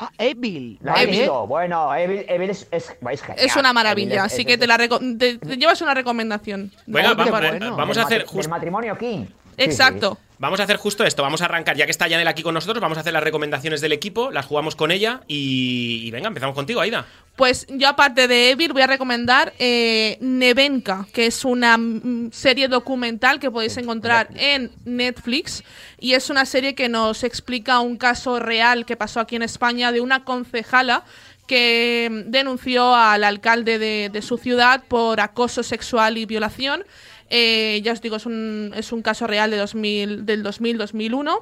Ah, 0.00 0.10
Evil. 0.18 0.78
La 0.82 0.94
he 0.94 1.02
Evil. 1.04 1.18
visto. 1.20 1.46
Bueno, 1.46 1.92
Evil, 1.94 2.24
Evil 2.28 2.50
es, 2.50 2.68
es, 2.70 2.94
es 3.10 3.22
genial. 3.22 3.44
Es 3.46 3.56
una 3.56 3.72
maravilla, 3.72 4.24
así 4.24 4.42
es- 4.42 4.46
que 4.46 4.52
es- 4.54 4.60
te, 4.60 4.66
la 4.66 4.78
te- 4.78 5.38
te 5.38 5.56
llevas 5.56 5.80
una 5.82 5.92
recomendación. 5.94 6.70
Venga, 6.86 7.10
Hombre, 7.12 7.30
vamos, 7.30 7.50
bueno. 7.50 7.76
vamos 7.76 7.98
a 7.98 8.02
hacer 8.02 8.18
del 8.18 8.26
justo. 8.28 8.48
matrimonio 8.48 8.96
King. 8.96 9.26
Exacto. 9.58 10.18
Vamos 10.40 10.60
a 10.60 10.62
hacer 10.62 10.76
justo 10.76 11.04
esto, 11.04 11.22
vamos 11.22 11.42
a 11.42 11.46
arrancar, 11.46 11.76
ya 11.76 11.84
que 11.84 11.90
está 11.90 12.06
Yanela 12.06 12.30
aquí 12.30 12.44
con 12.44 12.54
nosotros, 12.54 12.80
vamos 12.80 12.96
a 12.96 13.00
hacer 13.00 13.12
las 13.12 13.24
recomendaciones 13.24 13.80
del 13.80 13.92
equipo, 13.92 14.30
las 14.30 14.46
jugamos 14.46 14.76
con 14.76 14.92
ella 14.92 15.22
y, 15.26 16.02
y 16.04 16.10
venga, 16.12 16.28
empezamos 16.28 16.54
contigo, 16.54 16.80
Aida. 16.80 17.06
Pues 17.34 17.66
yo 17.68 17.88
aparte 17.88 18.28
de 18.28 18.50
Evil 18.50 18.72
voy 18.72 18.82
a 18.82 18.86
recomendar 18.86 19.52
eh, 19.58 20.16
Nevenka, 20.20 21.06
que 21.12 21.26
es 21.26 21.44
una 21.44 21.76
mm, 21.76 22.30
serie 22.30 22.68
documental 22.68 23.40
que 23.40 23.50
podéis 23.50 23.76
encontrar 23.78 24.28
en 24.36 24.70
Netflix 24.84 25.64
y 25.98 26.12
es 26.12 26.30
una 26.30 26.46
serie 26.46 26.76
que 26.76 26.88
nos 26.88 27.24
explica 27.24 27.80
un 27.80 27.96
caso 27.96 28.38
real 28.38 28.86
que 28.86 28.96
pasó 28.96 29.18
aquí 29.18 29.34
en 29.34 29.42
España 29.42 29.90
de 29.90 30.00
una 30.00 30.22
concejala 30.22 31.02
que 31.48 32.08
mm, 32.10 32.30
denunció 32.30 32.94
al 32.94 33.24
alcalde 33.24 33.80
de, 33.80 34.08
de 34.12 34.22
su 34.22 34.38
ciudad 34.38 34.84
por 34.86 35.20
acoso 35.20 35.64
sexual 35.64 36.16
y 36.16 36.26
violación. 36.26 36.84
Eh, 37.30 37.80
ya 37.84 37.92
os 37.92 38.00
digo, 38.00 38.16
es 38.16 38.26
un, 38.26 38.72
es 38.76 38.92
un 38.92 39.02
caso 39.02 39.26
real 39.26 39.50
de 39.50 39.56
2000, 39.58 40.24
del 40.26 40.42
2000-2001 40.44 41.38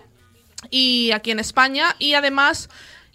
y 0.70 1.10
aquí 1.12 1.30
en 1.30 1.38
España 1.38 1.94
y 1.98 2.14
además 2.14 2.68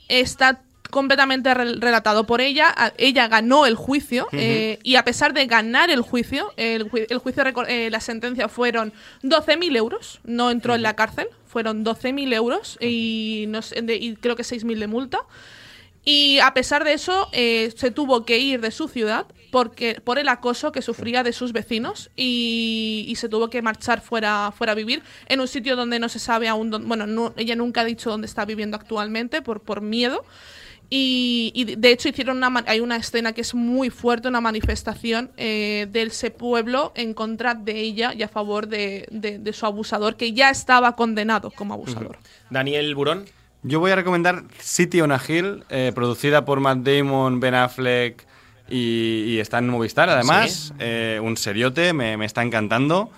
está 0.08 0.62
completamente 0.90 1.54
re- 1.54 1.76
relatado 1.76 2.26
por 2.26 2.42
ella. 2.42 2.74
Ella 2.98 3.28
ganó 3.28 3.66
el 3.66 3.76
juicio 3.76 4.28
eh, 4.34 4.80
y 4.84 4.96
a 4.96 5.04
pesar 5.06 5.34
de 5.34 5.46
ganar 5.46 5.90
el 5.90 6.02
juicio, 6.02 6.54
el, 6.58 6.90
ju- 6.90 7.08
el 7.10 7.18
juicio, 7.18 7.44
eh, 7.68 7.90
la 7.90 8.00
sentencia 8.02 8.48
fueron 8.50 8.94
12.000 9.24 9.76
euros, 9.78 10.20
no 10.26 10.52
entró 10.52 10.76
en 10.76 10.82
la 10.82 10.96
cárcel, 10.96 11.28
fueron 11.48 11.84
12.000 11.86 12.34
euros 12.34 12.78
y, 12.82 13.46
no 13.48 13.62
sé, 13.62 13.82
de- 13.82 13.96
y 13.96 14.16
creo 14.16 14.36
que 14.36 14.44
6.000 14.44 14.80
de 14.80 14.88
multa. 14.88 15.20
Y 16.04 16.40
a 16.40 16.54
pesar 16.54 16.84
de 16.84 16.94
eso, 16.94 17.30
eh, 17.32 17.72
se 17.76 17.92
tuvo 17.92 18.26
que 18.26 18.40
ir 18.40 18.60
de 18.60 18.72
su 18.72 18.88
ciudad 18.88 19.28
porque, 19.52 20.02
por 20.04 20.18
el 20.18 20.30
acoso 20.30 20.72
que 20.72 20.82
sufría 20.82 21.24
de 21.24 21.34
sus 21.34 21.52
vecinos 21.54 22.10
y, 22.16 23.06
y 23.08 23.16
se 23.18 23.30
tuvo 23.30 23.50
que 23.50 23.62
marchar 23.62 24.02
fuera, 24.02 24.52
fuera 24.58 24.72
a 24.72 24.76
vivir 24.76 25.04
en 25.28 25.42
un 25.42 25.48
sitio 25.48 25.76
donde 25.76 26.00
no 26.00 26.10
se 26.10 26.20
sabe 26.20 26.48
aún, 26.48 26.72
dónde- 26.72 26.88
bueno, 26.88 27.06
no- 27.06 27.34
ella 27.38 27.56
nunca 27.56 27.82
ha 27.82 27.86
dicho 27.86 28.10
dónde 28.10 28.28
está 28.28 28.46
viviendo 28.46 28.78
actualmente 28.78 29.42
por, 29.42 29.62
por 29.62 29.82
miedo. 29.82 30.24
Y, 30.94 31.54
y 31.56 31.76
de 31.76 31.92
hecho 31.92 32.10
hicieron 32.10 32.36
una, 32.38 32.64
hay 32.68 32.82
una 32.82 32.98
escena 32.98 33.32
que 33.32 33.40
es 33.42 33.54
muy 33.56 33.90
fuerte, 33.90 34.28
una 34.28 34.42
manifestación 34.42 35.32
eh, 35.38 35.88
de 35.90 36.02
ese 36.04 36.32
pueblo 36.32 36.92
en 36.96 37.14
contra 37.14 37.54
de 37.56 37.80
ella 37.80 38.14
y 38.14 38.24
a 38.24 38.28
favor 38.28 38.68
de, 38.68 39.08
de- 39.10 39.40
de 39.40 39.54
su 39.54 39.66
abusador, 39.66 40.18
que 40.18 40.34
ya 40.34 40.50
estaba 40.50 40.96
condenado 40.98 41.50
como 41.52 41.74
abusador. 41.76 42.18
Daniel 42.50 42.94
Burón. 42.96 43.26
Yo 43.64 43.80
voy 43.80 43.92
a 43.92 43.96
recomendar 43.96 44.44
City 44.60 45.00
on 45.02 45.12
a 45.14 45.22
Hill, 45.26 45.64
eh, 45.70 45.92
producida 45.96 46.44
por 46.46 46.60
Matt 46.60 46.80
Damon, 46.80 47.40
Ben 47.40 47.54
Affleck 47.54 48.26
y, 48.72 49.26
y 49.28 49.40
está 49.40 49.58
en 49.60 49.68
Movistar 49.70 50.10
además. 50.10 50.74
Eh, 50.80 51.20
un 51.22 51.36
seriote, 51.38 51.94
me, 51.94 52.18
me 52.18 52.26
está 52.26 52.42
encantando. 52.42 53.12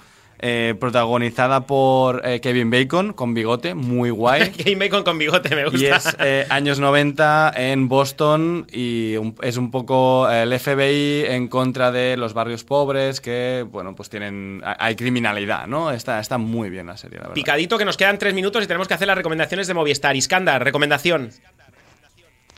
Eh, 0.45 0.75
protagonizada 0.77 1.65
por 1.65 2.21
eh, 2.27 2.41
Kevin 2.41 2.69
Bacon, 2.69 3.13
con 3.13 3.33
bigote, 3.33 3.75
muy 3.75 4.09
guay. 4.09 4.51
Game 4.57 4.75
Bacon 4.75 5.03
con 5.03 5.17
bigote, 5.17 5.55
me 5.55 5.63
gusta. 5.63 5.77
Y 5.79 5.85
es 5.85 6.17
eh, 6.19 6.45
años 6.49 6.79
90 6.81 7.53
en 7.55 7.87
Boston 7.87 8.67
y 8.69 9.15
un- 9.15 9.35
es 9.41 9.55
un 9.55 9.71
poco 9.71 10.29
el 10.29 10.59
FBI 10.59 11.27
en 11.29 11.47
contra 11.47 11.93
de 11.93 12.17
los 12.17 12.33
barrios 12.33 12.65
pobres 12.65 13.21
que, 13.21 13.65
bueno, 13.71 13.95
pues 13.95 14.09
tienen... 14.09 14.59
ha- 14.65 14.75
Hay 14.85 14.97
criminalidad, 14.97 15.65
¿no? 15.65 15.91
Está, 15.91 16.19
está 16.19 16.37
muy 16.37 16.69
bien 16.69 16.87
la 16.87 16.97
serie, 16.97 17.19
la 17.19 17.23
verdad. 17.23 17.35
Picadito, 17.35 17.77
que 17.77 17.85
nos 17.85 17.95
quedan 17.95 18.17
tres 18.17 18.33
minutos 18.33 18.61
y 18.61 18.67
tenemos 18.67 18.89
que 18.89 18.95
hacer 18.95 19.07
las 19.07 19.15
recomendaciones 19.17 19.67
de 19.67 19.73
Movistar. 19.75 20.13
Iskandar, 20.13 20.61
recomendación. 20.61 21.29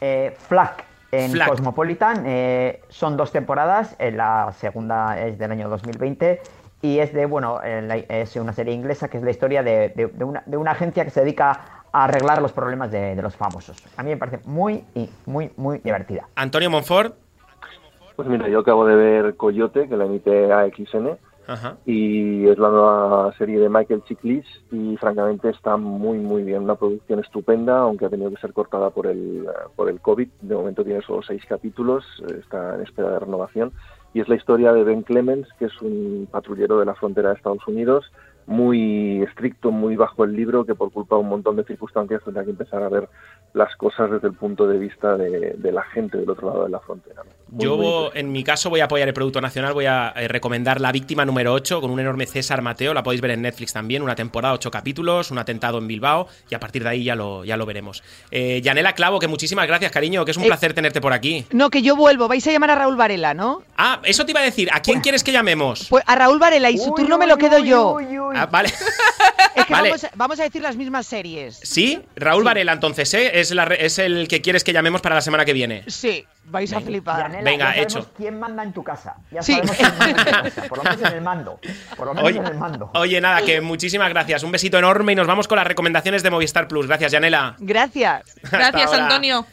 Eh, 0.02 0.36
Flack 0.50 0.84
en. 1.24 1.48
Cosmopolitan. 1.48 2.24
eh, 2.26 2.82
son 2.90 3.16
dos 3.18 3.32
temporadas. 3.32 3.96
eh, 4.00 4.12
la 4.12 4.52
segunda 4.54 5.20
es 5.20 5.38
del 5.38 5.52
año 5.52 5.70
2020. 5.70 6.42
y 6.82 7.00
es 7.00 7.14
de, 7.14 7.26
bueno, 7.26 7.62
eh, 7.64 7.82
la- 7.82 7.96
es 7.98 8.36
una 8.36 8.54
serie 8.54 8.72
inglesa 8.74 9.08
que 9.08 9.18
es 9.18 9.24
la 9.24 9.32
historia 9.32 9.64
de, 9.64 9.90
de- 9.90 10.08
de 10.08 10.24
una, 10.24 10.44
de 10.46 10.56
una 10.58 10.72
agencia 10.72 11.04
que 11.04 11.10
se 11.10 11.22
dedica 11.22 11.60
a 11.92 12.04
arreglar 12.04 12.42
los 12.42 12.52
problemas 12.52 12.92
de, 12.92 13.16
de 13.16 13.22
los 13.24 13.36
famosos. 13.36 13.78
A 13.98 14.04
mí 14.04 14.10
me 14.12 14.18
parece 14.18 14.40
muy, 14.46 14.84
y 14.94 15.10
muy, 15.26 15.52
muy 15.58 15.80
divertida. 15.80 16.28
Antonio 16.36 16.70
Monfort. 16.70 17.16
Pues 18.16 18.28
mira, 18.28 18.48
yo 18.50 18.60
acabo 18.60 18.86
de 18.86 18.96
ver 18.96 19.36
Coyote, 19.36 19.88
que 19.90 19.98
la 19.98 20.06
emite 20.06 20.52
AXN, 20.54 21.18
Y 21.86 22.48
es 22.48 22.58
la 22.58 22.70
nueva 22.70 23.34
serie 23.38 23.60
de 23.60 23.70
Michael 23.70 24.04
Chiklis 24.04 24.46
y 24.72 24.98
francamente 24.98 25.50
está 25.50 25.78
muy 25.78 26.18
muy 26.18 26.44
bien, 26.44 26.64
una 26.64 26.76
producción 26.76 27.20
estupenda, 27.20 27.80
aunque 27.80 28.06
ha 28.06 28.10
tenido 28.10 28.32
que 28.32 28.42
ser 28.42 28.54
cortada 28.54 28.90
por 28.90 29.08
el, 29.08 29.46
eh, 29.46 29.70
por 29.76 29.90
el 29.90 30.00
COVID, 30.02 30.28
de 30.42 30.56
momento 30.56 30.84
tiene 30.84 31.02
solo 31.02 31.22
seis 31.22 31.44
capítulos, 31.48 32.04
eh, 32.28 32.40
está 32.42 32.76
en 32.76 32.82
espera 32.82 33.12
de 33.12 33.20
renovación. 33.20 33.72
Y 34.14 34.22
es 34.22 34.30
la 34.30 34.36
historia 34.36 34.72
de 34.72 34.84
Ben 34.86 35.02
Clemens, 35.02 35.48
que 35.60 35.66
es 35.66 35.82
un 35.82 36.28
patrullero 36.32 36.80
de 36.80 36.86
la 36.86 36.96
frontera 36.96 37.30
de 37.30 37.36
Estados 37.36 37.68
Unidos, 37.68 38.12
muy 38.48 39.24
estricto, 39.24 39.72
muy 39.72 39.96
bajo 39.96 40.24
el 40.24 40.34
libro, 40.34 40.66
que 40.66 40.76
por 40.76 40.92
culpa 40.92 41.16
de 41.16 41.22
un 41.22 41.30
montón 41.30 41.56
de 41.56 41.64
circunstancias 41.64 42.24
tendrá 42.24 42.44
que 42.44 42.52
empezar 42.52 42.82
a 42.84 42.90
ver 42.90 43.10
las 43.56 43.76
cosas 43.78 44.12
desde 44.12 44.28
el 44.28 44.34
punto 44.34 44.68
de 44.68 44.78
vista 44.78 45.16
de, 45.18 45.54
de 45.58 45.72
la 45.72 45.82
gente 45.84 46.18
del 46.18 46.30
otro 46.30 46.50
lado 46.50 46.64
de 46.66 46.70
la 46.70 46.80
frontera. 46.82 47.24
¿no? 47.24 47.32
Muy, 47.48 47.64
Yo, 47.64 47.78
muy 47.78 48.10
en 48.14 48.32
mi 48.32 48.44
caso, 48.44 48.70
voy 48.70 48.82
a 48.82 48.86
apoyar 48.86 49.08
el 49.08 49.14
Producto 49.14 49.40
Nacional. 49.40 49.74
Voy 49.74 49.86
a 49.86 50.14
eh, 50.18 50.28
recomendar 50.28 50.82
La 50.82 50.92
Víctima 50.92 51.24
número 51.26 51.54
8 51.54 51.80
con 51.80 51.90
un 51.90 52.00
enorme 52.00 52.26
César 52.26 52.62
Mateo. 52.62 52.94
La 52.94 53.02
podéis 53.02 53.22
ver 53.22 53.32
en 53.32 53.42
Netflix 53.44 53.72
también. 53.72 54.02
Una 54.04 54.14
temporada, 54.16 54.54
ocho 54.54 54.70
capítulos, 54.70 55.32
un 55.32 55.38
atentado 55.38 55.78
en 55.78 55.88
Bilbao. 55.88 56.28
Y 56.50 56.56
a 56.56 56.60
partir 56.60 56.84
de 56.84 56.90
ahí 56.90 57.04
ya 57.06 57.16
lo, 57.16 57.46
ya 57.46 57.56
lo 57.56 57.66
veremos. 57.66 58.04
Eh, 58.30 58.62
Yanela 58.62 58.94
Clavo, 58.94 59.20
que 59.20 59.28
muchísimas 59.30 59.68
gracias, 59.68 59.92
cariño. 59.92 60.26
Que 60.26 60.32
es 60.32 60.38
un 60.38 60.44
Eh, 60.44 60.48
placer 60.48 60.74
tenerte 60.74 61.00
por 61.00 61.14
aquí. 61.14 61.46
No, 61.52 61.70
que 61.70 61.82
yo 61.82 61.96
vuelvo. 61.96 62.28
Vais 62.28 62.46
a 62.48 62.52
llamar 62.52 62.72
a 62.72 62.76
Raúl 62.76 62.98
Varela, 62.98 63.34
¿no? 63.34 63.62
Ah, 63.78 64.02
eso 64.04 64.26
te 64.26 64.32
iba 64.32 64.42
a 64.42 64.44
decir. 64.44 64.68
¿A 64.74 64.82
quién 64.82 65.00
quieres 65.00 65.24
que 65.24 65.32
llamemos? 65.32 65.88
Pues 65.90 66.04
a 66.08 66.16
Raúl 66.16 66.40
Varela 66.40 66.70
y 66.72 66.78
su 66.78 66.92
turno 66.94 67.18
me 67.18 67.26
lo 67.28 67.38
quedo 67.38 67.60
yo. 67.60 67.98
Ah, 68.36 68.48
vale. 68.48 68.70
Es 69.56 69.66
que 69.68 69.72
Vale. 69.74 69.90
vamos, 69.90 70.04
a- 70.04 70.12
vamos 70.16 70.40
a 70.42 70.44
decir 70.44 70.62
las 70.62 70.76
mismas 70.76 71.06
series. 71.08 71.56
¿Sí? 71.64 72.02
Raúl 72.18 72.44
Varela, 72.44 72.74
entonces, 72.74 73.14
¿eh? 73.14 73.40
Es, 73.46 73.52
la 73.52 73.64
es 73.66 74.00
el 74.00 74.28
que 74.28 74.42
quieres 74.42 74.64
que 74.64 74.74
llamemos 74.74 75.02
para 75.02 75.16
la 75.16 75.22
semana 75.22 75.46
que 75.46 75.54
viene. 75.54 75.84
Sí, 75.88 76.26
vais 76.46 76.72
a 76.74 76.82
flipar. 76.82 77.32
Yanela, 77.32 77.44
Venga, 77.44 77.66
ya 77.66 77.72
sabemos 77.90 77.94
hecho. 78.08 78.14
quién 78.18 78.40
manda 78.40 78.64
en 78.64 78.74
tu 78.74 78.84
casa. 78.84 79.16
Ya 79.32 79.42
Sí. 79.44 79.54
sabemos 79.54 79.76
quién 79.78 79.90
manda 79.98 80.10
en 80.10 80.16
tu 80.16 80.32
casa. 80.32 80.62
Por 80.68 80.78
lo 80.80 80.84
menos 80.84 81.02
en 81.02 81.14
el 81.18 81.22
mando. 81.22 81.60
Por 81.96 82.08
lo 82.08 82.14
menos 82.14 82.30
Oye, 82.30 82.40
en 82.40 82.46
el 82.48 82.56
mando. 82.56 82.90
oye, 82.96 83.22
nada, 83.22 83.42
que 83.44 83.62
muchísimas 83.62 84.10
gracias. 84.10 84.42
Un 84.44 84.52
besito 84.52 84.78
enorme 84.80 85.12
y 85.14 85.16
nos 85.16 85.28
vamos 85.28 85.48
con 85.48 85.58
las 85.58 85.68
recomendaciones 85.68 86.24
de 86.24 86.32
Movistar 86.32 86.68
Plus. 86.68 86.88
Gracias, 86.88 87.12
Yanela. 87.12 87.56
Gracias. 87.60 88.24
Gracias, 88.52 88.88
ahora. 88.92 89.04
Antonio. 89.06 89.46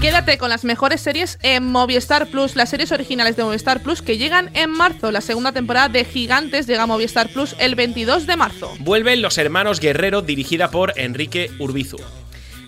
Quédate 0.00 0.38
con 0.38 0.48
las 0.48 0.64
mejores 0.64 1.02
series 1.02 1.38
en 1.42 1.70
Movistar 1.70 2.28
Plus, 2.28 2.56
las 2.56 2.70
series 2.70 2.92
originales 2.92 3.36
de 3.36 3.44
Movistar 3.44 3.82
Plus 3.82 4.00
que 4.00 4.16
llegan 4.16 4.50
en 4.54 4.70
marzo. 4.70 5.12
La 5.12 5.20
segunda 5.20 5.52
temporada 5.52 5.90
de 5.90 6.04
Gigantes 6.04 6.66
llega 6.66 6.84
a 6.84 6.86
Movistar 6.86 7.28
Plus 7.28 7.54
el 7.58 7.74
22 7.74 8.26
de 8.26 8.36
marzo. 8.36 8.72
Vuelven 8.78 9.20
Los 9.20 9.36
Hermanos 9.36 9.80
Guerrero, 9.80 10.22
dirigida 10.22 10.70
por 10.70 10.94
Enrique 10.98 11.50
Urbizu. 11.58 11.98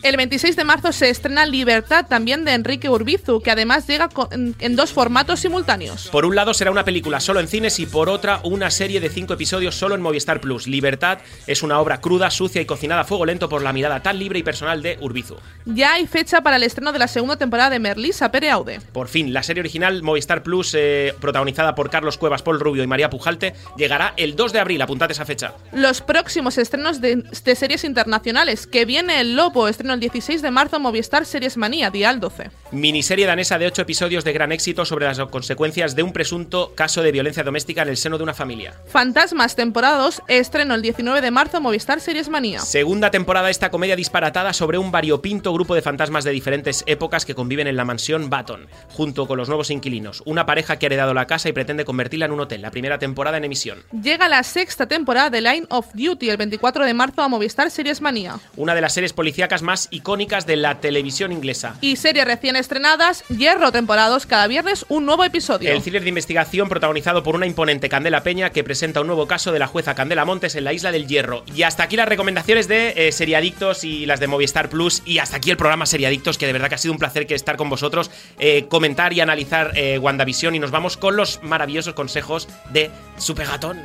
El 0.03 0.17
26 0.17 0.55
de 0.55 0.65
marzo 0.65 0.93
se 0.93 1.11
estrena 1.11 1.45
Libertad 1.45 2.07
también 2.09 2.45
de 2.45 2.53
Enrique 2.53 2.89
Urbizu, 2.89 3.41
que 3.41 3.51
además 3.51 3.87
llega 3.89 4.09
en, 4.31 4.77
dos 4.77 4.93
formatos 4.93 5.41
simultáneos. 5.41 6.09
Por 6.09 6.25
un 6.25 6.37
lado 6.37 6.55
será 6.55 6.71
una 6.71 6.85
película 6.85 7.19
solo 7.19 7.41
en 7.41 7.49
cines 7.49 7.81
y 7.81 7.87
por 7.87 8.09
otra 8.09 8.41
una 8.45 8.71
serie 8.71 9.01
de 9.01 9.11
cinco 9.11 9.35
episodios 9.35 9.75
solo 9.75 9.97
en 9.97 10.01
Movistar 10.01 10.41
Plus. 10.41 10.69
Libertad 10.69 11.19
es 11.49 11.65
una 11.65 11.81
obra 11.81 12.01
cruda, 12.01 12.31
sucia 12.31 12.61
y 12.61 12.67
cocinada 12.67 13.01
a 13.01 13.05
fuego 13.05 13.27
lento 13.27 13.49
por 13.49 13.63
la 13.63 13.73
mirada 13.73 14.01
tan 14.01 14.19
libre 14.19 14.39
y 14.39 14.45
personal 14.45 14.83
de 14.83 14.99
Urbizu. 15.01 15.37
Ya 15.65 15.95
hay 15.95 16.07
fecha 16.07 16.43
para 16.43 16.57
el 16.57 16.63
estreno 16.63 16.93
de 16.93 17.01
la 17.01 17.09
segunda 17.09 17.37
temporada 17.37 17.71
de 17.71 17.81
Merlisa 17.81 18.31
Pereaude. 18.31 18.81
Por 18.93 19.09
fin, 19.09 19.33
la 19.33 19.43
serie 19.43 19.61
original 19.61 20.03
Movistar 20.05 20.45
Plus, 20.45 20.75
eh, 20.75 21.13
protagonizada 21.21 21.75
por 21.75 21.91
Carlos 21.91 22.19
Cuevas, 22.19 22.43
Paul 22.43 22.61
Rubio 22.61 22.85
y 22.85 22.87
María 22.87 23.11
Pujalte, 23.11 23.55
llegará 23.77 24.15
el 24.17 24.37
2 24.37 24.53
de 24.53 24.61
abril. 24.61 24.81
Apuntad 24.81 25.11
esa 25.11 25.25
fecha. 25.25 25.55
Los 25.73 26.03
próximos 26.03 26.57
estrenos 26.57 27.01
de, 27.01 27.17
de 27.17 27.57
series 27.57 27.83
internacionales, 27.83 28.67
que 28.67 28.85
viene 28.85 29.21
El 29.21 29.35
Lobo, 29.35 29.67
estreno 29.67 29.88
el 29.91 30.01
16 30.01 30.43
de 30.43 30.51
marzo 30.51 30.81
Movistar 30.81 31.25
Series 31.25 31.57
Manía, 31.57 31.91
día 31.91 32.11
al 32.11 32.21
12. 32.21 32.51
Miniserie 32.73 33.27
danesa 33.27 33.59
de 33.59 33.67
8 33.67 33.83
episodios 33.83 34.25
de 34.25 34.33
gran 34.33 34.53
éxito 34.53 34.85
sobre 34.85 35.07
las 35.07 35.19
consecuencias 35.19 35.97
de 35.97 36.03
un 36.03 36.13
presunto 36.13 36.73
caso 36.75 37.03
de 37.03 37.13
violencia 37.13 37.43
doméstica 37.43 37.83
en 37.83 37.89
el 37.89 37.97
seno 37.97 38.19
de 38.19 38.25
una 38.25 38.35
familia. 38.35 38.75
Fantasmas, 38.87 39.57
temporada 39.57 39.99
2, 39.99 40.23
estreno 40.29 40.75
el 40.75 40.83
19 40.83 41.21
de 41.21 41.31
marzo 41.31 41.61
Movistar 41.61 42.01
Series 42.01 42.29
Manía. 42.29 42.61
Segunda 42.61 43.11
temporada 43.11 43.47
de 43.47 43.53
esta 43.53 43.71
comedia 43.71 43.97
disparatada 43.97 44.53
sobre 44.53 44.79
un 44.79 44.91
variopinto 44.91 45.53
grupo 45.53 45.75
de 45.75 45.83
fantasmas 45.83 46.25
de 46.25 46.31
diferentes 46.31 46.85
épocas 46.87 47.25
que 47.25 47.35
conviven 47.35 47.67
en 47.67 47.77
la 47.77 47.85
mansión 47.85 48.31
Baton, 48.31 48.67
junto 48.91 49.27
con 49.27 49.39
los 49.39 49.49
nuevos 49.49 49.71
inquilinos. 49.71 50.23
Una 50.27 50.47
pareja 50.47 50.79
que 50.79 50.87
ha 50.87 50.89
heredado 50.89 51.15
la 51.15 51.27
casa 51.27 51.49
y 51.49 51.53
pretende 51.53 51.85
convertirla 51.85 52.27
en 52.27 52.33
un 52.33 52.41
hotel. 52.41 52.63
La 52.63 52.71
primera 52.71 52.99
temporada 52.99 53.39
en 53.39 53.45
emisión. 53.45 53.79
Llega 54.03 54.29
la 54.29 54.43
sexta 54.43 54.87
temporada 54.87 55.31
de 55.31 55.41
Line 55.41 55.67
of 55.71 55.87
Duty 55.95 56.31
el 56.31 56.37
24 56.37 56.85
de 56.85 56.95
marzo 56.95 57.23
a 57.23 57.29
Movistar 57.29 57.71
Series 57.71 58.01
Manía. 58.01 58.39
Una 58.57 58.75
de 58.75 58.81
las 58.81 58.93
series 58.93 59.13
policíacas 59.13 59.63
más 59.63 59.78
icónicas 59.91 60.47
de 60.47 60.57
la 60.57 60.81
televisión 60.81 61.31
inglesa. 61.31 61.77
Y 61.81 61.97
series 61.97 62.25
recién 62.25 62.57
estrenadas, 62.57 63.23
Hierro 63.29 63.71
temporadas, 63.71 64.27
cada 64.27 64.49
viernes 64.49 64.85
un 64.89 65.07
nuevo 65.07 65.23
episodio. 65.23 65.71
El 65.71 65.83
thriller 65.83 66.03
de 66.03 66.09
investigación 66.09 66.69
protagonizado 66.69 67.23
por 67.23 67.37
una 67.37 67.47
imponente 67.47 67.89
Candela 67.89 68.23
Peña 68.23 68.51
que 68.51 68.65
presenta 68.65 69.01
un 69.01 69.07
nuevo 69.07 69.27
caso 69.29 69.53
de 69.53 69.59
la 69.59 69.67
jueza 69.67 69.95
Candela 69.95 70.25
Montes 70.25 70.55
en 70.57 70.65
la 70.65 70.73
isla 70.73 70.91
del 70.91 71.07
Hierro. 71.07 71.45
Y 71.55 71.63
hasta 71.63 71.85
aquí 71.85 71.97
las 71.97 72.09
recomendaciones 72.09 72.69
de 72.69 72.95
eh, 72.97 73.13
Seriadictos 73.13 73.85
y 73.85 74.07
las 74.07 74.21
de 74.21 74.27
Movistar 74.27 74.69
Plus. 74.69 75.03
Y 75.05 75.19
hasta 75.19 75.37
aquí 75.37 75.51
el 75.51 75.57
programa 75.57 75.87
Seriadictos, 75.87 76.39
que 76.39 76.47
de 76.47 76.53
verdad 76.53 76.69
que 76.69 76.75
ha 76.75 76.79
sido 76.79 76.93
un 76.93 76.99
placer 76.99 77.27
que 77.27 77.35
estar 77.35 77.57
con 77.57 77.71
vosotros, 77.71 78.11
eh, 78.39 78.67
comentar 78.69 79.13
y 79.13 79.21
analizar 79.21 79.73
eh, 79.75 79.99
WandaVision. 79.99 80.55
Y 80.55 80.59
nos 80.59 80.71
vamos 80.71 80.97
con 80.97 81.17
los 81.17 81.43
maravillosos 81.43 81.95
consejos 81.95 82.49
de 82.71 82.91
Supergatón. 83.17 83.79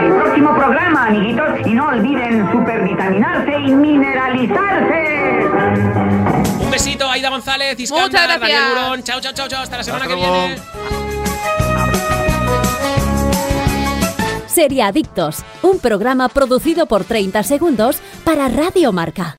El 0.00 0.12
próximo 0.14 0.54
programa, 0.56 1.06
amiguitos, 1.08 1.46
y 1.66 1.70
no 1.74 1.88
olviden 1.88 2.50
supervitaminarse 2.52 3.52
y 3.60 3.70
mineralizarse. 3.74 5.46
Un 6.60 6.70
besito, 6.70 7.08
Aida 7.10 7.30
González, 7.30 7.78
Iskandar, 7.78 8.08
Muchas 8.10 8.28
Daniel 8.28 8.40
gracias. 8.40 8.84
Burón. 8.84 9.02
Chao, 9.02 9.20
chao, 9.20 9.32
chao, 9.32 9.48
chao. 9.48 9.62
Hasta 9.62 9.76
la 9.78 9.84
semana 9.84 10.04
Hasta 10.04 10.16
que 10.16 10.20
luego. 10.20 10.46
viene. 10.46 10.62
Seriadictos, 14.46 15.44
un 15.62 15.78
programa 15.78 16.28
producido 16.28 16.86
por 16.86 17.04
30 17.04 17.42
segundos 17.42 18.00
para 18.24 18.48
Radio 18.48 18.92
Marca. 18.92 19.30